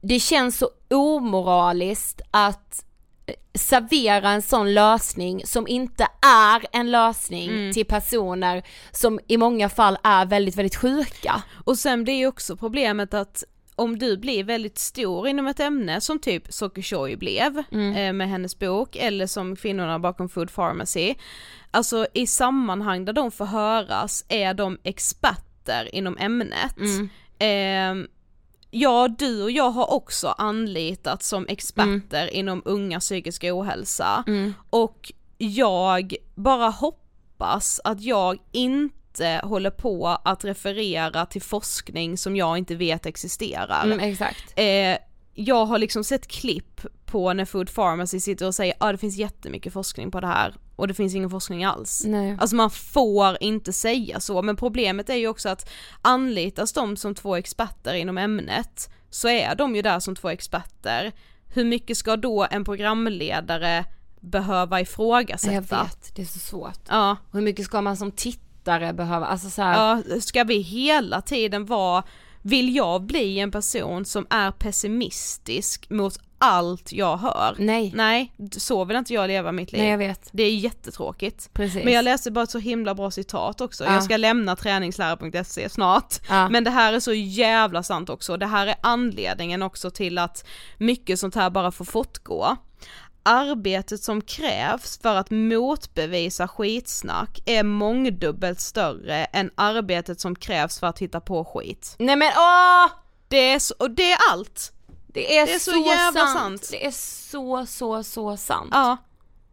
det 0.01 0.19
känns 0.19 0.57
så 0.57 0.69
omoraliskt 0.89 2.21
att 2.31 2.85
servera 3.53 4.29
en 4.29 4.41
sån 4.41 4.73
lösning 4.73 5.41
som 5.45 5.67
inte 5.67 6.07
är 6.21 6.65
en 6.71 6.91
lösning 6.91 7.49
mm. 7.49 7.73
till 7.73 7.85
personer 7.85 8.63
som 8.91 9.19
i 9.27 9.37
många 9.37 9.69
fall 9.69 9.97
är 10.03 10.25
väldigt, 10.25 10.55
väldigt 10.55 10.75
sjuka. 10.75 11.43
Och 11.65 11.77
sen 11.77 12.03
blir 12.03 12.13
ju 12.13 12.27
också 12.27 12.57
problemet 12.57 13.13
att 13.13 13.43
om 13.75 13.99
du 13.99 14.17
blir 14.17 14.43
väldigt 14.43 14.77
stor 14.77 15.27
inom 15.27 15.47
ett 15.47 15.59
ämne 15.59 16.01
som 16.01 16.19
typ 16.19 16.53
Socker 16.53 17.17
blev 17.17 17.63
mm. 17.71 17.95
eh, 17.95 18.13
med 18.13 18.29
hennes 18.29 18.59
bok 18.59 18.95
eller 18.95 19.27
som 19.27 19.55
kvinnorna 19.55 19.99
bakom 19.99 20.29
Food 20.29 20.55
Pharmacy, 20.55 21.15
alltså 21.71 22.07
i 22.13 22.27
sammanhang 22.27 23.05
där 23.05 23.13
de 23.13 23.31
får 23.31 23.45
höras 23.45 24.25
är 24.29 24.53
de 24.53 24.77
experter 24.83 25.95
inom 25.95 26.17
ämnet. 26.17 26.77
Mm. 26.77 27.09
Eh, 27.39 28.07
ja 28.75 29.07
du 29.07 29.43
och 29.43 29.51
jag 29.51 29.69
har 29.69 29.93
också 29.93 30.27
anlitat 30.27 31.23
som 31.23 31.45
experter 31.47 32.21
mm. 32.21 32.35
inom 32.35 32.61
unga 32.65 32.99
psykisk 32.99 33.43
ohälsa 33.43 34.23
mm. 34.27 34.53
och 34.69 35.11
jag 35.37 36.15
bara 36.35 36.69
hoppas 36.69 37.81
att 37.83 38.01
jag 38.01 38.37
inte 38.51 39.41
håller 39.43 39.69
på 39.69 40.07
att 40.23 40.45
referera 40.45 41.25
till 41.25 41.41
forskning 41.41 42.17
som 42.17 42.35
jag 42.35 42.57
inte 42.57 42.75
vet 42.75 43.05
existerar. 43.05 43.83
Mm, 43.83 43.99
exakt. 43.99 44.53
Eh, 44.59 44.97
jag 45.35 45.65
har 45.65 45.79
liksom 45.79 46.03
sett 46.03 46.27
klipp 46.27 46.81
på 47.05 47.33
när 47.33 47.45
Food 47.45 47.75
Pharmacy 47.75 48.19
sitter 48.19 48.47
och 48.47 48.55
säger 48.55 48.73
att 48.73 48.83
ah, 48.83 48.91
det 48.91 48.97
finns 48.97 49.17
jättemycket 49.17 49.73
forskning 49.73 50.11
på 50.11 50.19
det 50.19 50.27
här 50.27 50.55
och 50.75 50.87
det 50.87 50.93
finns 50.93 51.15
ingen 51.15 51.29
forskning 51.29 51.63
alls. 51.63 52.03
Nej. 52.05 52.37
Alltså 52.39 52.55
man 52.55 52.69
får 52.69 53.37
inte 53.39 53.73
säga 53.73 54.19
så 54.19 54.41
men 54.41 54.55
problemet 54.55 55.09
är 55.09 55.15
ju 55.15 55.27
också 55.27 55.49
att 55.49 55.69
anlitas 56.01 56.73
de 56.73 56.97
som 56.97 57.15
två 57.15 57.35
experter 57.35 57.93
inom 57.93 58.17
ämnet 58.17 58.89
så 59.09 59.27
är 59.27 59.55
de 59.55 59.75
ju 59.75 59.81
där 59.81 59.99
som 59.99 60.15
två 60.15 60.29
experter. 60.29 61.11
Hur 61.47 61.65
mycket 61.65 61.97
ska 61.97 62.15
då 62.15 62.47
en 62.51 62.63
programledare 62.63 63.85
behöva 64.19 64.81
ifrågasätta? 64.81 65.53
Jag 65.53 65.61
vet, 65.61 66.15
det 66.15 66.21
är 66.21 66.25
så 66.25 66.39
svårt. 66.39 66.81
Ja. 66.89 67.17
hur 67.31 67.41
mycket 67.41 67.65
ska 67.65 67.81
man 67.81 67.97
som 67.97 68.11
tittare 68.11 68.93
behöva, 68.93 69.25
alltså 69.25 69.49
så 69.49 69.61
här... 69.61 70.03
Ja, 70.07 70.19
ska 70.21 70.43
vi 70.43 70.57
hela 70.57 71.21
tiden 71.21 71.65
vara 71.65 72.03
vill 72.45 72.75
jag 72.75 73.01
bli 73.01 73.39
en 73.39 73.51
person 73.51 74.05
som 74.05 74.27
är 74.29 74.51
pessimistisk 74.51 75.89
mot 75.89 76.19
allt 76.37 76.93
jag 76.93 77.17
hör. 77.17 77.55
Nej. 77.59 77.91
Nej, 77.95 78.33
så 78.51 78.85
vill 78.85 78.97
inte 78.97 79.13
jag 79.13 79.27
leva 79.27 79.51
mitt 79.51 79.71
liv. 79.71 79.81
Nej 79.81 79.91
jag 79.91 79.97
vet. 79.97 80.29
Det 80.31 80.43
är 80.43 80.55
jättetråkigt. 80.55 81.49
Precis. 81.53 81.83
Men 81.83 81.93
jag 81.93 82.05
läste 82.05 82.31
bara 82.31 82.43
ett 82.43 82.49
så 82.49 82.59
himla 82.59 82.95
bra 82.95 83.11
citat 83.11 83.61
också, 83.61 83.83
ja. 83.83 83.93
jag 83.93 84.03
ska 84.03 84.17
lämna 84.17 84.55
träningslära.se 84.55 85.69
snart. 85.69 86.15
Ja. 86.29 86.49
Men 86.49 86.63
det 86.63 86.69
här 86.69 86.93
är 86.93 86.99
så 86.99 87.13
jävla 87.13 87.83
sant 87.83 88.09
också, 88.09 88.37
det 88.37 88.45
här 88.45 88.67
är 88.67 88.75
anledningen 88.81 89.61
också 89.61 89.89
till 89.89 90.17
att 90.17 90.45
mycket 90.77 91.19
sånt 91.19 91.35
här 91.35 91.49
bara 91.49 91.71
får 91.71 91.85
fortgå 91.85 92.57
arbetet 93.25 94.03
som 94.03 94.21
krävs 94.21 94.97
för 94.97 95.15
att 95.15 95.31
motbevisa 95.31 96.47
skitsnack 96.47 97.39
är 97.45 97.63
mångdubbelt 97.63 98.61
större 98.61 99.25
än 99.25 99.51
arbetet 99.55 100.19
som 100.19 100.35
krävs 100.35 100.79
för 100.79 100.87
att 100.87 100.99
hitta 100.99 101.19
på 101.19 101.45
skit. 101.45 101.95
Nej 101.99 102.15
men 102.15 102.31
åh! 102.37 102.91
Det 103.27 103.51
är, 103.51 103.59
så, 103.59 103.73
och 103.79 103.91
det 103.91 104.11
är 104.11 104.17
allt. 104.31 104.71
Det 105.07 105.37
är, 105.37 105.45
det 105.45 105.53
är 105.53 105.59
så, 105.59 105.71
så, 105.71 105.77
jävla 105.77 106.19
sant. 106.19 106.39
sant. 106.39 106.67
Det 106.71 106.85
är 106.85 106.91
så, 106.91 107.65
så, 107.65 108.03
så 108.03 108.37
sant. 108.37 108.69
Ja. 108.71 108.97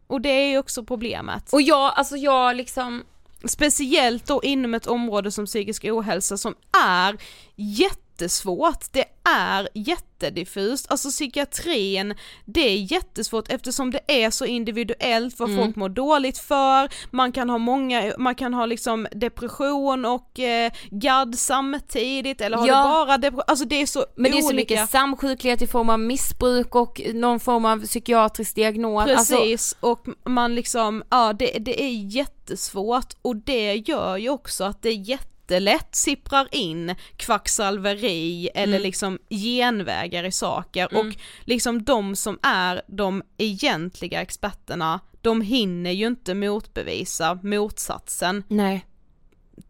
Och 0.06 0.20
det 0.20 0.28
är 0.28 0.50
ju 0.50 0.58
också 0.58 0.84
problemet. 0.84 1.52
Och 1.52 1.62
jag, 1.62 1.92
alltså 1.96 2.16
jag 2.16 2.56
liksom 2.56 3.02
Speciellt 3.44 4.26
då 4.26 4.40
inom 4.42 4.74
ett 4.74 4.86
område 4.86 5.30
som 5.30 5.46
psykisk 5.46 5.84
ohälsa 5.84 6.36
som 6.36 6.54
är 6.84 7.16
jätte 7.56 8.11
jättesvårt, 8.22 8.92
det 8.92 9.04
är 9.24 9.68
jättediffust, 9.74 10.90
alltså 10.90 11.08
psykiatrin, 11.08 12.14
det 12.44 12.60
är 12.60 12.92
jättesvårt 12.92 13.48
eftersom 13.48 13.90
det 13.90 14.00
är 14.06 14.30
så 14.30 14.44
individuellt 14.44 15.38
vad 15.38 15.50
mm. 15.50 15.64
folk 15.64 15.76
mår 15.76 15.88
dåligt 15.88 16.38
för, 16.38 16.88
man 17.10 17.32
kan 17.32 17.50
ha 17.50 17.58
många, 17.58 18.12
man 18.18 18.34
kan 18.34 18.54
ha 18.54 18.66
liksom 18.66 19.06
depression 19.12 20.04
och 20.04 20.40
eh, 20.40 20.72
GAD 20.90 21.38
samtidigt 21.38 22.40
eller 22.40 22.56
har 22.56 22.68
ja. 22.68 22.82
bara 22.82 23.18
depression, 23.18 23.44
alltså 23.46 23.64
det 23.64 23.82
är 23.82 23.86
så 23.86 24.06
Men 24.16 24.32
olika. 24.32 24.38
det 24.38 24.46
är 24.46 24.48
så 24.48 24.54
mycket 24.54 24.90
samsjuklighet 24.90 25.62
i 25.62 25.66
form 25.66 25.90
av 25.90 26.00
missbruk 26.00 26.74
och 26.74 27.00
någon 27.14 27.40
form 27.40 27.64
av 27.64 27.82
psykiatrisk 27.86 28.54
diagnos. 28.54 29.02
Alltså- 29.02 29.36
Precis, 29.36 29.52
alltså... 29.52 29.86
och 29.86 30.30
man 30.30 30.54
liksom, 30.54 31.02
ja 31.10 31.32
det, 31.32 31.58
det 31.58 31.82
är 31.82 31.90
jättesvårt 31.90 33.16
och 33.22 33.36
det 33.36 33.74
gör 33.74 34.16
ju 34.16 34.28
också 34.28 34.64
att 34.64 34.82
det 34.82 34.88
är 34.88 35.08
jätte 35.08 35.31
jättelätt 35.43 35.95
sipprar 35.95 36.49
in 36.53 36.95
kvacksalveri 37.16 38.49
eller 38.55 38.76
mm. 38.76 38.82
liksom 38.82 39.18
genvägar 39.30 40.24
i 40.24 40.32
saker 40.32 40.88
mm. 40.90 41.07
och 41.07 41.14
liksom 41.45 41.82
de 41.84 42.16
som 42.16 42.38
är 42.43 42.82
de 42.86 43.22
egentliga 43.38 44.22
experterna, 44.22 45.01
de 45.20 45.40
hinner 45.40 45.90
ju 45.90 46.07
inte 46.07 46.34
motbevisa 46.34 47.38
motsatsen. 47.43 48.45
Nej. 48.49 48.86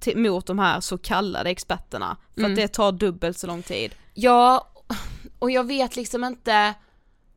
Till, 0.00 0.16
mot 0.18 0.46
de 0.46 0.58
här 0.58 0.80
så 0.80 0.98
kallade 0.98 1.50
experterna, 1.50 2.16
för 2.34 2.40
mm. 2.40 2.52
att 2.52 2.56
det 2.56 2.68
tar 2.68 2.92
dubbelt 2.92 3.38
så 3.38 3.46
lång 3.46 3.62
tid. 3.62 3.94
Ja, 4.14 4.68
och 5.38 5.50
jag 5.50 5.66
vet 5.66 5.96
liksom 5.96 6.24
inte, 6.24 6.74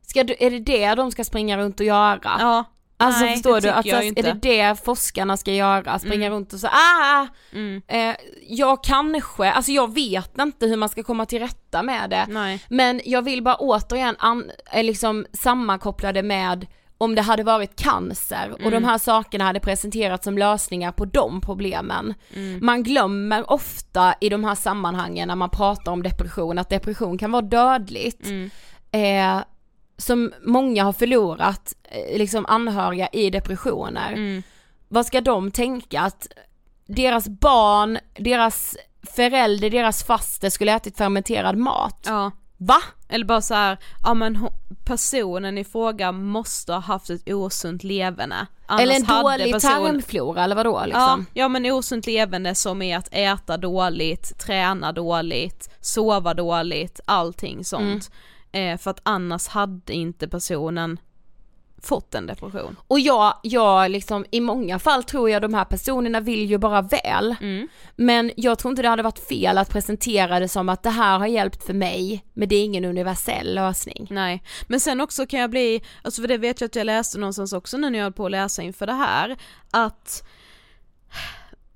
ska 0.02 0.24
du, 0.24 0.36
är 0.40 0.52
det 0.52 0.60
det 0.60 0.96
de 0.96 1.12
ska 1.12 1.24
springa 1.24 1.58
runt 1.58 1.80
och 1.80 1.86
göra? 1.86 2.20
Ja. 2.40 2.64
Alltså 2.98 3.24
Nej, 3.24 3.34
förstår 3.34 3.62
du, 3.62 3.70
alltså, 3.70 3.96
är 3.96 4.24
det 4.24 4.34
det 4.41 4.86
forskarna 4.86 5.38
ska 5.38 5.54
göra? 5.54 6.00
Springa 6.00 6.26
mm. 6.26 6.34
runt 6.34 6.54
och 6.54 6.60
så 6.60 6.68
ah! 6.68 7.28
Mm. 7.54 7.82
Eh, 7.88 8.16
jag 8.48 8.84
kanske, 8.84 9.52
alltså 9.52 9.72
jag 9.72 9.93
vet 9.93 10.39
inte 10.39 10.66
hur 10.66 10.78
man 10.78 10.89
ska 10.89 11.04
komma 11.04 11.26
till 11.26 11.39
rätta 11.39 11.84
med 11.84 12.10
det. 12.10 12.26
Nej. 12.30 12.64
Men 12.70 13.02
jag 13.06 13.22
vill 13.22 13.43
bara 13.43 13.56
återigen 13.56 14.16
an, 14.20 14.52
liksom 14.74 15.26
sammankoppla 15.34 16.14
det 16.14 16.24
med 16.24 16.68
om 16.98 17.16
det 17.16 17.22
hade 17.22 17.43
varit 17.43 17.76
cancer 17.76 18.52
och 18.54 18.60
mm. 18.60 18.72
de 18.72 18.84
här 18.84 18.98
sakerna 18.98 19.43
hade 19.43 19.60
presenterats 19.60 20.24
som 20.24 20.38
lösningar 20.38 20.91
på 20.91 21.06
de 21.06 21.41
problemen. 21.41 22.14
Mm. 22.34 22.60
Man 22.66 22.84
glömmer 22.84 23.52
ofta 23.52 24.16
i 24.22 24.30
de 24.30 24.43
här 24.43 24.56
sammanhangen 24.56 25.28
när 25.28 25.36
man 25.36 25.50
pratar 25.50 25.91
om 25.91 26.04
depression 26.04 26.58
att 26.58 26.70
depression 26.70 27.18
kan 27.18 27.32
vara 27.32 27.41
dödligt. 27.41 28.26
Mm. 28.26 28.50
Eh, 28.91 29.43
som 29.98 30.34
många 30.41 30.84
har 30.84 30.93
förlorat 30.93 31.74
eh, 31.84 32.18
liksom 32.18 32.46
anhöriga 32.46 33.08
i 33.08 33.30
depressioner. 33.30 34.14
Mm. 34.14 34.43
Vad 34.88 35.06
ska 35.06 35.22
de 35.22 35.52
tänka 35.52 36.02
att 36.02 36.28
deras 36.86 37.28
barn, 37.28 37.98
deras 38.20 38.78
förälder, 39.16 39.70
deras 39.70 40.04
faster 40.04 40.50
skulle 40.50 40.76
ätit 40.76 40.98
fermenterad 40.98 41.58
mat? 41.58 42.04
Ja. 42.06 42.32
Va? 42.58 42.82
Eller 43.10 43.26
bara 43.26 43.41
så 43.41 43.54
här, 43.54 43.78
ja 44.04 44.14
men 44.14 44.48
personen 44.86 45.58
i 45.58 45.64
fråga 45.64 46.12
måste 46.12 46.74
ha 46.74 46.80
haft 46.80 47.10
ett 47.10 47.30
osunt 47.30 47.84
leverne. 47.84 48.48
Annars 48.66 48.82
eller 48.82 48.96
en 48.96 49.04
dålig 49.04 49.54
person... 49.54 49.72
tarmflora 49.72 50.43
eller 50.43 50.56
vadå 50.56 50.82
liksom? 50.86 51.26
Ja, 51.34 51.41
ja 51.41 51.48
men 51.48 51.66
osunt 51.66 52.08
leverne 52.08 52.56
som 52.56 52.82
är 52.82 52.98
att 52.98 53.08
äta 53.12 53.58
dåligt, 53.58 54.39
träna 54.39 54.91
dåligt, 54.91 55.70
sova 55.82 56.34
dåligt, 56.34 57.00
allting 57.06 57.66
sånt. 57.66 57.82
Mm. 57.82 58.00
Eh, 58.56 58.78
för 58.78 58.91
att 58.91 58.99
annars 59.03 59.47
hade 59.47 59.93
inte 59.93 60.28
personen 60.28 60.99
fått 61.82 62.16
en 62.16 62.28
depression. 62.28 62.76
Och 62.88 62.99
jag, 62.99 63.39
jag 63.43 63.91
liksom, 63.91 64.26
i 64.32 64.41
många 64.41 64.80
fall 64.80 65.03
tror 65.03 65.30
jag 65.30 65.41
de 65.41 65.53
här 65.53 65.66
personerna 65.66 66.20
vill 66.20 66.49
ju 66.49 66.58
bara 66.58 66.82
väl. 66.82 67.36
Mm. 67.41 67.68
Men 67.95 68.32
jag 68.38 68.60
tror 68.60 68.72
inte 68.72 68.82
det 68.82 68.89
hade 68.89 69.03
varit 69.03 69.28
fel 69.28 69.58
att 69.58 69.70
presentera 69.70 70.39
det 70.39 70.47
som 70.47 70.70
att 70.70 70.84
det 70.84 70.89
här 70.89 71.20
har 71.20 71.28
hjälpt 71.28 71.66
för 71.66 71.74
mig, 71.74 72.26
men 72.34 72.49
det 72.49 72.56
är 72.56 72.64
ingen 72.64 72.86
universell 72.86 73.56
lösning. 73.56 74.08
Nej, 74.10 74.43
men 74.68 74.80
sen 74.80 75.01
också 75.01 75.26
kan 75.26 75.39
jag 75.39 75.49
bli, 75.49 75.82
alltså 76.01 76.22
för 76.22 76.28
det 76.28 76.38
vet 76.38 76.62
jag 76.62 76.68
att 76.68 76.76
jag 76.76 76.86
läste 76.86 77.20
någonstans 77.20 77.53
också 77.53 77.78
nu 77.78 77.89
när 77.89 77.99
jag 77.99 78.06
höll 78.06 78.14
på 78.14 78.26
att 78.26 78.32
läsa 78.32 78.62
inför 78.62 78.88
det 78.88 78.93
här, 78.93 79.38
att 79.72 80.24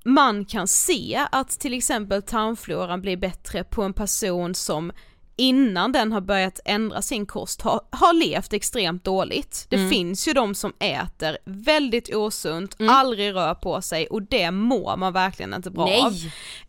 man 0.03 0.45
kan 0.45 0.67
se 0.67 1.25
att 1.31 1.49
till 1.49 1.73
exempel 1.73 2.21
tarmfloran 2.21 3.01
blir 3.01 3.17
bättre 3.17 3.63
på 3.63 3.83
en 3.83 3.93
person 3.93 4.55
som 4.55 4.91
innan 5.39 5.91
den 5.91 6.11
har 6.11 6.21
börjat 6.21 6.59
ändra 6.65 7.01
sin 7.01 7.25
kost 7.25 7.61
har, 7.61 7.81
har 7.89 8.13
levt 8.13 8.53
extremt 8.53 9.03
dåligt. 9.03 9.65
Det 9.69 9.75
Mm. 9.75 9.89
finns 9.89 10.27
ju 10.27 10.33
de 10.33 10.55
som 10.55 10.73
äter 10.79 11.37
väldigt 11.45 12.15
osunt, 12.15 12.75
aldrig 12.79 13.33
rör 13.35 13.53
på 13.53 13.81
sig 13.81 14.07
och 14.07 14.21
det 14.21 14.51
mår 14.51 14.97
man 14.97 15.13
verkligen 15.13 15.53
inte 15.53 15.71
bra 15.71 15.85
Nej. 15.85 16.01
av. 16.01 16.13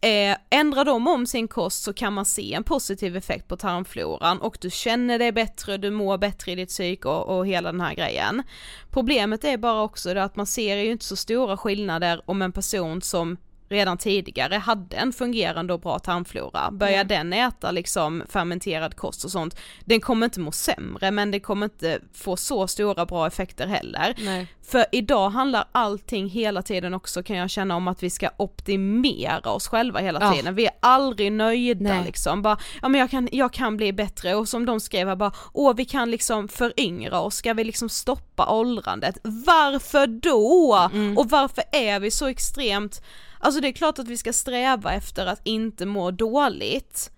Eh, 0.01 0.37
ändrar 0.51 0.85
de 0.85 1.07
om 1.09 1.27
sin 1.27 1.49
kost 1.49 1.83
så 1.83 1.93
kan 1.93 2.13
man 2.13 2.25
se 2.25 2.55
en 2.55 2.65
positiv 2.65 3.17
effekt 3.17 3.49
på 3.49 3.57
tarmfloran 3.57 4.41
och 4.41 4.59
du 4.61 4.71
känner 4.71 5.19
dig 5.19 5.33
bättre, 5.33 5.77
du 5.77 5.91
mår 5.91 6.19
bättre 6.19 6.53
i 6.53 6.55
ditt 6.55 6.69
psyke 6.69 7.09
och, 7.09 7.39
och 7.39 7.47
hela 7.47 7.73
den 7.73 7.81
här 7.81 7.95
grejen. 7.95 8.43
Problemet 8.91 9.45
är 9.45 9.57
bara 9.57 9.83
också 9.83 10.19
att 10.19 10.37
man 10.37 10.47
ser 10.47 10.77
ju 10.77 10.91
inte 10.91 11.05
så 11.05 11.17
stora 11.17 11.57
skillnader 11.57 12.23
om 12.27 12.43
en 12.43 12.53
person 12.53 13.03
som 13.03 13.37
redan 13.71 13.99
tidigare 13.99 14.55
hade 14.55 14.97
en 14.97 15.13
fungerande 15.13 15.73
och 15.73 15.81
bra 15.81 15.99
tarmflora, 15.99 16.71
börjar 16.71 17.05
den 17.05 17.33
äta 17.33 17.71
liksom 17.71 18.23
fermenterad 18.29 18.97
kost 18.97 19.25
och 19.25 19.31
sånt, 19.31 19.57
den 19.85 20.01
kommer 20.01 20.27
inte 20.27 20.41
må 20.41 20.53
sämre 20.53 21.11
men 21.11 21.31
det 21.31 21.41
kommer 21.41 21.67
inte 21.67 21.99
få 22.15 22.37
så 22.37 22.67
stora 22.67 23.07
bra 23.07 23.27
effekter 23.27 23.67
heller. 23.67 24.15
Nej. 24.19 24.47
För 24.63 24.85
idag 24.93 25.31
handlar 25.31 25.65
allting 25.73 26.29
hela 26.29 26.63
tiden 26.63 26.95
också 26.95 27.23
kan 27.23 27.37
jag 27.37 27.51
känna 27.51 27.77
om 27.77 27.89
att 27.89 28.03
vi 28.03 28.11
ska 28.11 28.29
optimera 28.37 29.51
oss 29.51 29.69
själva 29.69 30.01
hela 30.01 30.21
Ja. 30.21 30.33
tiden. 30.33 30.55
Vi 30.55 30.67
är 30.67 30.73
aldrig 30.81 31.33
nöjda 31.33 31.95
Nej. 31.95 32.05
liksom. 32.05 32.43
Bara, 32.43 32.59
ja 32.83 32.89
men 32.89 33.01
jag 33.01 33.11
kan, 33.11 33.29
jag 33.33 33.53
kan 33.53 33.77
bli 33.77 33.93
bättre 33.93 34.35
och 34.35 34.49
som 34.49 34.67
de 34.67 34.81
skrev 34.81 35.09
här 35.09 35.17
bara, 35.17 35.33
åh 35.53 35.75
vi 35.77 35.85
kan 35.85 36.11
liksom 36.11 36.49
föryngra 36.49 37.21
oss, 37.21 37.35
ska 37.35 37.55
vi 37.55 37.65
liksom 37.65 37.89
stoppa 37.89 38.51
åldrandet? 38.53 39.19
Varför 39.23 40.07
då? 40.07 40.89
Mm. 40.93 41.19
Och 41.19 41.31
varför 41.31 41.65
är 41.73 42.01
vi 42.01 42.11
så 42.11 42.27
extremt, 42.27 43.03
alltså 43.41 43.61
det 43.61 43.69
är 43.69 43.73
klart 43.73 43.99
att 43.99 44.09
vi 44.09 44.17
ska 44.17 44.33
sträva 44.33 44.93
efter 44.93 45.27
att 45.27 45.41
inte 45.45 45.87
må 45.87 46.11
dåligt. 46.11 47.11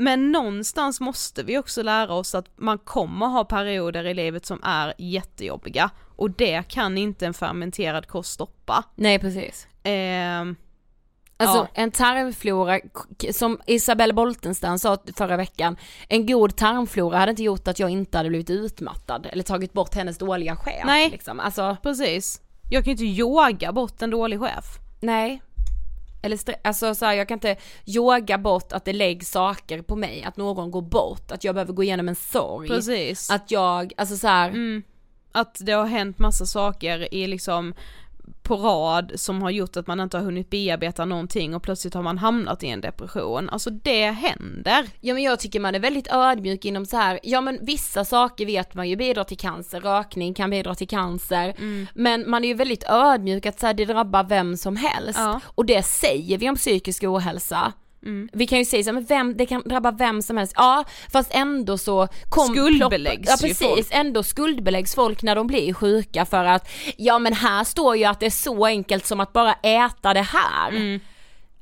Men 0.00 0.32
någonstans 0.32 1.00
måste 1.00 1.42
vi 1.42 1.58
också 1.58 1.82
lära 1.82 2.14
oss 2.14 2.34
att 2.34 2.46
man 2.56 2.78
kommer 2.78 3.26
ha 3.26 3.44
perioder 3.44 4.04
i 4.06 4.14
livet 4.14 4.46
som 4.46 4.60
är 4.62 4.94
jättejobbiga 4.98 5.90
och 6.16 6.30
det 6.30 6.62
kan 6.68 6.98
inte 6.98 7.26
en 7.26 7.34
fermenterad 7.34 8.06
kost 8.06 8.32
stoppa. 8.32 8.84
Nej 8.94 9.18
precis. 9.18 9.66
Ehm, 9.82 10.56
Alltså 11.40 11.56
Ja. 11.58 11.68
en 11.74 11.90
tarmflora, 11.90 12.80
som 13.32 13.60
Isabelle 13.66 14.12
Boltenstam 14.12 14.78
sa 14.78 14.98
förra 15.16 15.36
veckan, 15.36 15.76
en 16.08 16.26
god 16.26 16.56
tarmflora 16.56 17.18
hade 17.18 17.30
inte 17.30 17.42
gjort 17.42 17.68
att 17.68 17.78
jag 17.78 17.90
inte 17.90 18.16
hade 18.16 18.28
blivit 18.28 18.50
utmattad 18.50 19.26
eller 19.32 19.42
tagit 19.42 19.72
bort 19.72 19.94
hennes 19.94 20.18
dåliga 20.18 20.56
chef. 20.56 20.82
Nej. 20.86 21.10
Liksom. 21.10 21.40
Alltså, 21.40 21.76
precis. 21.82 22.40
Jag 22.70 22.84
kan 22.84 22.94
ju 22.94 23.06
inte 23.06 23.20
yoga 23.22 23.72
bort 23.72 24.02
en 24.02 24.10
dålig 24.10 24.40
chef. 24.40 24.64
nej. 25.00 25.42
Eller 26.22 26.36
stre- 26.36 26.60
alltså 26.64 26.94
så 26.94 27.04
här, 27.06 27.14
jag 27.14 27.28
kan 27.28 27.36
inte 27.36 27.56
yoga 27.86 28.38
bort 28.38 28.72
att 28.72 28.84
det 28.84 28.92
läggs 28.92 29.30
saker 29.30 29.82
på 29.82 29.96
mig, 29.96 30.22
att 30.24 30.36
någon 30.36 30.70
går 30.70 30.82
bort, 30.82 31.32
att 31.32 31.44
jag 31.44 31.54
behöver 31.54 31.72
gå 31.72 31.82
igenom 31.82 32.08
en 32.08 32.16
sorg. 32.16 32.68
Precis. 32.68 33.30
Att 33.30 33.50
jag, 33.50 33.92
alltså 33.96 34.16
så 34.16 34.26
här, 34.28 34.48
Mm. 34.48 34.82
Att 35.32 35.58
det 35.60 35.72
har 35.72 35.86
hänt 35.86 36.18
massa 36.18 36.46
saker 36.46 37.14
i 37.14 37.26
liksom 37.26 37.74
på 38.42 38.56
rad 38.56 39.12
som 39.14 39.42
har 39.42 39.50
gjort 39.50 39.76
att 39.76 39.86
man 39.86 40.00
inte 40.00 40.16
har 40.16 40.24
hunnit 40.24 40.50
bearbeta 40.50 41.04
någonting 41.04 41.54
och 41.54 41.62
plötsligt 41.62 41.94
har 41.94 42.02
man 42.02 42.18
hamnat 42.18 42.62
i 42.62 42.68
en 42.68 42.80
depression. 42.80 43.48
Alltså 43.50 43.70
det 43.70 44.10
händer. 44.10 44.86
Ja 45.00 45.14
men 45.14 45.22
jag 45.22 45.40
tycker 45.40 45.60
man 45.60 45.74
är 45.74 45.78
väldigt 45.80 46.08
ödmjuk 46.12 46.64
inom 46.64 46.86
så 46.86 46.96
här, 46.96 47.20
ja 47.22 47.40
men 47.40 47.58
vissa 47.62 48.04
saker 48.04 48.46
vet 48.46 48.74
man 48.74 48.88
ju 48.88 48.96
bidrar 48.96 49.24
till 49.24 49.38
cancer, 49.38 49.80
rökning 49.80 50.34
kan 50.34 50.50
bidra 50.50 50.74
till 50.74 50.88
cancer, 50.88 51.54
Mm. 51.58 51.86
men 51.94 52.30
man 52.30 52.44
är 52.44 52.48
ju 52.48 52.54
väldigt 52.54 52.84
ödmjuk 52.88 53.46
att 53.46 53.60
så 53.60 53.66
här, 53.66 53.74
det 53.74 53.84
drabbar 53.84 54.24
vem 54.24 54.56
som 54.56 54.76
helst. 54.76 55.18
Ja. 55.18 55.40
Och 55.46 55.66
det 55.66 55.82
säger 55.82 56.38
vi 56.38 56.48
om 56.48 56.56
psykisk 56.56 57.04
ohälsa. 57.04 57.72
Mm. 58.02 58.28
Vi 58.32 58.46
kan 58.46 58.58
ju 58.58 58.64
säga 58.64 58.84
så 58.84 58.92
men 58.92 59.04
vem, 59.04 59.36
det 59.36 59.46
kan 59.46 59.62
drabba 59.62 59.90
vem 59.90 60.22
som 60.22 60.36
helst, 60.36 60.52
ja 60.56 60.84
fast 61.12 61.34
ändå 61.34 61.78
så 61.78 62.08
kom, 62.28 62.48
Skuldbeläggs 62.48 63.28
Ja 63.28 63.36
ju 63.42 63.48
precis, 63.48 63.68
folk. 63.68 63.86
ändå 63.90 64.22
skuldbeläggs 64.22 64.94
folk 64.94 65.22
när 65.22 65.34
de 65.36 65.46
blir 65.46 65.74
sjuka 65.74 66.24
för 66.24 66.44
att, 66.44 66.68
ja 66.96 67.18
men 67.18 67.32
här 67.32 67.64
står 67.64 67.96
ju 67.96 68.04
att 68.04 68.20
det 68.20 68.26
är 68.26 68.30
så 68.30 68.66
enkelt 68.66 69.06
som 69.06 69.20
att 69.20 69.32
bara 69.32 69.52
äta 69.52 70.14
det 70.14 70.22
här. 70.22 71.00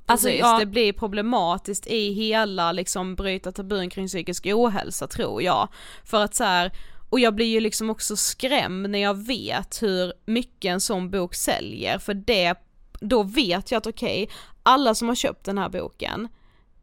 Alltså, 0.08 0.26
Precis, 0.26 0.40
ja, 0.40 0.58
det 0.58 0.66
blir 0.66 0.92
problematiskt 0.92 1.86
i 1.86 2.12
hela 2.12 2.72
liksom 2.72 3.14
bryta 3.14 3.52
tabun 3.52 3.90
kring 3.90 4.08
psykisk 4.08 4.46
ohälsa 4.46 5.06
tror 5.06 5.42
jag. 5.42 5.68
För 6.04 6.24
att 6.24 6.34
så 6.34 6.44
här, 6.44 6.72
och 7.10 7.20
jag 7.20 7.34
blir 7.34 7.46
ju 7.46 7.60
liksom 7.60 7.90
också 7.90 8.16
skrämd 8.16 8.90
när 8.90 8.98
jag 8.98 9.26
vet 9.26 9.82
hur 9.82 10.12
mycket 10.26 10.70
en 10.70 10.80
sån 10.80 11.10
bok 11.10 11.34
säljer 11.34 11.98
för 11.98 12.14
det, 12.14 12.54
då 13.00 13.22
vet 13.22 13.70
jag 13.70 13.78
att 13.78 13.86
okej, 13.86 14.28
alla 14.62 14.94
som 14.94 15.08
har 15.08 15.14
köpt 15.14 15.44
den 15.44 15.58
här 15.58 15.68
boken 15.68 16.28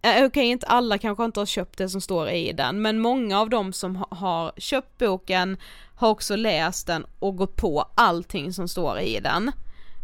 Eh, 0.05 0.26
Okej, 0.26 0.45
inte 0.45 0.68
alla 0.68 0.97
kanske 0.97 1.26
inte 1.26 1.39
har 1.39 1.45
köpt 1.45 1.78
det 1.78 1.89
som 1.89 2.01
står 2.01 2.30
i 2.30 2.51
den, 2.53 2.82
men 2.82 2.99
många 2.99 3.39
av 3.39 3.49
dem 3.49 3.74
som 3.74 3.95
ha- 3.95 4.07
har 4.11 4.51
köpt 4.57 4.97
boken 4.97 5.57
har 5.95 6.09
också 6.09 6.36
läst 6.36 6.88
den 6.88 7.05
och 7.20 7.38
gått 7.38 7.55
på 7.55 7.86
allting 7.95 8.53
som 8.53 8.68
står 8.68 8.99
i 8.99 9.20
den. 9.20 9.47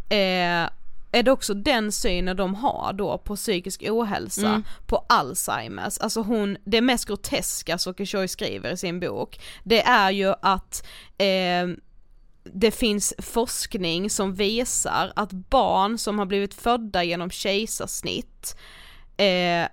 Eh, 0.10 0.70
är 1.12 1.24
det 1.24 1.32
också 1.32 1.54
den 1.54 1.92
synen 1.92 2.38
de 2.38 2.56
har 2.56 2.94
då 2.94 3.18
på 3.18 3.36
psykisk 3.36 3.84
ohälsa, 3.90 4.64
på 4.88 5.06
Alzheimers, 5.10 5.98
alltså 6.00 6.22
hon, 6.22 6.58
det 6.66 6.82
mest 6.82 7.06
groteska 7.06 7.78
Soke 7.78 8.06
Choi 8.06 8.28
skriver 8.28 8.72
i 8.72 8.78
sin 8.78 9.00
bok, 9.00 9.40
det 9.64 9.82
är 9.82 10.12
ju 10.12 10.34
att 10.42 10.88
eh, 11.18 11.68
det 12.54 12.72
finns 12.72 13.14
forskning 13.18 14.10
som 14.10 14.34
visar 14.36 15.12
att 15.16 15.32
barn 15.32 15.98
som 15.98 16.20
har 16.20 16.26
blivit 16.26 16.54
födda 16.54 17.04
genom 17.04 17.30
kejsarsnitt, 17.30 18.58
eh, 19.18 19.68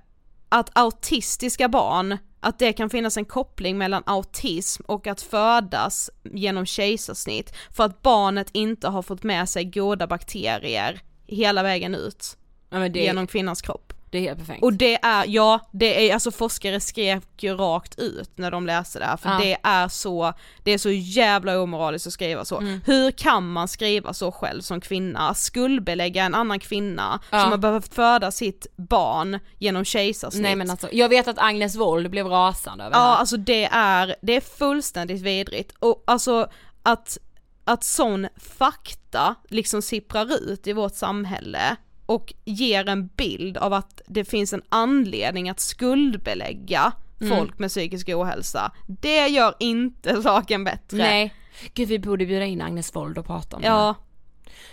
att 0.48 0.78
autistiska 0.78 1.68
barn, 1.68 2.18
att 2.40 2.58
det 2.58 2.72
kan 2.72 2.90
finnas 2.90 3.16
en 3.16 3.24
koppling 3.24 3.78
mellan 3.78 4.02
autism 4.06 4.82
och 4.86 5.06
att 5.06 5.22
födas 5.22 6.10
genom 6.24 6.66
kejsarsnitt 6.66 7.54
för 7.70 7.84
att 7.84 8.02
barnet 8.02 8.50
inte 8.52 8.88
har 8.88 9.02
fått 9.02 9.22
med 9.22 9.48
sig 9.48 9.64
goda 9.64 10.06
bakterier 10.06 11.00
hela 11.26 11.62
vägen 11.62 11.94
ut 11.94 12.36
ja 12.70 12.88
det, 12.88 13.00
genom 13.00 13.26
kvinnans 13.26 13.62
kropp. 13.62 13.92
Det 14.10 14.18
är 14.18 14.22
helt 14.22 14.38
perfekt. 14.38 14.62
Och 14.62 14.72
det 14.72 15.04
är, 15.04 15.24
ja, 15.28 15.60
det 15.72 16.08
är, 16.10 16.14
alltså 16.14 16.30
forskare 16.30 16.80
skrek 16.80 17.22
ju 17.42 17.54
rakt 17.56 17.98
ut 17.98 18.38
när 18.38 18.50
de 18.50 18.66
läste 18.66 18.98
det 18.98 19.04
här 19.04 19.16
för 19.16 19.28
Ja. 19.30 19.38
det 19.38 19.56
är 19.62 19.88
så, 19.88 20.32
det 20.62 20.70
är 20.70 20.78
så 20.78 20.90
jävla 20.90 21.60
omoraliskt 21.60 22.06
att 22.06 22.12
skriva 22.12 22.44
så. 22.44 22.58
Mm. 22.58 22.80
Hur 22.86 23.10
kan 23.10 23.52
man 23.52 23.68
skriva 23.68 24.14
så 24.14 24.32
själv 24.32 24.60
som 24.62 24.80
kvinna? 24.80 25.34
Skuldbelägga 25.34 26.24
en 26.24 26.34
annan 26.34 26.58
kvinna 26.60 27.20
Ja. 27.30 27.42
som 27.42 27.50
har 27.50 27.58
behövt 27.58 27.94
föda 27.94 28.30
sitt 28.30 28.66
barn 28.76 29.38
genom 29.58 29.84
kejsarsnitt. 29.84 30.42
Nej 30.42 30.56
men 30.56 30.70
alltså, 30.70 30.88
jag 30.92 31.08
vet 31.08 31.28
att 31.28 31.38
Agnes 31.38 31.76
Wold 31.76 32.10
blev 32.10 32.26
rasande 32.26 32.84
över 32.84 32.92
det 32.94 32.98
Ja 33.00 33.04
här. 33.12 33.16
alltså 33.16 33.36
det 33.36 33.64
är, 33.72 34.16
det 34.22 34.36
är 34.36 34.40
fullständigt 34.40 35.22
vidrigt 35.22 35.72
och 35.78 36.04
alltså 36.06 36.48
att, 36.82 37.18
att 37.64 37.84
sån 37.84 38.28
fakta 38.36 39.34
liksom 39.48 39.82
sipprar 39.82 40.34
ut 40.52 40.66
i 40.66 40.72
vårt 40.72 40.94
samhälle 40.94 41.76
och 42.06 42.34
ger 42.44 42.88
en 42.88 43.06
bild 43.06 43.56
av 43.56 43.72
att 43.72 44.00
det 44.06 44.24
finns 44.24 44.52
en 44.52 44.62
anledning 44.68 45.48
att 45.48 45.60
skuldbelägga 45.60 46.92
Mm. 47.20 47.36
folk 47.38 47.58
med 47.58 47.70
psykisk 47.70 48.08
ohälsa. 48.08 48.72
Det 48.86 49.26
gör 49.28 49.54
inte 49.58 50.22
saken 50.22 50.64
bättre. 50.64 50.96
Nej. 50.96 51.34
Gud 51.74 51.88
vi 51.88 51.98
borde 51.98 52.26
bjuda 52.26 52.44
in 52.44 52.62
Agnes 52.62 52.94
Wold 52.96 53.18
och 53.18 53.26
prata 53.26 53.56
om 53.56 53.62
det 53.62 53.68
här. 53.68 53.76
Ja, 53.76 53.94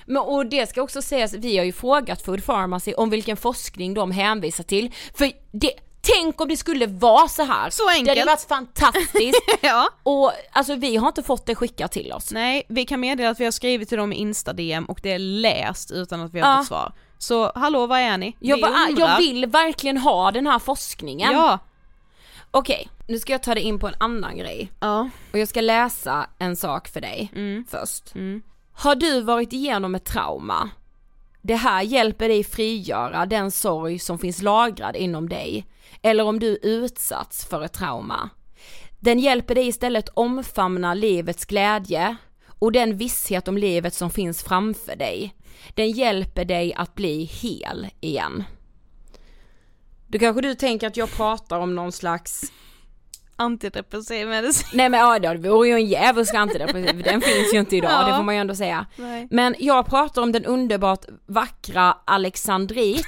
Men 0.06 0.18
och 0.18 0.46
det 0.46 0.70
ska 0.70 0.82
också 0.82 1.02
sägas, 1.02 1.34
vi 1.34 1.58
har 1.58 1.66
ju 1.66 1.72
frågat 1.72 2.22
Food 2.22 2.46
Pharmacy 2.46 2.94
om 2.94 3.10
vilken 3.10 3.38
forskning 3.38 3.94
de 3.94 4.12
hänvisar 4.12 4.64
till. 4.64 4.92
För 5.16 5.32
det, 5.52 5.72
tänk 6.02 6.42
om 6.42 6.48
det 6.48 6.58
skulle 6.58 6.88
vara 6.88 7.28
så 7.28 7.44
här. 7.44 7.70
Så 7.70 7.84
Det 7.84 7.90
hade 7.90 8.10
enkelt. 8.12 8.26
varit 8.28 8.42
fantastiskt. 8.48 9.42
ja. 9.62 9.90
och 10.04 10.32
alltså 10.52 10.76
vi 10.76 10.96
har 10.96 11.08
inte 11.08 11.24
fått 11.24 11.46
det 11.46 11.56
skickat 11.56 11.92
till 11.92 12.12
oss. 12.14 12.32
Nej, 12.32 12.64
vi 12.70 12.86
kan 12.86 13.00
meddela 13.00 13.30
att 13.30 13.40
vi 13.40 13.44
har 13.46 13.52
skrivit 13.52 13.90
till 13.90 13.98
dem 13.98 14.14
i 14.14 14.16
Insta-DM 14.16 14.86
och 14.86 15.00
det 15.04 15.12
är 15.12 15.20
läst 15.20 15.92
utan 15.92 16.22
att 16.22 16.34
vi 16.34 16.40
har 16.40 16.50
Ja. 16.52 16.58
fått 16.58 16.68
svar. 16.68 16.94
Så 17.24 17.52
hallå, 17.56 17.88
var 17.88 18.00
är 18.00 18.18
ni? 18.18 18.36
Jag, 18.40 18.58
undrar. 18.60 19.00
jag 19.00 19.18
vill 19.18 19.46
verkligen 19.46 19.98
ha 19.98 20.32
den 20.32 20.48
här 20.48 20.60
forskningen. 20.60 21.32
Ja. 21.34 21.60
Okej, 22.52 22.90
nu 23.08 23.20
ska 23.20 23.32
jag 23.32 23.44
ta 23.44 23.54
dig 23.54 23.64
in 23.64 23.80
på 23.80 23.88
en 23.88 23.96
annan 23.98 24.38
grej. 24.38 24.72
Ja. 24.80 25.10
Och 25.34 25.40
jag 25.40 25.48
ska 25.48 25.62
läsa 25.62 26.28
en 26.40 26.56
sak 26.56 26.88
för 26.88 27.02
dig 27.02 27.32
Mm. 27.36 27.66
först. 27.70 28.16
Mm. 28.16 28.42
Har 28.74 28.96
du 28.96 29.22
varit 29.22 29.54
igenom 29.54 29.96
ett 29.96 30.06
trauma? 30.06 30.70
Det 31.42 31.56
här 31.56 31.82
hjälper 31.82 32.28
dig 32.28 32.44
frigöra 32.44 33.26
den 33.26 33.52
sorg 33.52 34.00
som 34.00 34.20
finns 34.20 34.42
lagrad 34.42 34.96
inom 34.96 35.30
dig. 35.30 35.66
Eller 36.02 36.24
om 36.24 36.40
du 36.40 36.48
utsatts 36.64 37.46
för 37.46 37.62
ett 37.64 37.74
trauma. 37.74 38.30
Den 39.00 39.20
hjälper 39.20 39.56
dig 39.56 39.68
istället 39.68 40.10
omfamna 40.14 40.94
livets 40.94 41.46
glädje 41.46 42.16
och 42.60 42.72
den 42.72 42.98
visshet 42.98 43.48
om 43.48 43.58
livet 43.58 43.94
som 43.94 44.10
finns 44.10 44.44
framför 44.44 44.96
dig. 44.96 45.36
Den 45.74 45.92
hjälper 45.92 46.46
dig 46.46 46.74
att 46.74 46.96
bli 46.96 47.24
hel 47.24 47.88
igen. 48.02 48.44
Då 50.08 50.20
kanske 50.20 50.42
du 50.42 50.56
tänker 50.56 50.88
att 50.88 50.98
jag 50.98 51.12
pratar 51.12 51.60
om 51.60 51.76
någon 51.76 51.92
slags 51.92 52.52
Antidepressiv 53.36 54.28
medicin. 54.28 54.68
Nej 54.74 54.90
men 54.90 55.00
ja 55.00 55.20
det 55.20 55.50
vore 55.50 55.68
ju 55.68 55.74
en 55.74 55.86
djävulsk 55.86 56.34
antidepressiv, 56.34 57.04
den 57.04 57.22
finns 57.32 57.54
ju 57.54 57.60
inte 57.60 57.76
idag, 57.76 57.92
Ja. 57.92 58.08
det 58.08 58.16
får 58.18 58.24
man 58.24 58.36
ju 58.36 58.42
ändå 58.42 58.56
säga. 58.56 58.86
Nej. 58.96 59.28
Men 59.32 59.56
jag 59.60 59.86
pratar 59.86 60.22
om 60.22 60.32
den 60.32 60.46
underbart 60.46 61.06
vackra 61.26 61.98
Alexandrit, 62.06 63.06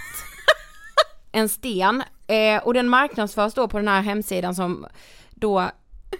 en 1.32 1.50
sten 1.50 2.04
Eh, 2.28 2.64
och 2.64 2.74
den 2.74 2.90
marknadsförs 2.90 3.54
då 3.54 3.68
på 3.68 3.78
den 3.78 3.88
här 3.88 4.02
hemsidan 4.02 4.56
som 4.56 4.86
då 5.30 5.70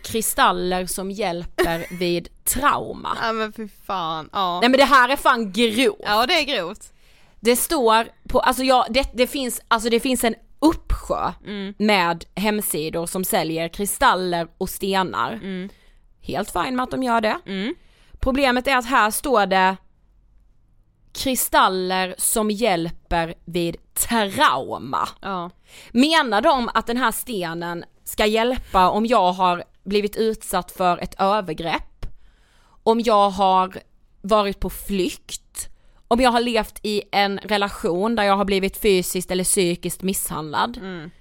kristaller 0.04 0.86
som 0.86 1.12
hjälper 1.12 1.86
vid 2.00 2.44
trauma. 2.44 3.18
Ja 3.22 3.34
men 3.34 3.54
fy 3.54 3.68
fan, 3.86 4.30
ja. 4.34 4.60
Nej 4.60 4.70
men 4.70 4.78
det 4.78 4.86
här 4.86 5.10
är 5.10 5.16
fan 5.16 5.52
grovt. 5.52 6.00
Ja 6.04 6.26
det 6.26 6.34
är 6.34 6.44
grovt. 6.44 6.94
Det 7.40 7.56
står 7.56 8.08
på, 8.30 8.40
alltså 8.40 8.64
ja, 8.64 8.88
det, 8.90 9.10
det 9.14 9.28
finns, 9.28 9.62
alltså 9.68 9.90
det 9.90 10.00
finns 10.00 10.24
en 10.24 10.36
uppsjö 10.60 11.32
med 11.78 12.26
hemsidor 12.36 13.06
som 13.06 13.24
säljer 13.24 13.68
kristaller 13.68 14.48
och 14.58 14.70
stenar. 14.70 15.40
Helt 16.22 16.52
fine 16.52 16.76
med 16.76 16.84
att 16.84 16.92
de 16.92 17.04
gör 17.04 17.22
det. 17.22 17.38
Problemet 18.20 18.68
är 18.68 18.78
att 18.78 18.86
här 18.86 19.12
står 19.12 19.46
det 19.46 19.78
kristaller 21.14 22.16
som 22.18 22.52
hjälper 22.52 23.36
vid 23.46 23.78
trauma. 23.94 25.10
Ja. 25.22 25.50
Menar 25.92 26.42
de 26.42 26.70
att 26.74 26.88
den 26.88 26.98
här 26.98 27.12
stenen 27.12 27.86
ska 28.04 28.26
hjälpa 28.26 28.90
om 28.90 29.06
jag 29.06 29.32
har 29.32 29.64
blivit 29.86 30.16
utsatt 30.16 30.72
för 30.72 30.98
ett 30.98 31.16
övergrepp? 31.20 32.06
Om 32.84 33.00
jag 33.00 33.30
har 33.30 33.78
varit 34.22 34.60
på 34.60 34.70
flykt? 34.70 35.70
Om 36.08 36.22
jag 36.22 36.32
har 36.32 36.42
levt 36.42 36.80
i 36.84 37.04
en 37.12 37.38
relation 37.38 38.16
där 38.16 38.24
jag 38.24 38.38
har 38.38 38.46
blivit 38.46 38.78
fysiskt 38.78 39.32
eller 39.32 39.44
psykiskt 39.44 40.04
misshandlad? 40.04 40.78
Mm. 40.78 41.12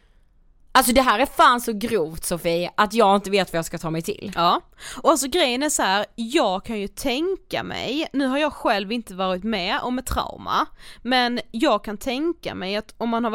Alltså 0.77 0.93
det 0.93 1.03
här 1.03 1.19
är 1.19 1.27
fan 1.27 1.61
så 1.61 1.73
grovt 1.73 2.25
Sofie 2.25 2.71
att 2.77 2.95
jag 2.95 3.17
inte 3.17 3.31
vet 3.31 3.53
vad 3.53 3.59
jag 3.59 3.65
ska 3.65 3.79
ta 3.79 3.91
mig 3.91 4.03
till. 4.03 4.33
Ja, 4.35 4.61
och 5.03 5.11
alltså 5.11 5.29
grejen 5.29 5.63
är 5.63 5.69
så 5.69 5.83
här, 5.83 6.07
jag 6.15 6.65
kan 6.65 6.81
ju 6.81 6.89
tänka 6.89 7.63
mig, 7.63 8.09
nu 8.13 8.27
har 8.27 8.39
jag 8.39 8.53
själv 8.53 8.93
inte 8.93 9.15
varit 9.15 9.45
med 9.45 9.81
om 9.83 9.99
ett 9.99 10.07
trauma, 10.07 10.67
men 11.03 11.41
jag 11.51 11.85
kan 11.85 11.97
tänka 11.97 12.55
mig 12.55 12.77
att 12.77 12.95
om 12.99 13.09
man 13.09 13.25
har 13.25 13.31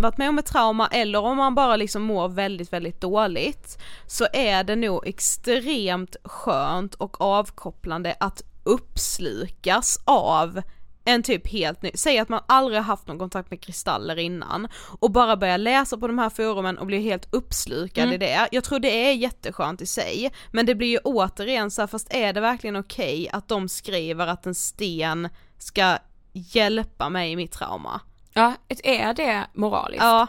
varit 0.00 0.18
med 0.18 0.28
om 0.28 0.38
ett 0.38 0.46
trauma 0.46 0.88
eller 0.88 1.18
om 1.18 1.36
man 1.36 1.54
bara 1.54 1.76
liksom 1.76 2.02
mår 2.02 2.28
väldigt, 2.28 2.72
väldigt 2.72 3.00
dåligt, 3.00 3.78
så 4.06 4.26
är 4.32 4.64
det 4.64 4.76
nog 4.76 5.06
extremt 5.06 6.16
skönt 6.24 6.94
och 6.94 7.20
avkopplande 7.20 8.16
att 8.20 8.42
uppslukas 8.64 9.98
av 10.04 10.62
en 11.04 11.22
typ 11.22 11.48
helt 11.48 11.82
ny, 11.82 11.90
säg 11.94 12.18
att 12.18 12.28
man 12.28 12.40
aldrig 12.46 12.78
har 12.78 12.84
haft 12.84 13.06
någon 13.06 13.18
kontakt 13.18 13.50
med 13.50 13.60
kristaller 13.60 14.18
innan 14.18 14.68
och 15.00 15.10
bara 15.10 15.36
börjar 15.36 15.58
läsa 15.58 15.96
på 15.96 16.06
de 16.06 16.18
här 16.18 16.30
forumen 16.30 16.78
och 16.78 16.86
blir 16.86 17.00
helt 17.00 17.34
uppslukad 17.34 18.12
i 18.12 18.16
det. 18.16 18.48
Jag 18.52 18.64
tror 18.64 18.78
det 18.78 19.08
är 19.08 19.12
jätteskönt 19.12 19.82
i 19.82 19.86
sig, 19.86 20.32
men 20.52 20.66
det 20.66 20.74
blir 20.74 20.88
ju 20.88 20.98
återigen 20.98 21.70
så 21.70 21.82
här, 21.82 21.86
fast 21.86 22.14
är 22.14 22.32
det 22.32 22.40
verkligen 22.40 22.76
okej 22.76 23.28
att 23.32 23.48
de 23.48 23.68
skriver 23.68 24.26
att 24.26 24.46
en 24.46 24.54
sten 24.54 25.28
ska 25.58 25.98
hjälpa 26.32 27.08
mig 27.08 27.32
i 27.32 27.36
mitt 27.36 27.52
trauma? 27.52 28.00
Ja, 28.32 28.54
är 28.68 29.14
det 29.14 29.46
moraliskt? 29.54 30.02
Ja, 30.04 30.26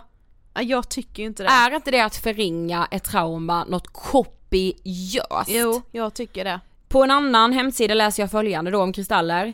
Ja, 0.55 0.61
jag 0.61 0.89
tycker 0.89 1.23
ju 1.23 1.27
inte 1.27 1.43
det. 1.43 1.49
Är 1.49 1.75
inte 1.75 1.91
det 1.91 2.01
att 2.01 2.15
förringa 2.15 2.87
ett 2.91 3.03
trauma 3.03 3.63
något 3.63 3.87
kopiöst? 3.87 5.49
Jo, 5.49 5.81
jag 5.91 6.13
tycker 6.13 6.43
det. 6.43 6.59
På 6.87 7.03
en 7.03 7.11
annan 7.11 7.53
hemsida 7.53 7.93
läser 7.93 8.23
jag 8.23 8.31
följande 8.31 8.71
då 8.71 8.81
om 8.81 8.93
kristaller. 8.93 9.53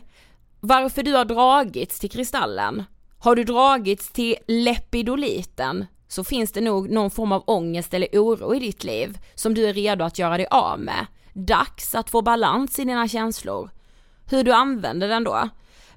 Varför 0.64 1.02
du 1.02 1.12
har 1.12 1.24
dragits 1.24 2.00
till 2.00 2.10
kristallen? 2.10 2.84
Har 3.18 3.36
du 3.36 3.44
dragits 3.44 4.12
till 4.12 4.36
lepidoliten 4.46 5.86
så 6.08 6.24
finns 6.24 6.52
det 6.52 6.60
nog 6.60 6.90
någon 6.90 7.10
form 7.10 7.32
av 7.32 7.42
ångest 7.46 7.94
eller 7.94 8.08
oro 8.12 8.54
i 8.54 8.58
ditt 8.58 8.84
liv 8.84 9.18
som 9.34 9.54
du 9.54 9.66
är 9.66 9.72
redo 9.72 10.04
att 10.04 10.18
göra 10.18 10.36
dig 10.36 10.46
av 10.50 10.80
med. 10.80 11.06
Dags 11.32 11.94
att 11.94 12.10
få 12.10 12.22
balans 12.22 12.78
i 12.78 12.84
dina 12.84 13.08
känslor. 13.08 13.70
Hur 14.30 14.44
du 14.44 14.52
använder 14.52 15.08
den 15.08 15.24
då? 15.24 15.48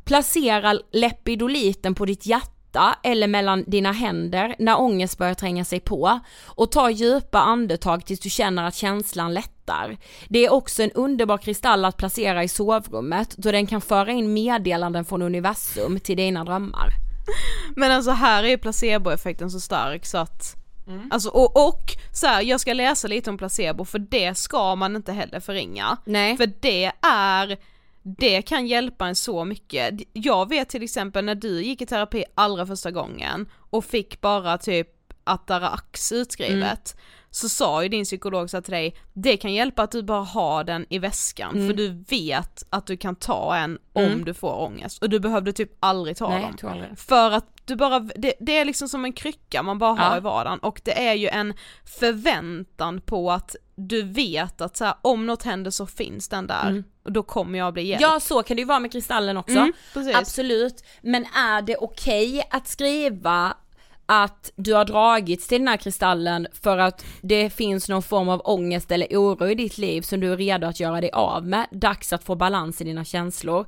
Placera 0.03 0.79
lepidoliten 0.91 1.95
på 1.95 2.05
ditt 2.05 2.25
hjärta 2.25 2.95
eller 3.03 3.27
mellan 3.27 3.63
dina 3.67 3.91
händer 3.91 4.55
när 4.59 4.79
ångest 4.79 5.17
börjar 5.17 5.33
tränga 5.33 5.65
sig 5.65 5.79
på 5.79 6.19
och 6.45 6.71
ta 6.71 6.89
djupa 6.89 7.39
andetag 7.39 8.05
tills 8.05 8.19
du 8.19 8.29
känner 8.29 8.63
att 8.63 8.75
känslan 8.75 9.33
lättar. 9.33 9.54
Det 10.27 10.45
är 10.45 10.53
också 10.53 10.83
en 10.83 10.91
underbar 10.91 11.37
kristall 11.37 11.85
att 11.85 11.97
placera 11.97 12.43
i 12.43 12.47
sovrummet 12.47 13.37
då 13.37 13.51
den 13.51 13.67
kan 13.67 13.81
föra 13.81 14.11
in 14.11 14.33
meddelanden 14.33 15.05
från 15.05 15.21
universum 15.21 15.99
till 15.99 16.17
dina 16.17 16.43
drömmar. 16.43 16.89
Men 17.75 17.91
alltså 17.91 18.11
här 18.11 18.43
är 18.43 18.57
placeboeffekten 18.57 19.51
så 19.51 19.59
stark 19.59 20.05
så 20.05 20.17
att 20.17 20.65
Alltså 21.11 21.29
och, 21.29 21.67
och 21.67 21.91
så 22.13 22.27
här, 22.27 22.41
jag 22.41 22.59
ska 22.59 22.73
läsa 22.73 23.07
lite 23.07 23.29
om 23.29 23.37
placebo 23.37 23.85
för 23.85 23.99
det 23.99 24.37
ska 24.37 24.75
man 24.75 24.95
inte 24.95 25.11
heller 25.11 25.39
förringa. 25.39 25.97
Nej. 26.05 26.37
För 26.37 26.51
det 26.59 26.91
är, 27.07 27.57
det 28.03 28.41
kan 28.41 28.67
hjälpa 28.67 29.07
en 29.07 29.15
så 29.15 29.45
mycket. 29.45 29.93
Jag 30.13 30.49
vet 30.49 30.69
till 30.69 30.83
exempel 30.83 31.25
när 31.25 31.35
du 31.35 31.63
gick 31.63 31.81
i 31.81 31.85
terapi 31.85 32.23
allra 32.35 32.65
första 32.65 32.91
gången 32.91 33.49
och 33.69 33.85
fick 33.85 34.21
bara 34.21 34.57
typ 34.57 34.89
Atarax 35.23 36.11
utskrivet 36.11 36.97
så 37.35 37.49
sa 37.49 37.83
ju 37.83 37.89
din 37.89 38.03
psykolog 38.05 38.49
så 38.49 38.61
till 38.61 38.73
dig, 38.73 38.95
det 39.13 39.37
kan 39.37 39.53
hjälpa 39.53 39.83
att 39.83 39.91
du 39.91 40.03
bara 40.03 40.23
har 40.23 40.63
den 40.63 40.85
i 40.89 40.99
väskan 40.99 41.67
för 41.67 41.73
du 41.73 42.03
vet 42.09 42.63
att 42.69 42.87
du 42.87 42.97
kan 42.97 43.15
ta 43.15 43.55
en 43.55 43.79
om 43.93 44.25
du 44.25 44.33
får 44.33 44.61
ångest 44.61 45.01
och 45.01 45.09
du 45.09 45.19
behövde 45.19 45.53
typ 45.53 45.71
aldrig 45.79 46.17
ta 46.17 46.29
Nej, 46.29 46.41
dem. 46.61 46.77
jag. 46.89 46.99
För 46.99 47.31
att 47.31 47.45
du 47.65 47.75
bara, 47.75 47.99
det, 47.99 48.33
det 48.39 48.57
är 48.57 48.65
liksom 48.65 48.89
som 48.89 49.05
en 49.05 49.13
krycka 49.13 49.63
man 49.63 49.79
bara 49.79 49.93
har 49.93 50.11
Ja. 50.11 50.17
i 50.17 50.19
vardagen 50.19 50.59
och 50.59 50.81
det 50.83 51.07
är 51.07 51.13
ju 51.13 51.27
en 51.27 51.53
förväntan 51.99 53.01
på 53.01 53.31
att 53.31 53.55
du 53.75 54.01
vet 54.01 54.61
att 54.61 54.77
så 54.77 54.85
här, 54.85 54.95
om 55.01 55.25
något 55.25 55.43
händer 55.43 55.71
så 55.71 55.85
finns 55.85 56.29
den 56.29 56.47
där 56.47 56.83
och 57.03 57.11
då 57.11 57.23
kommer 57.23 57.59
jag 57.59 57.73
bli 57.73 57.83
hjälpt. 57.87 58.01
Ja 58.01 58.19
så 58.19 58.43
kan 58.43 58.55
det 58.57 58.61
ju 58.61 58.67
vara 58.67 58.79
med 58.79 58.91
kristallen 58.91 59.37
också. 59.37 59.57
Mm. 59.57 59.73
Absolut. 60.15 60.83
Men 61.01 61.25
är 61.25 61.61
det 61.61 61.77
okej 61.77 62.47
att 62.51 62.67
skriva 62.67 63.57
att 64.05 64.51
du 64.55 64.73
har 64.73 64.85
dragits 64.85 65.47
till 65.47 65.59
den 65.59 65.67
här 65.67 65.77
kristallen 65.77 66.47
för 66.61 66.77
att 66.77 67.05
det 67.21 67.49
finns 67.49 67.89
någon 67.89 68.03
form 68.03 68.29
av 68.29 68.41
ångest 68.43 68.91
eller 68.91 69.07
oro 69.11 69.47
i 69.49 69.55
ditt 69.55 69.77
liv 69.77 70.01
som 70.01 70.19
du 70.19 70.33
är 70.33 70.37
redo 70.37 70.67
att 70.67 70.79
göra 70.79 71.01
dig 71.01 71.11
av 71.13 71.45
med, 71.47 71.67
dags 71.71 72.13
att 72.13 72.23
få 72.23 72.35
balans 72.35 72.81
i 72.81 72.83
dina 72.83 73.05
känslor. 73.05 73.65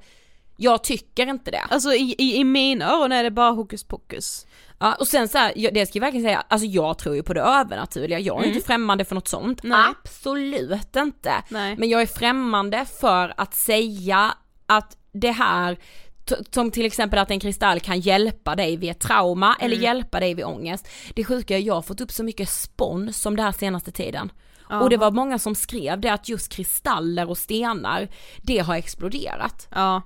Jag 0.58 0.84
tycker 0.84 1.28
inte 1.28 1.52
det. 1.52 1.62
Alltså 1.70 1.94
i, 1.94 2.16
i, 2.18 2.36
i 2.38 2.44
mina 2.44 2.92
öron 2.92 3.12
är 3.12 3.24
det 3.24 3.32
bara 3.32 3.52
hokus 3.52 3.84
pokus. 3.84 4.48
Ja, 4.80 4.96
och 4.96 5.08
sen 5.08 5.28
så 5.28 5.38
här, 5.38 5.72
det 5.72 5.86
ska 5.86 5.98
jag 5.98 6.02
verkligen 6.02 6.26
säga, 6.26 6.44
alltså 6.48 6.68
jag 6.68 6.98
tror 6.98 7.16
ju 7.16 7.24
på 7.24 7.34
det 7.34 7.42
övernaturliga, 7.42 8.20
jag 8.20 8.44
är 8.44 8.48
inte 8.48 8.68
främmande 8.68 9.06
för 9.06 9.16
något 9.16 9.28
sånt, 9.28 9.64
Mm. 9.64 9.78
Nej. 9.80 9.88
absolut 10.04 10.96
inte. 10.96 11.34
Nej. 11.50 11.76
Men 11.78 11.90
jag 11.90 12.02
är 12.02 12.06
främmande 12.06 12.86
för 13.00 13.34
att 13.38 13.56
säga 13.56 14.34
att 14.66 14.98
det 15.12 15.32
här, 15.32 15.78
som 16.52 16.72
till 16.72 16.86
exempel 16.86 17.20
att 17.20 17.32
en 17.32 17.40
kristall 17.40 17.80
kan 17.80 18.00
hjälpa 18.00 18.56
dig 18.56 18.78
vid 18.78 18.92
ett 18.92 19.00
trauma 19.00 19.56
Mm. 19.60 19.66
eller 19.72 19.84
hjälpa 19.84 20.20
dig 20.20 20.34
vid 20.34 20.46
ångest. 20.46 20.88
Det 21.16 21.24
sjuka 21.24 21.54
är 21.56 21.58
att 21.60 21.66
jag 21.66 21.74
har 21.74 21.82
fått 21.82 22.02
upp 22.02 22.12
så 22.12 22.24
mycket 22.24 22.50
spons 22.50 23.22
som 23.22 23.36
det 23.36 23.42
här 23.44 23.52
senaste 23.52 23.92
tiden. 23.92 24.32
Och 24.82 24.90
det 24.90 24.98
var 24.98 25.12
många 25.12 25.40
som 25.40 25.56
skrev 25.56 26.02
det 26.02 26.10
att 26.10 26.30
just 26.30 26.52
kristaller 26.52 27.30
och 27.30 27.38
stenar, 27.38 28.08
det 28.42 28.60
har 28.60 28.76
exploderat. 28.76 29.68
Ja. 29.72 30.02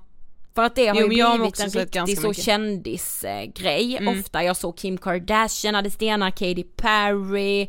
För 0.54 0.62
att 0.62 0.74
det 0.74 0.86
har 0.86 0.96
Jo, 0.96 1.02
ju 1.02 1.08
blivit 1.08 1.48
också 1.48 1.62
en 1.62 1.70
riktig 1.70 2.18
så 2.18 2.28
mycket. 2.28 2.44
kändisgrej 2.44 3.96
Mm. 3.96 4.18
ofta. 4.20 4.44
Jag 4.44 4.56
såg 4.56 4.76
Kim 4.78 4.98
Kardashian 4.98 5.74
hade 5.74 5.90
stenar, 5.90 6.30
Katy 6.30 6.62
Perry. 6.76 7.68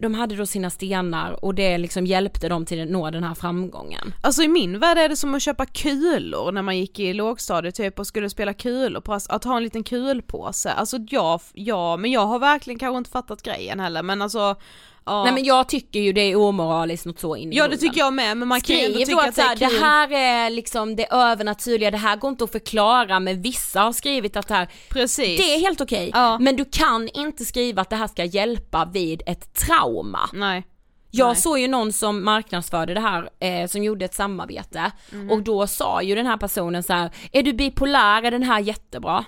De 0.00 0.14
hade 0.14 0.36
då 0.36 0.46
sina 0.46 0.70
stenar 0.70 1.44
och 1.44 1.54
det 1.54 1.78
liksom 1.78 2.06
hjälpte 2.06 2.48
dem 2.48 2.66
till 2.66 2.82
att 2.82 2.88
nå 2.88 3.10
den 3.10 3.24
här 3.24 3.34
framgången. 3.34 4.14
Alltså 4.20 4.42
i 4.42 4.48
min 4.48 4.78
värld 4.78 4.98
är 4.98 5.08
det 5.08 5.16
som 5.16 5.34
att 5.34 5.42
köpa 5.42 5.66
kulor 5.66 6.52
när 6.52 6.62
man 6.62 6.78
gick 6.78 6.98
i 6.98 7.14
lågstadiet 7.14 7.74
typ 7.74 7.98
och 7.98 8.06
skulle 8.06 8.30
spela 8.30 8.54
kulor 8.54 9.00
på, 9.00 9.12
alltså 9.12 9.32
att 9.32 9.44
ha 9.44 9.56
en 9.56 9.62
liten 9.62 9.84
kulpåse. 9.84 10.70
Alltså 10.70 10.96
jag, 11.10 11.40
ja, 11.52 11.96
men 11.96 12.10
jag 12.10 12.26
har 12.26 12.38
verkligen 12.38 12.78
kanske 12.78 12.98
inte 12.98 13.10
fattat 13.10 13.42
grejen 13.42 13.80
heller 13.80 14.02
men 14.02 14.22
alltså 14.22 14.56
ja. 15.08 15.24
Nej 15.24 15.32
men 15.32 15.44
jag 15.44 15.68
tycker 15.68 16.00
ju 16.00 16.12
det 16.12 16.20
är 16.20 16.36
omoraliskt 16.36 17.06
något 17.06 17.18
så 17.18 17.36
in 17.36 17.52
i 17.52 17.56
Ja 17.56 17.68
det 17.68 17.76
tycker 17.76 17.98
jag 17.98 18.12
med 18.12 18.36
men 18.36 18.48
man 18.48 18.60
kan 18.60 18.76
ju 18.76 18.82
ändå 18.84 18.94
Skriv 18.94 19.06
tycka 19.06 19.20
att 19.20 19.28
att 19.28 19.34
det 19.34 19.42
är 19.42 19.68
kul. 19.68 19.78
det 19.78 19.84
här 19.84 20.12
är 20.12 20.50
liksom 20.50 20.96
det 20.96 21.06
övernaturliga, 21.12 21.90
det 21.90 21.96
här 21.96 22.16
går 22.16 22.30
inte 22.30 22.44
att 22.44 22.52
förklara 22.52 23.20
men 23.20 23.42
vissa 23.42 23.80
har 23.80 23.92
skrivit 23.92 24.36
att 24.36 24.48
det 24.48 24.54
här, 24.54 24.68
Precis. 24.88 25.38
det 25.40 25.54
är 25.54 25.60
helt 25.60 25.80
okej. 25.80 26.10
Ja. 26.14 26.38
Men 26.38 26.56
du 26.56 26.64
kan 26.64 27.08
inte 27.08 27.44
skriva 27.44 27.82
att 27.82 27.90
det 27.90 27.96
här 27.96 28.06
ska 28.08 28.24
hjälpa 28.24 28.88
vid 28.92 29.22
ett 29.26 29.54
trauma. 29.54 30.30
Nej. 30.32 30.66
Jag 31.10 31.26
Nej. 31.26 31.36
såg 31.36 31.58
ju 31.58 31.68
någon 31.68 31.92
som 31.92 32.24
marknadsförde 32.24 32.94
det 32.94 33.00
här, 33.00 33.28
eh, 33.40 33.66
som 33.68 33.82
gjorde 33.82 34.04
ett 34.04 34.14
samarbete 34.14 34.92
Mm. 35.12 35.30
och 35.30 35.42
då 35.42 35.66
sa 35.66 36.02
ju 36.02 36.14
den 36.14 36.26
här 36.26 36.36
personen 36.36 36.82
så 36.82 36.92
här: 36.92 37.10
är 37.32 37.42
du 37.42 37.52
bipolär 37.52 38.22
är 38.22 38.30
den 38.30 38.42
här 38.42 38.60
jättebra. 38.60 39.24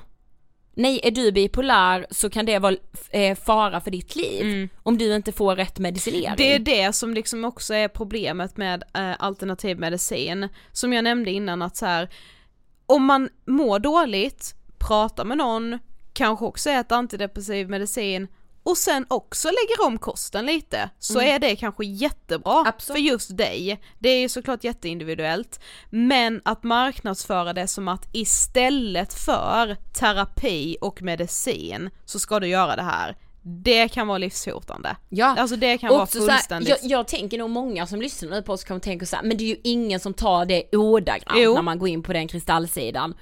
Nej, 0.75 1.01
är 1.03 1.11
du 1.11 1.33
bipolär 1.33 2.07
så 2.11 2.31
kan 2.31 2.47
det 2.47 2.59
vara 2.59 2.77
eh, 3.11 3.37
fara 3.37 3.81
för 3.81 3.91
ditt 3.91 4.17
liv 4.17 4.69
om 4.83 4.99
du 4.99 5.15
inte 5.15 5.33
får 5.33 5.57
rätt 5.57 5.79
medicinering. 5.79 6.27
Mm. 6.27 6.37
Det 6.37 6.55
är 6.55 6.59
det 6.59 6.93
som 6.93 7.15
liksom 7.15 7.45
också 7.45 7.75
är 7.75 7.89
problemet 7.89 8.57
med 8.57 8.83
eh, 8.95 9.13
alternativ 9.19 9.79
medicin. 9.79 10.49
Som 10.73 10.93
jag 10.93 11.05
nämnde 11.05 11.31
innan 11.31 11.63
att 11.63 11.77
så 11.77 11.87
här, 11.87 12.09
om 12.87 13.05
man 13.05 13.29
mår 13.45 13.79
dåligt, 13.79 14.55
prata 14.79 15.25
med 15.25 15.39
någon, 15.39 15.79
kanske 16.13 16.45
också 16.45 16.71
äta 16.71 16.97
antidepressiv 16.97 17.69
medicin 17.69 18.29
och 18.63 18.77
sen 18.77 19.07
också 19.09 19.49
lägger 19.49 19.87
om 19.87 19.99
kosten 19.99 20.47
lite 20.47 20.91
så 20.99 21.21
är 21.21 21.39
det 21.39 21.57
kanske 21.57 21.85
jättebra 21.85 22.65
Absolut. 22.67 22.97
för 22.97 23.09
just 23.11 23.37
dig. 23.37 23.81
Det 23.99 24.09
är 24.09 24.21
ju 24.21 24.29
såklart 24.29 24.65
jätteindividuellt 24.65 25.61
men 25.91 26.41
att 26.45 26.63
marknadsföra 26.63 27.53
det 27.53 27.67
som 27.67 27.89
att 27.89 28.09
istället 28.13 29.15
för 29.15 29.77
terapi 29.99 30.77
och 30.81 31.03
medicin 31.03 31.91
så 32.05 32.19
ska 32.19 32.41
du 32.41 32.47
göra 32.47 32.77
det 32.77 32.83
här. 32.83 33.17
det 33.43 33.89
kan 33.89 34.07
vara 34.09 34.19
livshotande. 34.19 34.97
Ja. 35.09 35.37
Alltså 35.39 35.57
det 35.57 35.79
kan 35.79 35.91
vara 35.91 36.03
Också 36.03 36.19
så 36.19 36.27
här, 36.29 36.37
fullständigt... 36.39 36.69
jag, 36.69 36.79
jag 36.91 37.09
tänker 37.09 37.39
nog 37.39 37.51
många 37.51 37.87
som 37.87 38.01
lyssnar 38.03 38.31
nu 38.31 38.43
på 38.43 38.53
oss 38.53 38.65
kommer 38.65 38.81
tänka 38.81 39.07
så 39.07 39.17
här, 39.17 39.23
men 39.23 39.37
det 39.37 39.45
är 39.45 39.49
ju 39.49 39.61
ingen 39.65 40.01
som 40.01 40.15
tar 40.15 40.45
det 40.45 40.77
ordagrant 40.77 41.55
när 41.55 41.63
man 41.63 41.79
går 41.79 41.89
in 41.89 42.03
på 42.03 42.13
den 42.13 42.29
kristallsidan. 42.29 43.15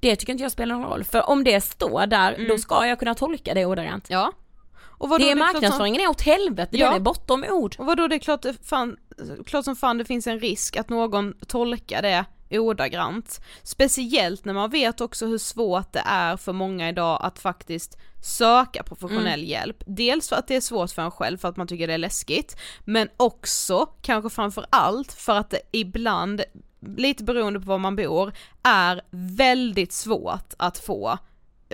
Det 0.00 0.16
tycker 0.16 0.32
inte 0.32 0.42
jag 0.42 0.52
spelar 0.52 0.74
någon 0.74 0.90
roll, 0.90 1.04
för 1.04 1.30
om 1.30 1.44
det 1.44 1.60
står 1.60 2.06
där, 2.06 2.32
Mm. 2.32 2.48
då 2.48 2.58
ska 2.58 2.86
jag 2.86 2.98
kunna 2.98 3.14
tolka 3.14 3.54
det 3.54 3.66
ordagrant. 3.66 4.06
Ja. 4.08 4.32
Och 5.00 5.08
vadå, 5.08 5.24
det 5.24 5.30
är 5.30 5.36
som- 5.36 5.38
marknadsföringen 5.38 6.00
är 6.00 6.08
åt 6.08 6.20
helvete, 6.20 6.76
Ja. 6.76 6.86
den 6.86 6.96
är 6.96 7.00
bortom 7.00 7.44
ord. 7.50 7.74
Och 7.78 7.86
vadå 7.86 8.08
det 8.08 8.14
är 8.14 8.18
klart, 8.18 8.42
det 8.42 8.54
fan, 8.66 8.96
klart 9.46 9.64
som 9.64 9.76
fan 9.76 9.98
det 9.98 10.04
finns 10.04 10.26
en 10.26 10.40
risk 10.40 10.76
att 10.76 10.88
någon 10.88 11.34
tolkar 11.46 12.02
det 12.02 12.24
ordagrant. 12.58 13.40
Speciellt 13.62 14.44
när 14.44 14.52
man 14.54 14.70
vet 14.70 15.00
också 15.00 15.26
hur 15.26 15.38
svårt 15.38 15.92
det 15.92 16.02
är 16.06 16.36
för 16.36 16.52
många 16.52 16.88
idag 16.88 17.18
att 17.22 17.38
faktiskt 17.38 17.98
söka 18.22 18.82
professionell 18.82 19.44
hjälp. 19.44 19.82
Dels 19.86 20.28
för 20.28 20.36
att 20.36 20.48
det 20.48 20.56
är 20.56 20.60
svårt 20.60 20.90
för 20.90 21.02
en 21.02 21.10
själv 21.10 21.38
för 21.38 21.48
att 21.48 21.56
man 21.56 21.66
tycker 21.66 21.86
det 21.86 21.94
är 21.94 21.98
läskigt, 21.98 22.56
men 22.84 23.08
också 23.16 23.86
kanske 24.02 24.30
framför 24.30 24.66
allt 24.70 25.12
för 25.12 25.36
att 25.36 25.50
det 25.50 25.60
ibland, 25.72 26.42
lite 26.96 27.24
beroende 27.24 27.60
på 27.60 27.66
var 27.66 27.78
man 27.78 27.96
bor, 27.96 28.32
är 28.62 29.02
väldigt 29.10 29.92
svårt 29.92 30.54
att 30.56 30.78
få 30.78 31.18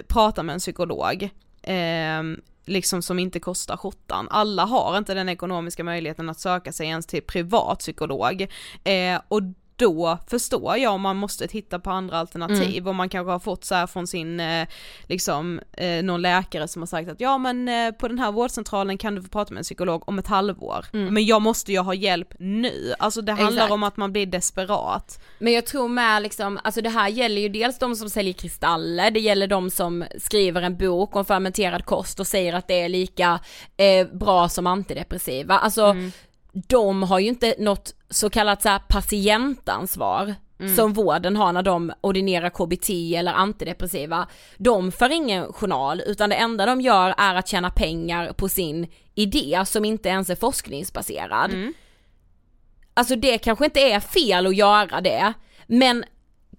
prata 0.08 0.42
med 0.42 0.52
en 0.54 0.58
psykolog. 0.60 1.28
ehm, 1.62 2.40
liksom 2.66 3.02
som 3.02 3.18
inte 3.18 3.40
kostar 3.40 3.76
skjortan. 3.76 4.28
Alla 4.30 4.64
har 4.64 4.98
inte 4.98 5.14
den 5.14 5.28
ekonomiska 5.28 5.84
möjligheten 5.84 6.28
att 6.28 6.40
söka 6.40 6.72
sig 6.72 6.86
ens 6.86 7.06
till 7.06 7.22
privat 7.22 7.78
psykolog. 7.78 8.46
Eh, 8.84 9.20
och 9.28 9.42
då 9.76 10.18
förstår 10.26 10.76
jag 10.76 10.92
om 10.94 11.00
man 11.00 11.16
måste 11.16 11.48
titta 11.48 11.78
på 11.78 11.90
andra 11.90 12.18
alternativ 12.18 12.88
och 12.88 12.94
man 12.94 13.08
kanske 13.08 13.30
har 13.30 13.38
fått 13.38 13.64
så 13.64 13.74
här 13.74 13.86
från 13.86 14.06
sin, 14.06 14.40
eh, 14.40 14.68
liksom, 15.06 15.60
eh, 15.72 16.02
någon 16.02 16.22
läkare 16.22 16.68
som 16.68 16.82
har 16.82 16.86
sagt 16.86 17.10
att 17.10 17.20
ja 17.20 17.38
men 17.38 17.68
eh, 17.68 17.92
på 17.92 18.08
den 18.08 18.18
här 18.18 18.32
vårdcentralen 18.32 18.98
kan 18.98 19.14
du 19.14 19.22
få 19.22 19.28
prata 19.28 19.54
med 19.54 19.58
en 19.58 19.64
psykolog 19.64 20.08
om 20.08 20.18
ett 20.18 20.26
halvår. 20.26 20.86
Men 20.92 21.26
jag 21.26 21.42
måste 21.42 21.72
ju 21.72 21.78
ha 21.78 21.94
hjälp 21.94 22.34
nu, 22.38 22.94
alltså 22.98 23.22
det 23.22 23.32
handlar 23.32 23.62
Exakt. 23.62 23.72
om 23.72 23.82
att 23.82 23.96
man 23.96 24.12
blir 24.12 24.26
desperat. 24.26 25.20
Men 25.38 25.52
jag 25.52 25.66
tror 25.66 25.88
med 25.88 26.22
liksom, 26.22 26.58
alltså 26.64 26.80
det 26.80 26.90
här 26.90 27.08
gäller 27.08 27.40
ju 27.40 27.48
dels 27.48 27.78
de 27.78 27.96
som 27.96 28.10
säljer 28.10 28.32
kristaller, 28.32 29.10
det 29.10 29.20
gäller 29.20 29.46
de 29.46 29.70
som 29.70 30.04
skriver 30.18 30.62
en 30.62 30.76
bok 30.76 31.16
om 31.16 31.24
fermenterad 31.24 31.84
kost 31.84 32.20
och 32.20 32.26
säger 32.26 32.52
att 32.52 32.68
det 32.68 32.80
är 32.80 32.88
lika 32.88 33.40
bra 34.12 34.48
som 34.48 34.66
antidepressiva. 34.66 35.58
Alltså 35.58 35.96
de 36.68 37.02
har 37.02 37.18
ju 37.18 37.28
inte 37.28 37.54
något 37.58 37.94
så 38.10 38.30
kallat 38.30 38.62
så 38.62 38.78
patientansvar 38.88 40.34
som 40.76 40.92
vården 40.92 41.36
har 41.36 41.52
när 41.52 41.62
de 41.62 41.92
ordinerar 42.00 42.50
KBT 42.50 42.90
eller 43.16 43.32
antidepressiva. 43.32 44.28
De 44.56 44.92
för 44.92 45.12
ingen 45.12 45.52
journal 45.52 46.02
utan 46.06 46.30
det 46.30 46.36
enda 46.36 46.66
de 46.66 46.80
gör 46.80 47.14
är 47.18 47.34
att 47.34 47.48
tjäna 47.48 47.70
pengar 47.70 48.32
på 48.32 48.48
sin 48.48 48.86
idé 49.14 49.62
som 49.66 49.84
inte 49.84 50.08
ens 50.08 50.30
är 50.30 50.36
forskningsbaserad. 50.36 51.50
Alltså 52.94 53.16
det 53.16 53.38
kanske 53.38 53.64
inte 53.64 53.80
är 53.80 54.00
fel 54.00 54.46
att 54.46 54.56
göra 54.56 55.00
det, 55.00 55.32
men 55.66 56.04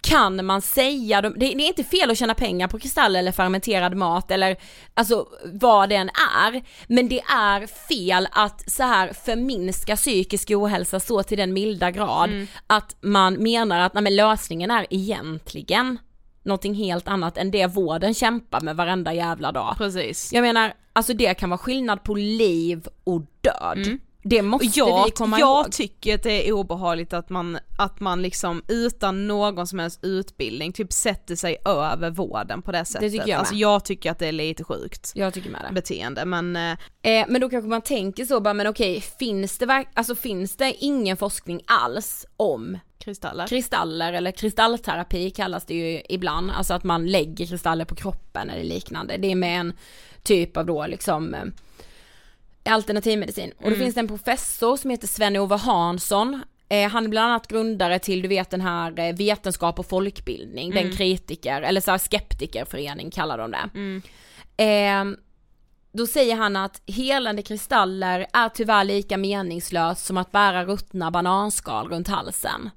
kan 0.00 0.46
man 0.46 0.62
säga, 0.62 1.22
det 1.22 1.28
det 1.30 1.46
är 1.46 1.60
inte 1.60 1.84
fel 1.84 2.10
att 2.10 2.18
tjäna 2.18 2.34
pengar 2.34 2.68
på 2.68 2.78
kristall 2.78 3.16
eller 3.16 3.32
fermenterad 3.32 3.94
mat 3.94 4.30
eller 4.30 4.56
alltså 4.94 5.26
vad 5.44 5.88
den 5.88 6.10
är, 6.44 6.62
men 6.86 7.08
det 7.08 7.20
är 7.20 7.66
fel 7.88 8.28
att 8.32 8.70
så 8.70 8.82
här 8.82 9.12
förminska 9.12 9.96
psykisk 9.96 10.50
ohälsa 10.50 11.00
så 11.00 11.22
till 11.22 11.38
den 11.38 11.52
milda 11.52 11.90
grad 11.90 12.46
att 12.66 12.96
man 13.00 13.34
menar 13.34 13.80
att 13.80 13.94
nej, 13.94 14.02
men 14.02 14.16
lösningen 14.16 14.70
är 14.70 14.86
egentligen 14.90 15.98
någonting 16.42 16.74
helt 16.74 17.08
annat 17.08 17.38
än 17.38 17.50
det 17.50 17.66
vården 17.66 18.14
kämpar 18.14 18.60
med 18.60 18.76
varenda 18.76 19.14
jävla 19.14 19.52
dag. 19.52 19.74
Precis. 19.78 20.32
Jag 20.32 20.42
menar, 20.42 20.72
alltså 20.92 21.14
det 21.14 21.34
kan 21.34 21.50
vara 21.50 21.58
skillnad 21.58 22.02
på 22.04 22.14
liv 22.14 22.86
och 23.04 23.20
död. 23.40 23.98
Det 24.28 24.42
måste 24.42 24.78
jag, 24.78 25.04
vi 25.04 25.10
komma 25.10 25.38
jag 25.40 25.64
ihåg. 25.64 25.72
tycker 25.72 26.14
att 26.14 26.22
det 26.22 26.48
är 26.48 26.52
obehagligt 26.52 27.12
att 27.12 27.30
man, 27.30 27.58
att 27.78 28.00
man 28.00 28.22
liksom 28.22 28.62
utan 28.68 29.26
någon 29.26 29.66
som 29.66 29.78
helst 29.78 29.98
utbildning 30.02 30.72
typ 30.72 30.92
sätter 30.92 31.36
sig 31.36 31.56
över 31.64 32.10
vården 32.10 32.62
på 32.62 32.72
det 32.72 32.84
sättet. 32.84 33.12
tycker 33.12 33.28
jag 33.28 33.38
alltså 33.38 33.54
med. 33.54 33.60
jag 33.60 33.84
tycker 33.84 34.10
att 34.10 34.18
det 34.18 34.26
är 34.26 34.32
lite 34.32 34.64
sjukt 34.64 35.12
Jag 35.14 35.34
tycker 35.34 35.50
med 35.50 35.60
det. 35.68 35.74
beteende 35.74 36.24
men 36.24 36.56
eh, 36.56 36.76
Eh, 37.02 37.24
men 37.28 37.40
då 37.40 37.48
kanske 37.48 37.68
man 37.68 37.82
tänker 37.82 38.24
så 38.24 38.40
bara, 38.40 38.54
men 38.54 38.66
okej, 38.66 39.00
finns 39.00 39.58
det, 39.58 39.66
verk- 39.66 39.88
alltså, 39.94 40.14
finns 40.14 40.56
det 40.56 40.74
ingen 40.78 41.16
forskning 41.16 41.60
alls 41.66 42.26
om 42.36 42.78
kristaller. 42.98 43.46
kristaller 43.46 44.12
eller 44.12 44.30
kristallterapi 44.30 45.30
kallas 45.30 45.64
det 45.66 45.74
ju 45.74 46.02
ibland, 46.08 46.50
alltså 46.50 46.74
att 46.74 46.84
man 46.84 47.06
lägger 47.06 47.46
kristaller 47.46 47.84
på 47.84 47.94
kroppen 47.94 48.50
eller 48.50 48.64
liknande. 48.64 49.16
Det 49.16 49.30
är 49.32 49.34
med 49.36 49.60
en 49.60 49.72
typ 50.22 50.56
av 50.56 50.66
då 50.66 50.86
liksom 50.86 51.34
eh, 51.34 51.40
alternativmedicin. 52.68 53.52
Och 53.58 53.70
då 53.70 53.76
finns 53.76 53.94
det 53.94 54.00
en 54.00 54.08
professor 54.08 54.76
som 54.76 54.90
heter 54.90 55.06
Sven-Ove 55.06 55.56
Hansson. 55.56 56.42
Eh, 56.68 56.90
han 56.90 57.04
är 57.04 57.08
bland 57.08 57.30
annat 57.30 57.48
grundare 57.48 57.98
till, 57.98 58.22
du 58.22 58.28
vet 58.28 58.50
den 58.50 58.60
här 58.60 58.98
eh, 58.98 59.16
vetenskap 59.16 59.78
och 59.78 59.86
folkbildning, 59.86 60.70
den 60.70 60.92
kritiker, 60.92 61.62
eller 61.62 61.80
så 61.80 61.90
här 61.90 61.98
skeptikerförening 61.98 63.10
kallar 63.10 63.38
de 63.38 63.50
det. 63.50 63.68
Eh, 64.64 65.04
då 65.92 66.06
säger 66.06 66.36
han 66.36 66.56
att 66.56 66.82
helande 66.86 67.42
kristaller 67.42 68.26
är 68.32 68.48
tyvärr 68.48 68.84
lika 68.84 69.16
meningslöst 69.16 70.06
som 70.06 70.16
att 70.16 70.32
bära 70.32 70.64
ruttna 70.64 71.10
bananskal 71.10 71.88
runt 71.88 72.08
halsen. 72.08 72.70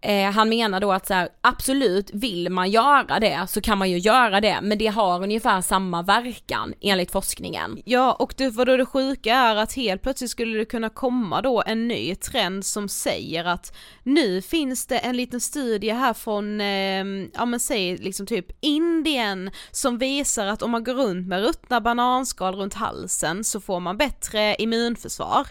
Eh, 0.00 0.30
han 0.30 0.48
menar 0.48 0.80
då 0.80 0.92
att 0.92 1.06
så 1.06 1.14
här, 1.14 1.28
absolut, 1.40 2.10
vill 2.12 2.50
man 2.50 2.70
göra 2.70 3.20
det 3.20 3.46
så 3.48 3.60
kan 3.60 3.78
man 3.78 3.90
ju 3.90 3.98
göra 3.98 4.40
det, 4.40 4.58
men 4.62 4.78
det 4.78 4.86
har 4.86 5.22
ungefär 5.22 5.60
samma 5.60 6.02
verkan 6.02 6.74
enligt 6.80 7.10
forskningen. 7.10 7.82
Ja 7.84 8.12
och 8.12 8.34
det, 8.36 8.50
vadå 8.50 8.76
det 8.76 8.86
sjuka 8.86 9.34
är 9.34 9.56
att 9.56 9.72
helt 9.72 10.02
plötsligt 10.02 10.30
skulle 10.30 10.58
det 10.58 10.64
kunna 10.64 10.88
komma 10.88 11.42
då 11.42 11.62
en 11.66 11.88
ny 11.88 12.14
trend 12.14 12.64
som 12.64 12.88
säger 12.88 13.44
att 13.44 13.76
nu 14.02 14.42
finns 14.42 14.86
det 14.86 14.98
en 14.98 15.16
liten 15.16 15.40
studie 15.40 15.90
här 15.90 16.14
från, 16.14 16.60
eh, 16.60 17.28
ja 17.34 17.46
men 17.46 17.60
säg 17.60 17.96
liksom 17.96 18.26
typ 18.26 18.46
Indien 18.60 19.50
som 19.70 19.98
visar 19.98 20.46
att 20.46 20.62
om 20.62 20.70
man 20.70 20.84
går 20.84 20.94
runt 20.94 21.28
med 21.28 21.42
ruttna 21.42 21.80
bananskal 21.80 22.54
runt 22.54 22.74
halsen 22.74 23.44
så 23.44 23.60
får 23.60 23.80
man 23.80 23.96
bättre 23.96 24.56
immunförsvar. 24.58 25.46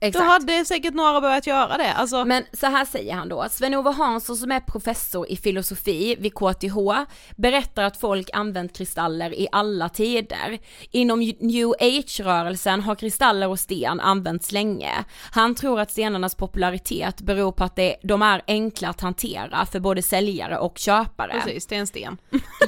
Då 0.00 0.18
hade 0.18 0.64
säkert 0.64 0.94
några 0.94 1.20
börjat 1.20 1.46
göra 1.46 1.76
det, 1.76 1.92
alltså 1.92 2.24
Men 2.24 2.44
så 2.52 2.66
här 2.66 2.84
säger 2.84 3.14
han 3.14 3.28
då, 3.28 3.46
Sven-Ove 3.50 3.90
Hansson 3.90 4.36
som 4.36 4.52
är 4.52 4.60
professor 4.60 5.30
i 5.30 5.36
filosofi 5.36 6.16
vid 6.18 6.34
KTH 6.34 6.76
berättar 7.36 7.82
att 7.82 7.96
folk 7.96 8.30
använt 8.32 8.76
kristaller 8.76 9.34
i 9.34 9.48
alla 9.52 9.88
tider. 9.88 10.58
Inom 10.90 11.20
new 11.40 11.68
age-rörelsen 11.80 12.80
har 12.80 12.94
kristaller 12.94 13.48
och 13.48 13.60
sten 13.60 14.00
använts 14.00 14.52
länge. 14.52 14.92
Han 15.30 15.54
tror 15.54 15.80
att 15.80 15.90
stenarnas 15.90 16.34
popularitet 16.34 17.20
beror 17.20 17.52
på 17.52 17.64
att 17.64 17.76
det, 17.76 17.96
de 18.02 18.22
är 18.22 18.42
enkla 18.46 18.88
att 18.88 19.00
hantera 19.00 19.66
för 19.66 19.80
både 19.80 20.02
säljare 20.02 20.58
och 20.58 20.78
köpare. 20.78 21.32
precis, 21.32 21.66
det 21.66 21.76
är 21.76 21.80
en 21.80 21.86
sten. 21.86 22.18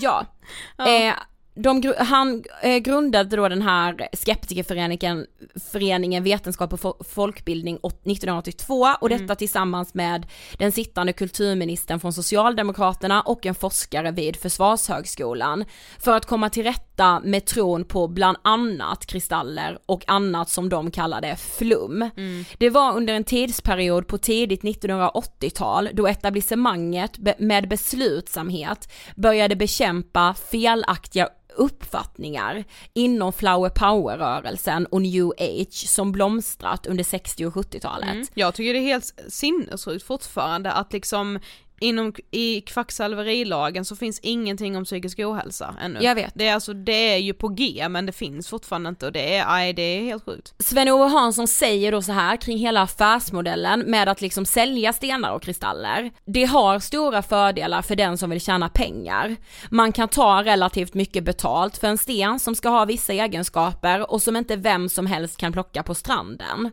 Ja. 0.00 0.26
Eh, 0.78 1.14
de, 1.62 1.94
han 1.98 2.44
eh, 2.62 2.76
grundade 2.78 3.36
då 3.36 3.48
den 3.48 3.62
här 3.62 4.08
skeptikerföreningen 4.12 5.26
föreningen 5.72 6.22
Vetenskap 6.22 6.72
och 6.72 6.80
Fo- 6.80 7.04
folkbildning 7.04 7.78
åt- 7.82 8.06
1982 8.06 8.86
och 9.00 9.08
detta 9.08 9.34
tillsammans 9.34 9.94
med 9.94 10.26
den 10.58 10.72
sittande 10.72 11.12
kulturministern 11.12 12.00
från 12.00 12.12
Socialdemokraterna 12.12 13.22
och 13.22 13.46
en 13.46 13.54
forskare 13.54 14.10
vid 14.10 14.36
Försvarshögskolan. 14.36 15.64
För 15.98 16.16
att 16.16 16.26
komma 16.26 16.50
till 16.50 16.62
rätta 16.64 16.89
med 17.24 17.46
tron 17.46 17.84
på 17.84 18.08
bland 18.08 18.36
annat 18.44 19.06
kristaller 19.06 19.78
och 19.86 20.04
annat 20.06 20.48
som 20.48 20.68
de 20.68 20.90
kallade 20.90 21.36
flum. 21.36 22.10
Det 22.58 22.70
var 22.70 22.96
under 22.96 23.14
en 23.14 23.24
tidsperiod 23.24 24.06
på 24.06 24.18
tidigt 24.18 24.62
1980-tal 24.62 25.88
då 25.92 26.06
etablissemanget 26.06 27.18
med 27.38 27.68
beslutsamhet 27.68 28.92
började 29.16 29.56
bekämpa 29.56 30.34
felaktiga 30.50 31.28
uppfattningar 31.56 32.64
inom 32.94 33.32
flower 33.32 33.68
power-rörelsen 33.68 34.86
och 34.86 35.02
new 35.02 35.32
age 35.38 35.88
som 35.88 36.12
blomstrat 36.12 36.86
under 36.86 37.04
60 37.04 37.46
och 37.46 37.54
70-talet. 37.54 38.30
Jag 38.34 38.54
tycker 38.54 38.72
det 38.72 38.78
är 38.78 38.82
helt 38.82 39.14
sinnessjukt 39.28 40.06
fortfarande 40.06 40.72
att 40.72 40.92
liksom 40.92 41.38
inom, 41.80 42.12
i 42.30 42.60
kvacksalverilagen 42.60 43.84
så 43.84 43.96
finns 43.96 44.20
ingenting 44.22 44.76
om 44.76 44.84
psykisk 44.84 45.18
ohälsa 45.18 45.74
ännu. 45.80 46.00
Jag 46.02 46.14
vet. 46.14 46.32
Det 46.34 46.48
är 46.48 46.54
alltså, 46.54 46.72
det 46.72 47.12
är 47.12 47.16
ju 47.16 47.34
på 47.34 47.48
G 47.48 47.86
men 47.88 48.06
det 48.06 48.12
finns 48.12 48.48
fortfarande 48.48 48.88
inte 48.88 49.06
och 49.06 49.12
det 49.12 49.36
är, 49.36 49.46
nej 49.46 49.72
det 49.72 49.82
är 49.82 50.02
helt 50.02 50.24
sjukt. 50.24 50.54
Sven-Ove 50.58 51.08
Hansson 51.08 51.48
säger 51.48 51.92
då 51.92 52.02
så 52.02 52.12
här 52.12 52.36
kring 52.36 52.58
hela 52.58 52.82
affärsmodellen 52.82 53.80
med 53.80 54.08
att 54.08 54.20
liksom 54.20 54.46
sälja 54.46 54.92
stenar 54.92 55.32
och 55.32 55.42
kristaller. 55.42 56.10
Det 56.24 56.44
har 56.44 56.78
stora 56.78 57.22
fördelar 57.22 57.82
för 57.82 57.96
den 57.96 58.18
som 58.18 58.30
vill 58.30 58.40
tjäna 58.40 58.68
pengar. 58.68 59.36
Man 59.70 59.92
kan 59.92 60.08
ta 60.08 60.42
relativt 60.42 60.94
mycket 60.94 61.24
betalt 61.24 61.78
för 61.78 61.86
en 61.86 61.98
sten 61.98 62.40
som 62.40 62.54
ska 62.54 62.68
ha 62.68 62.84
vissa 62.84 63.12
egenskaper 63.12 64.10
och 64.10 64.22
som 64.22 64.36
inte 64.36 64.56
vem 64.56 64.88
som 64.88 65.06
helst 65.06 65.36
kan 65.36 65.52
plocka 65.52 65.82
på 65.82 65.94
stranden. 65.94 66.70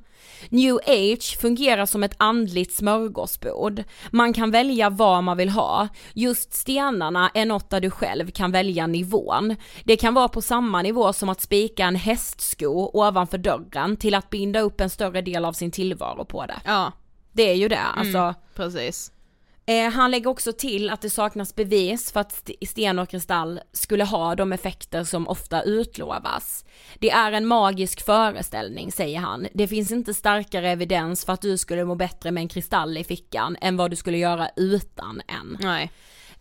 New 0.49 0.79
age 0.87 1.37
fungerar 1.41 1.85
som 1.85 2.03
ett 2.03 2.15
andligt 2.17 2.73
smörgåsbord. 2.73 3.83
Man 4.11 4.33
kan 4.33 4.51
välja 4.51 4.89
vad 4.97 5.23
man 5.23 5.37
vill 5.37 5.49
ha. 5.49 5.87
Just 6.13 6.53
stenarna 6.53 7.31
är 7.33 7.45
något 7.45 7.69
där 7.69 7.81
du 7.81 7.89
själv 7.91 8.31
kan 8.31 8.51
välja 8.51 8.87
nivån. 8.87 9.55
Det 9.83 9.97
kan 9.97 10.13
vara 10.13 10.27
på 10.27 10.41
samma 10.41 10.81
nivå 10.81 11.13
som 11.13 11.29
att 11.29 11.41
spika 11.41 11.85
en 11.85 11.95
hästsko 11.95 12.89
ovanför 12.93 13.37
dörren 13.37 13.97
till 13.97 14.15
att 14.15 14.29
binda 14.29 14.59
upp 14.59 14.81
en 14.81 14.89
större 14.89 15.21
del 15.21 15.45
av 15.45 15.53
sin 15.53 15.71
tillvaro 15.71 16.25
på 16.25 16.45
det. 16.45 16.59
Ja, 16.65 16.91
Det 17.31 17.49
är 17.51 17.55
ju 17.55 17.67
det, 17.67 17.79
alltså. 17.79 18.33
precis. 18.55 19.11
Eh, 19.69 19.89
han 19.91 20.11
lägger 20.11 20.29
också 20.29 20.53
till 20.53 20.89
att 20.89 21.01
det 21.01 21.09
saknas 21.09 21.55
bevis 21.55 22.11
för 22.11 22.19
att 22.19 22.31
st- 22.33 22.65
sten 22.67 22.99
och 22.99 23.09
kristall 23.09 23.59
skulle 23.73 24.03
ha 24.03 24.35
de 24.35 24.53
effekter 24.53 25.03
som 25.03 25.27
ofta 25.27 25.61
utlovas. 25.63 26.65
Det 26.99 27.09
är 27.09 27.31
en 27.31 27.45
magisk 27.47 28.05
föreställning, 28.05 28.91
säger 28.91 29.19
han. 29.19 29.47
Det 29.53 29.67
finns 29.67 29.91
inte 29.91 30.13
starkare 30.13 30.71
evidens 30.71 31.25
för 31.25 31.33
att 31.33 31.41
du 31.41 31.57
skulle 31.57 31.85
må 31.85 31.95
bättre 31.95 32.31
med 32.31 32.41
en 32.41 32.47
kristall 32.47 32.97
i 32.97 33.03
fickan 33.03 33.57
än 33.61 33.77
vad 33.77 33.89
du 33.91 33.95
skulle 33.95 34.17
göra 34.17 34.49
utan 34.55 35.21
en. 35.27 35.57
Nej. 35.59 35.91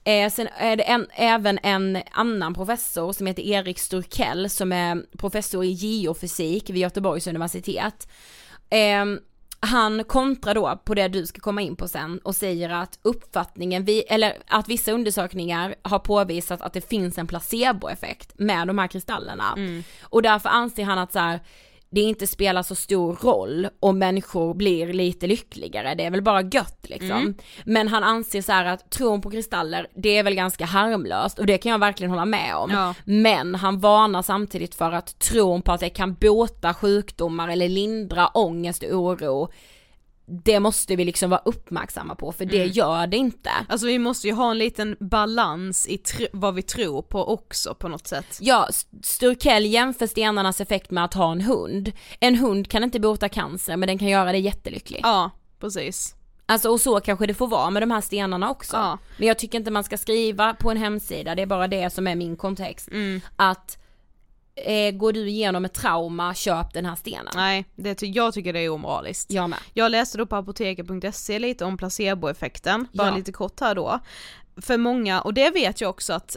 Eh, 0.05 0.31
sen 0.31 0.49
är 0.57 0.77
det 0.77 0.83
en, 0.83 1.07
även 1.15 1.59
en 1.63 1.99
annan 2.13 2.55
professor 2.55 3.13
som 3.13 3.27
heter 3.27 3.43
Erik 3.43 3.79
Sturkell 3.79 4.51
som 4.51 4.73
är 4.73 5.03
professor 5.19 5.65
i 5.65 5.71
geofysik 5.71 6.71
vid 6.71 6.83
Göteborgs 6.83 7.27
universitet. 7.27 8.09
Eh, 8.71 9.05
han 9.67 10.05
kontrar 10.05 10.55
då 10.55 10.81
på 10.85 10.95
det 10.95 11.09
du 11.09 11.27
ska 11.27 11.41
komma 11.41 11.63
in 11.63 11.77
på 11.77 11.89
sen 11.89 12.19
och 12.19 12.35
säger 12.37 12.71
att 12.71 12.99
uppfattningen, 13.03 13.85
vi, 13.85 14.03
eller 14.03 14.37
att 14.47 14.69
vissa 14.69 14.93
undersökningar 14.93 15.75
har 15.83 15.99
påvisat 15.99 16.63
att 16.63 16.73
det 16.73 16.89
finns 16.89 17.19
en 17.19 17.27
placeboeffekt 17.27 18.39
med 18.39 18.67
de 18.67 18.79
här 18.79 18.87
kristallerna. 18.89 19.55
Och 20.03 20.23
därför 20.23 20.49
anser 20.49 20.85
han 20.85 20.99
att 20.99 21.13
så 21.13 21.19
här, 21.19 21.41
det 21.91 22.01
inte 22.01 22.27
spelar 22.27 22.63
så 22.63 22.75
stor 22.75 23.19
roll 23.23 23.69
om 23.81 23.99
människor 23.99 24.55
blir 24.55 24.93
lite 24.93 25.27
lyckligare, 25.27 25.95
det 25.95 26.05
är 26.05 26.11
väl 26.11 26.23
bara 26.23 26.43
gött 26.43 26.87
liksom. 26.89 27.35
Men 27.65 27.89
han 27.89 28.05
anser 28.05 28.43
så 28.43 28.53
att 28.53 28.91
tron 28.91 29.21
på 29.21 29.31
kristaller, 29.31 29.87
det 29.95 30.19
är 30.19 30.23
väl 30.23 30.35
ganska 30.35 30.65
harmlöst 30.65 31.39
och 31.39 31.47
det 31.47 31.59
kan 31.59 31.73
jag 31.73 31.79
verkligen 31.79 32.11
hålla 32.11 32.25
med 32.25 32.57
om. 32.57 32.71
Ja. 32.71 32.95
Men 33.05 33.55
han 33.55 33.81
varnar 33.81 34.23
samtidigt 34.23 34.75
för 34.75 34.93
att 34.93 35.19
tron 35.19 35.63
på 35.63 35.73
att 35.73 35.81
det 35.81 35.91
kan 35.91 36.15
bota 36.15 36.75
sjukdomar 36.75 37.49
eller 37.49 37.69
lindra 37.69 38.27
ångest 38.29 38.83
och 38.83 38.99
oro, 38.99 39.49
det 40.27 40.61
måste 40.61 40.97
vi 40.97 41.05
liksom 41.05 41.31
vara 41.31 41.43
uppmärksamma 41.45 42.15
på 42.15 42.33
för 42.33 42.45
det 42.45 42.67
gör 42.67 43.07
det 43.07 43.17
inte. 43.17 43.51
Alltså 43.69 43.87
vi 43.87 43.99
måste 43.99 44.27
ju 44.27 44.33
ha 44.33 44.51
en 44.51 44.59
liten 44.59 44.97
balans 45.01 45.89
i 45.89 46.01
vad 46.33 46.55
vi 46.55 46.63
tror 46.63 47.03
på 47.03 47.29
också 47.29 47.75
på 47.75 47.89
något 47.89 48.07
sätt. 48.07 48.39
Ja, 48.41 48.69
Sturkell 49.03 49.67
jämför 49.67 50.07
stenarnas 50.07 50.61
effekt 50.61 50.91
med 50.91 51.05
att 51.05 51.15
ha 51.15 51.33
en 51.33 51.41
hund. 51.41 51.93
En 52.21 52.37
hund 52.37 52.71
kan 52.71 52.85
inte 52.85 53.01
bota 53.01 53.29
cancer 53.29 53.77
men 53.77 53.87
den 53.87 53.99
kan 53.99 54.09
göra 54.09 54.33
dig 54.33 54.41
jättelycklig. 54.41 55.01
Ja, 55.03 55.31
precis. 55.61 56.15
Alltså 56.47 56.71
och 56.71 56.81
så 56.81 57.01
kanske 57.01 57.27
det 57.27 57.35
får 57.35 57.49
vara 57.49 57.71
med 57.71 57.83
de 57.83 57.91
här 57.91 58.01
stenarna 58.01 58.51
också. 58.51 58.77
Ja. 58.77 58.99
Men 59.19 59.29
jag 59.29 59.39
tycker 59.39 59.59
inte 59.59 59.71
man 59.71 59.85
ska 59.85 59.97
skriva 59.97 60.55
på 60.55 60.71
en 60.71 60.77
hemsida, 60.77 61.35
det 61.35 61.43
är 61.43 61.47
bara 61.47 61.69
det 61.69 61.91
som 61.91 62.07
är 62.07 62.15
min 62.15 62.37
kontext. 62.37 62.89
Mm. 62.89 63.21
Att 63.37 63.79
eh, 64.57 64.91
går 64.95 65.13
du 65.13 65.29
igenom 65.29 65.65
ett 65.65 65.75
trauma, 65.75 66.35
köp 66.35 66.73
den 66.73 66.87
här 66.87 66.97
stenen. 66.97 67.33
Nej, 67.35 67.65
det 67.77 68.03
jag 68.03 68.35
tycker 68.35 68.53
det 68.53 68.61
är 68.61 68.69
omoraliskt. 68.69 69.33
Jag 69.33 69.51
med. 69.51 69.59
Jag 69.75 69.91
läste 69.91 70.19
då 70.19 70.27
på 70.27 70.37
apoteket.se 70.37 71.39
lite 71.39 71.65
om 71.65 71.77
placeboeffekten, 71.77 72.89
bara 72.93 73.09
Ja. 73.09 73.17
lite 73.17 73.33
kort 73.33 73.61
här 73.61 73.75
då. 73.75 74.01
För 74.57 74.77
många, 74.77 75.21
och 75.21 75.35
det 75.35 75.51
vet 75.51 75.81
jag 75.81 75.91
också 75.91 76.13
att, 76.13 76.37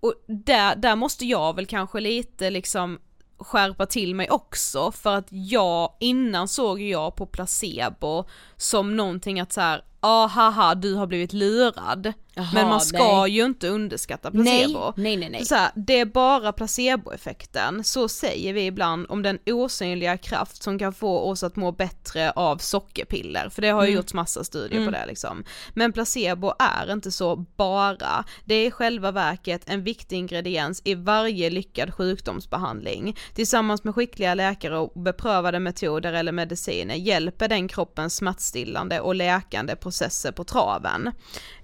och 0.00 0.14
där, 0.26 0.76
där 0.76 0.96
måste 0.96 1.26
jag 1.26 1.56
väl 1.56 1.66
kanske 1.66 2.00
lite 2.00 2.50
liksom 2.50 2.98
skärpa 3.38 3.86
till 3.86 4.14
mig 4.14 4.30
också 4.30 4.92
för 4.92 5.14
att 5.16 5.26
jag, 5.30 5.92
innan 6.00 6.48
såg 6.48 6.80
jag 6.80 7.16
på 7.16 7.26
placebo 7.26 8.24
som 8.58 8.96
någonting 8.96 9.40
att 9.40 9.52
så 9.52 9.60
här, 9.60 9.82
ah 10.00 10.26
haha 10.26 10.74
du 10.74 10.94
har 10.94 11.06
blivit 11.06 11.32
lurad. 11.32 12.12
Jaha, 12.38 12.48
Men 12.54 12.68
man 12.68 12.80
ska 12.80 13.22
nej. 13.22 13.30
ju 13.32 13.44
inte 13.44 13.68
underskatta 13.68 14.30
Nej, 14.32 14.64
placebo. 14.64 14.92
nej, 14.96 15.16
nej, 15.16 15.30
nej. 15.30 15.44
Så 15.44 15.54
här, 15.54 15.70
det 15.74 16.00
är 16.00 16.04
bara 16.04 16.52
placeboeffekten, 16.52 17.84
så 17.84 18.08
säger 18.08 18.52
vi 18.52 18.66
ibland 18.66 19.06
om 19.08 19.22
den 19.22 19.38
osynliga 19.46 20.16
kraft 20.16 20.62
som 20.62 20.78
kan 20.78 20.92
få 20.92 21.18
oss 21.18 21.42
att 21.42 21.56
må 21.56 21.72
bättre 21.72 22.30
av 22.30 22.56
sockerpiller, 22.58 23.48
för 23.48 23.62
det 23.62 23.68
har 23.68 23.86
ju 23.86 23.92
gjorts 23.92 24.14
massa 24.14 24.44
studier 24.44 24.84
på 24.84 24.90
det 24.90 25.06
liksom. 25.06 25.44
Men 25.74 25.92
placebo 25.92 26.52
är 26.58 26.92
inte 26.92 27.12
så 27.12 27.36
bara, 27.36 28.24
det 28.44 28.54
är 28.54 28.66
i 28.66 28.70
själva 28.70 29.10
verket 29.10 29.62
en 29.66 29.82
viktig 29.84 30.16
ingrediens 30.16 30.82
i 30.84 30.94
varje 30.94 31.50
lyckad 31.50 31.94
sjukdomsbehandling. 31.94 33.16
Tillsammans 33.34 33.84
med 33.84 33.94
skickliga 33.94 34.34
läkare 34.34 34.78
och 34.78 35.02
beprövade 35.02 35.60
metoder 35.60 36.12
eller 36.12 36.32
mediciner 36.32 36.94
hjälper 36.94 37.48
den 37.48 37.68
kroppens 37.68 38.22
smärtstillande 38.48 39.00
och 39.00 39.14
läkande 39.14 39.76
processer 39.76 40.32
på 40.32 40.44
traven. 40.44 41.12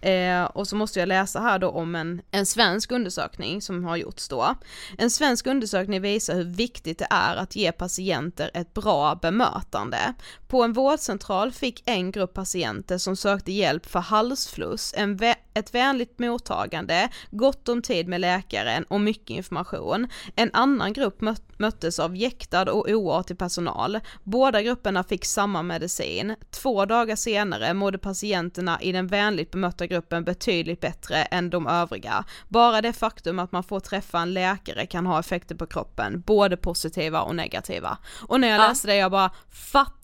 Eh, 0.01 0.45
och 0.45 0.69
så 0.69 0.77
måste 0.77 1.01
jag 1.01 1.09
läsa 1.09 1.41
här 1.41 1.59
då 1.59 1.69
om 1.69 1.95
en, 1.95 2.23
en 2.31 2.47
svensk 2.47 2.93
undersökning 2.93 3.63
som 3.63 3.85
har 3.85 3.97
gjorts 3.97 4.29
då. 4.29 4.55
En 4.99 5.11
svensk 5.11 5.47
undersökning 5.47 6.03
visar 6.03 6.35
hur 6.35 6.45
viktigt 6.45 6.99
det 6.99 7.07
är 7.11 7.37
att 7.37 7.57
ge 7.57 7.73
patienter 7.73 8.51
ett 8.55 8.75
bra 8.75 9.15
bemötande. 9.15 10.15
På 10.49 10.63
en 10.63 10.73
vårdcentral 10.73 11.53
fick 11.53 11.83
en 11.87 12.11
grupp 12.11 12.35
patienter 12.35 12.99
som 12.99 13.17
sökte 13.17 13.53
hjälp 13.53 13.87
för 13.87 14.01
halsfluss 14.01 14.95
en 14.97 15.19
vä- 15.19 15.35
ett 15.55 15.75
vänligt 15.75 16.19
mottagande, 16.19 17.09
gott 17.31 17.69
om 17.69 17.83
tid 17.83 18.09
med 18.09 18.21
läkaren 18.21 18.85
och 18.89 19.01
mycket 19.01 19.31
information. 19.31 20.09
En 20.37 20.51
annan 20.53 20.93
grupp 20.93 21.21
mö- 21.21 21.41
möttes 21.59 21.99
av 21.99 22.17
jäktad 22.17 22.73
och 22.73 22.89
oartig 22.89 23.39
personal. 23.39 24.01
Båda 24.25 24.63
grupperna 24.63 25.05
fick 25.05 25.25
samma 25.25 25.63
medicin. 25.63 26.35
Två 26.51 26.74
dagar 26.87 27.17
senare 27.17 27.75
mådde 27.75 27.99
patienterna 27.99 28.83
i 28.83 28.93
den 28.93 29.07
vänligt 29.07 29.51
bemötta 29.51 29.87
gruppen 29.87 30.25
betydligt 30.25 30.81
bättre 30.81 31.17
än 31.17 31.51
de 31.51 31.67
övriga. 31.67 32.25
Bara 32.49 32.81
det 32.83 32.93
faktum 32.93 33.39
att 33.39 33.53
man 33.53 33.63
får 33.65 33.81
träffa 33.81 34.19
en 34.21 34.33
läkare 34.35 34.87
kan 34.87 35.07
ha 35.07 35.21
effekter 35.21 35.55
på 35.55 35.67
kroppen, 35.67 36.21
både 36.27 36.57
positiva 36.57 37.23
och 37.23 37.37
negativa. 37.37 37.99
Och 38.29 38.41
när 38.41 38.49
jag 38.49 38.61
Ja. 38.61 38.69
läste 38.69 38.87
det 38.89 38.97
jag 38.97 39.11
bara 39.11 39.31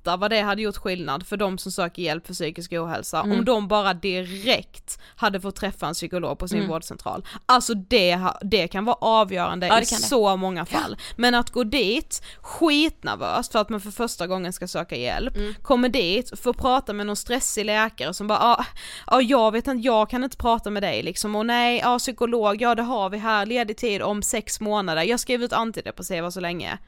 fatta 0.05 0.17
vad 0.17 0.31
det 0.31 0.41
hade 0.41 0.63
gjort 0.63 0.77
skillnad 0.77 1.27
för 1.27 1.37
de 1.37 1.59
som 1.59 1.73
söker 1.73 2.03
hjälp 2.03 2.27
för 2.27 2.35
psykisk 2.35 2.73
ohälsa 2.73 3.23
om 3.23 3.45
de 3.45 3.69
bara 3.69 3.95
direkt 3.95 5.01
hade 5.17 5.41
fått 5.41 5.57
träffa 5.57 5.87
en 5.87 5.95
psykolog 5.95 6.39
på 6.39 6.49
sin 6.49 6.69
vårdcentral. 6.69 7.25
Alltså 7.47 7.75
det, 7.75 8.21
det 8.43 8.69
kan 8.69 8.85
vara 8.85 8.97
avgörande 9.01 9.67
Ja, 9.67 9.77
i 9.77 9.81
det. 9.81 9.87
så 9.87 10.37
många 10.37 10.67
fall. 10.67 10.97
Men 11.17 11.35
att 11.35 11.51
gå 11.51 11.65
dit 11.65 12.23
skitnervös 12.41 13.49
för 13.49 13.59
att 13.59 13.69
man 13.69 13.81
för 13.81 13.91
första 13.91 14.27
gången 14.27 14.53
ska 14.53 14.69
söka 14.69 14.97
hjälp, 14.97 15.35
kommer 15.63 15.89
dit, 15.89 16.41
får 16.41 16.53
prata 16.53 16.93
med 16.93 17.07
någon 17.07 17.17
stressig 17.17 17.65
läkare 17.65 18.15
som 18.15 18.27
bara 18.27 18.39
ja, 18.39 18.65
ah, 19.07 19.21
jag 19.21 19.53
vet 19.53 19.67
inte, 19.67 19.87
jag 19.87 20.11
kan 20.11 20.25
inte 20.25 20.37
prata 20.37 20.71
med 20.71 20.83
dig 20.83 21.03
liksom 21.03 21.37
och 21.37 21.47
nej, 21.47 21.81
ja 21.83 21.99
psykolog, 21.99 22.63
ja 22.63 22.75
det 22.75 22.83
har 22.83 23.11
vi 23.11 23.19
här, 23.19 23.47
ledig 23.47 23.77
tid 23.77 24.03
om 24.03 24.23
sex 24.23 24.61
månader, 24.61 25.03
jag 25.03 25.21
skriver 25.21 25.45
ut 25.45 25.53
antidepressiva 25.53 26.31
så 26.31 26.41
länge. 26.41 26.79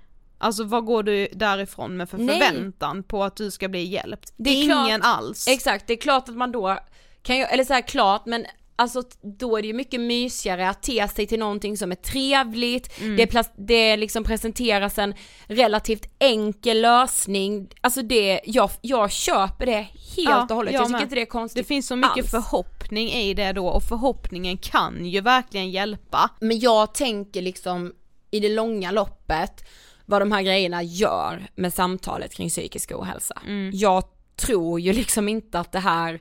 Alltså 0.42 0.64
vad 0.64 0.84
går 0.84 1.02
du 1.02 1.28
därifrån 1.32 1.96
med 1.96 2.08
för 2.08 2.18
Nej. 2.18 2.40
förväntan 2.40 3.02
på 3.02 3.24
att 3.24 3.36
du 3.36 3.50
ska 3.50 3.68
bli 3.68 3.82
hjälpt? 3.84 4.32
Det 4.36 4.50
är 4.50 4.64
klart- 4.66 4.86
Ingen 4.88 5.02
alls. 5.02 5.48
Exakt, 5.48 5.86
det 5.86 5.92
är 5.92 5.96
klart 6.00 6.28
att 6.28 6.36
man 6.36 6.52
då 6.52 6.78
kan 7.22 7.36
ju, 7.36 7.42
eller 7.42 7.64
så 7.64 7.72
här 7.72 7.80
klart 7.88 8.26
men 8.26 8.46
Alltså 8.76 9.02
då 9.38 9.56
är 9.56 9.62
det 9.62 9.68
ju 9.68 9.74
mycket 9.74 10.00
mysigare 10.00 10.68
att 10.68 10.82
te 10.82 11.08
sig 11.08 11.26
till 11.26 11.38
någonting 11.38 11.76
som 11.76 11.92
är 11.92 11.96
trevligt, 11.96 13.00
Mm. 13.00 13.16
det, 13.16 13.52
det 13.56 13.96
liksom 13.96 14.24
presenteras 14.24 14.98
en 14.98 15.14
relativt 15.46 16.06
enkel 16.18 16.80
lösning, 16.80 17.68
alltså 17.80 18.02
det, 18.02 18.40
jag, 18.44 18.70
jag 18.80 19.10
köper 19.10 19.66
det 19.66 19.72
helt 19.76 19.90
Ja, 20.16 20.42
och 20.42 20.50
hållet, 20.56 20.74
jag 20.74 20.80
jag, 20.82 20.88
tycker 20.88 21.02
inte 21.02 21.14
det 21.14 21.20
är 21.20 21.26
konstigt 21.26 21.62
Det 21.64 21.68
finns 21.68 21.86
så 21.86 21.96
mycket 21.96 22.18
alls. 22.18 22.30
förhoppning 22.30 23.08
i 23.08 23.34
det 23.34 23.52
då 23.52 23.66
och 23.68 23.82
förhoppningen 23.82 24.56
kan 24.58 25.06
ju 25.06 25.20
verkligen 25.20 25.70
hjälpa. 25.70 26.30
Men 26.40 26.60
jag 26.60 26.94
tänker 26.94 27.42
liksom 27.42 27.92
i 28.30 28.40
det 28.40 28.48
långa 28.48 28.90
loppet 28.90 29.64
vad 30.12 30.22
de 30.22 30.32
här 30.32 30.42
grejerna 30.42 30.82
gör 30.82 31.46
med 31.54 31.74
samtalet 31.74 32.34
kring 32.34 32.48
psykisk 32.48 32.92
ohälsa. 32.92 33.42
Jag 33.72 34.04
tror 34.36 34.80
ju 34.80 34.92
liksom 34.92 35.28
inte 35.28 35.60
att 35.60 35.72
det 35.72 35.78
här 35.78 36.20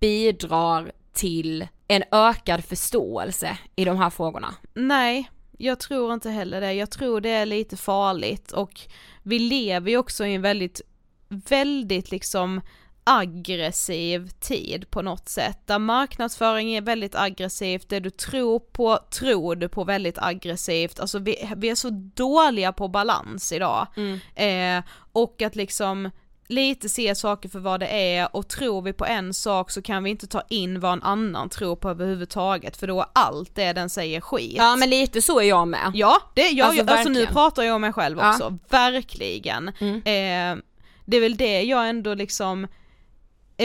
bidrar 0.00 0.92
till 1.12 1.66
en 1.88 2.02
ökad 2.10 2.64
förståelse 2.64 3.58
i 3.76 3.84
de 3.84 3.96
här 3.96 4.10
frågorna. 4.10 4.54
Nej, 4.74 5.30
jag 5.58 5.80
tror 5.80 6.14
inte 6.14 6.30
heller 6.30 6.60
det. 6.60 6.72
Jag 6.72 6.90
tror 6.90 7.20
det 7.20 7.30
är 7.30 7.46
lite 7.46 7.76
farligt 7.76 8.52
och 8.52 8.80
vi 9.22 9.38
lever 9.38 9.90
ju 9.90 9.96
också 9.96 10.26
i 10.26 10.34
en 10.34 10.42
väldigt, 10.42 10.80
väldigt 11.28 12.10
liksom 12.10 12.60
aggressiv 13.04 14.28
tid 14.40 14.90
på 14.90 15.02
något 15.02 15.28
sätt, 15.28 15.58
där 15.66 15.78
marknadsföring 15.78 16.74
är 16.74 16.82
väldigt 16.82 17.14
aggressivt, 17.14 17.88
det 17.88 18.00
du 18.00 18.10
tror 18.10 18.58
på 18.58 18.98
tror 19.10 19.56
du 19.56 19.68
på 19.68 19.84
väldigt 19.84 20.18
aggressivt, 20.18 21.00
alltså 21.00 21.18
vi, 21.18 21.48
vi 21.56 21.70
är 21.70 21.74
så 21.74 21.90
dåliga 22.14 22.72
på 22.72 22.88
balans 22.88 23.52
idag. 23.52 23.86
Eh, 24.34 24.82
och 25.12 25.42
att 25.42 25.56
liksom 25.56 26.10
lite 26.46 26.88
se 26.88 27.14
saker 27.14 27.48
för 27.48 27.58
vad 27.58 27.80
det 27.80 27.86
är 27.86 28.36
och 28.36 28.48
tror 28.48 28.82
vi 28.82 28.92
på 28.92 29.06
en 29.06 29.34
sak 29.34 29.70
så 29.70 29.82
kan 29.82 30.04
vi 30.04 30.10
inte 30.10 30.26
ta 30.26 30.42
in 30.48 30.80
vad 30.80 30.92
en 30.92 31.02
annan 31.02 31.48
tror 31.48 31.76
på 31.76 31.90
överhuvudtaget 31.90 32.76
för 32.76 32.86
då 32.86 33.00
är 33.00 33.06
allt 33.12 33.54
det 33.54 33.72
den 33.72 33.90
säger 33.90 34.20
skit. 34.20 34.54
Ja 34.56 34.76
men 34.76 34.90
lite 34.90 35.22
så 35.22 35.40
är 35.40 35.44
jag 35.44 35.68
med. 35.68 35.90
Ja, 35.94 36.22
det, 36.34 36.48
jag, 36.48 36.66
Alltså, 36.66 36.80
alltså, 36.80 36.96
alltså 36.96 37.12
nu 37.12 37.26
pratar 37.26 37.62
jag 37.62 37.74
om 37.74 37.80
mig 37.80 37.92
själv 37.92 38.18
Ja. 38.18 38.30
också, 38.30 38.58
verkligen. 38.68 39.70
Mm. 39.78 39.96
Eh, 39.96 40.62
det 41.04 41.16
är 41.16 41.20
väl 41.20 41.36
det 41.36 41.62
jag 41.62 41.88
ändå 41.88 42.14
liksom 42.14 42.66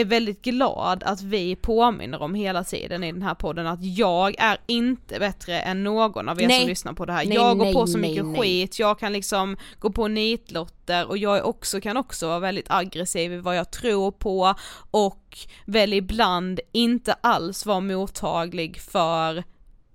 är 0.00 0.04
väldigt 0.04 0.42
glad 0.42 1.02
att 1.02 1.22
vi 1.22 1.56
påminner 1.56 2.22
om 2.22 2.34
hela 2.34 2.64
tiden 2.64 3.04
i 3.04 3.12
den 3.12 3.22
här 3.22 3.34
podden 3.34 3.66
att 3.66 3.84
jag 3.84 4.34
är 4.38 4.58
inte 4.66 5.18
bättre 5.18 5.60
än 5.60 5.84
någon 5.84 6.28
av 6.28 6.42
er 6.42 6.48
Nej. 6.48 6.60
som 6.60 6.68
lyssnar 6.68 6.92
på 6.92 7.04
det 7.04 7.12
här. 7.12 7.24
Nej, 7.24 7.34
jag 7.34 7.58
går 7.58 7.64
nej, 7.64 7.74
på 7.74 7.86
så 7.86 7.98
mycket 7.98 8.38
skit, 8.38 8.78
jag 8.78 8.98
kan 8.98 9.12
liksom 9.12 9.56
gå 9.78 9.92
på 9.92 10.08
nitlotter 10.08 11.08
och 11.08 11.18
jag 11.18 11.46
också, 11.46 11.80
kan 11.80 11.96
också 11.96 12.28
vara 12.28 12.38
väldigt 12.38 12.70
aggressiv 12.70 13.32
i 13.32 13.36
vad 13.36 13.56
jag 13.56 13.70
tror 13.70 14.10
på 14.10 14.54
och 14.90 15.38
väl 15.64 15.92
ibland 15.92 16.60
inte 16.72 17.12
alls 17.12 17.66
vara 17.66 17.80
mottaglig 17.80 18.80
för 18.80 19.44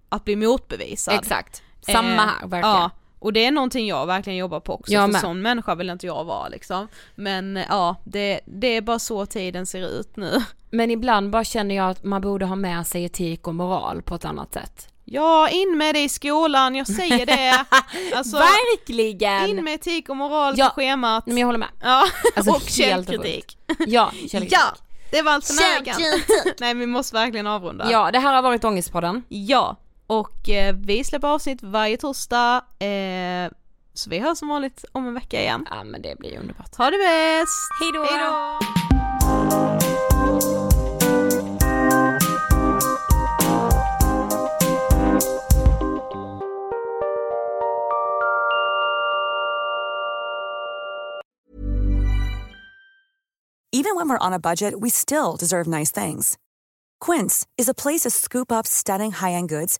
att 0.09 0.25
bli 0.25 0.35
motbevisad. 0.35 1.13
Exakt. 1.13 1.63
Samma 1.81 2.13
Eh, 2.13 2.19
här, 2.19 2.47
verkligen. 2.47 2.75
Ja, 2.75 2.89
och 3.21 3.33
det 3.33 3.45
är 3.45 3.51
någonting 3.51 3.87
jag 3.87 4.05
verkligen 4.05 4.37
jobbar 4.39 4.59
på 4.59 4.73
också, 4.73 4.91
Jag 4.93 5.03
för 5.05 5.11
med. 5.11 5.21
sån 5.21 5.41
människa 5.41 5.75
vill 5.75 5.89
inte 5.89 6.05
jag 6.05 6.23
vara 6.23 6.47
liksom. 6.47 6.87
Men 7.15 7.57
eh, 7.57 7.65
ja, 7.69 7.95
det, 8.03 8.39
det 8.45 8.67
är 8.77 8.81
bara 8.81 8.99
så 8.99 9.25
tiden 9.25 9.65
ser 9.65 9.99
ut 9.99 10.15
nu. 10.17 10.43
Men 10.71 10.91
ibland 10.91 11.29
bara 11.29 11.43
känner 11.43 11.75
jag 11.75 11.89
att 11.89 12.03
man 12.03 12.21
borde 12.21 12.45
ha 12.45 12.55
med 12.55 12.87
sig 12.87 13.03
etik 13.03 13.47
och 13.47 13.55
moral 13.55 14.01
på 14.01 14.15
ett 14.15 14.25
annat 14.25 14.53
sätt. 14.53 14.87
Ja, 15.05 15.49
in 15.49 15.77
med 15.77 15.95
det 15.95 15.99
i 16.03 16.09
skolan, 16.09 16.75
jag 16.75 16.87
säger 16.87 17.25
det. 17.25 17.65
Alltså, 18.15 18.37
Verkligen! 18.37 19.49
in 19.49 19.63
med 19.63 19.73
etik 19.73 20.09
och 20.09 20.17
moral 20.17 20.53
Ja. 20.57 20.65
på 20.69 20.73
schemat. 20.75 21.25
Men 21.27 21.37
jag 21.37 21.45
håller 21.47 21.59
med. 21.59 21.69
Ja, 21.81 22.03
Alltså, 22.35 22.51
och 22.51 22.61
källkritik. 22.61 23.57
Ja, 23.87 24.11
källkritik. 24.11 24.51
Ja, 24.51 24.75
det 25.11 25.21
var 25.21 25.31
allt 25.31 25.45
för. 25.47 26.61
Nej, 26.61 26.73
vi 26.73 26.85
måste 26.85 27.15
verkligen 27.15 27.47
avrunda. 27.47 27.91
Ja, 27.91 28.11
det 28.11 28.19
här 28.19 28.33
har 28.33 28.41
varit 28.41 28.63
Ångestpodden. 28.63 29.23
Ja, 29.29 29.75
och 30.11 30.49
eh, 30.49 30.75
vi 30.75 31.03
släpper 31.03 31.27
avsnitt 31.27 31.63
varje 31.63 31.97
torsdag, 31.97 32.55
eh, 32.79 33.51
så 33.93 34.09
vi 34.09 34.19
hörs 34.19 34.37
som 34.37 34.47
vanligt 34.47 34.85
om 34.91 35.07
en 35.07 35.13
vecka 35.13 35.41
igen. 35.41 35.67
Ja 35.69 35.83
men 35.83 36.01
det 36.01 36.19
blir 36.19 36.39
underbart. 36.39 36.75
Ha 36.75 36.91
det 36.91 36.97
bäst! 36.97 37.51
Hejdå! 37.79 38.03
Hejdå! 38.03 38.59
Even 53.73 53.95
when 53.95 54.09
we're 54.09 54.27
on 54.27 54.33
a 54.33 54.39
budget, 54.39 54.73
we 54.81 54.89
still 54.89 55.37
deserve 55.39 55.67
nice 55.67 55.91
things. 55.91 56.37
Quince 57.05 57.47
is 57.57 57.69
a 57.69 57.73
place 57.73 58.01
to 58.01 58.09
scoop 58.09 58.51
up 58.51 58.67
stunning 58.67 59.11
high-end 59.11 59.49
goods 59.49 59.79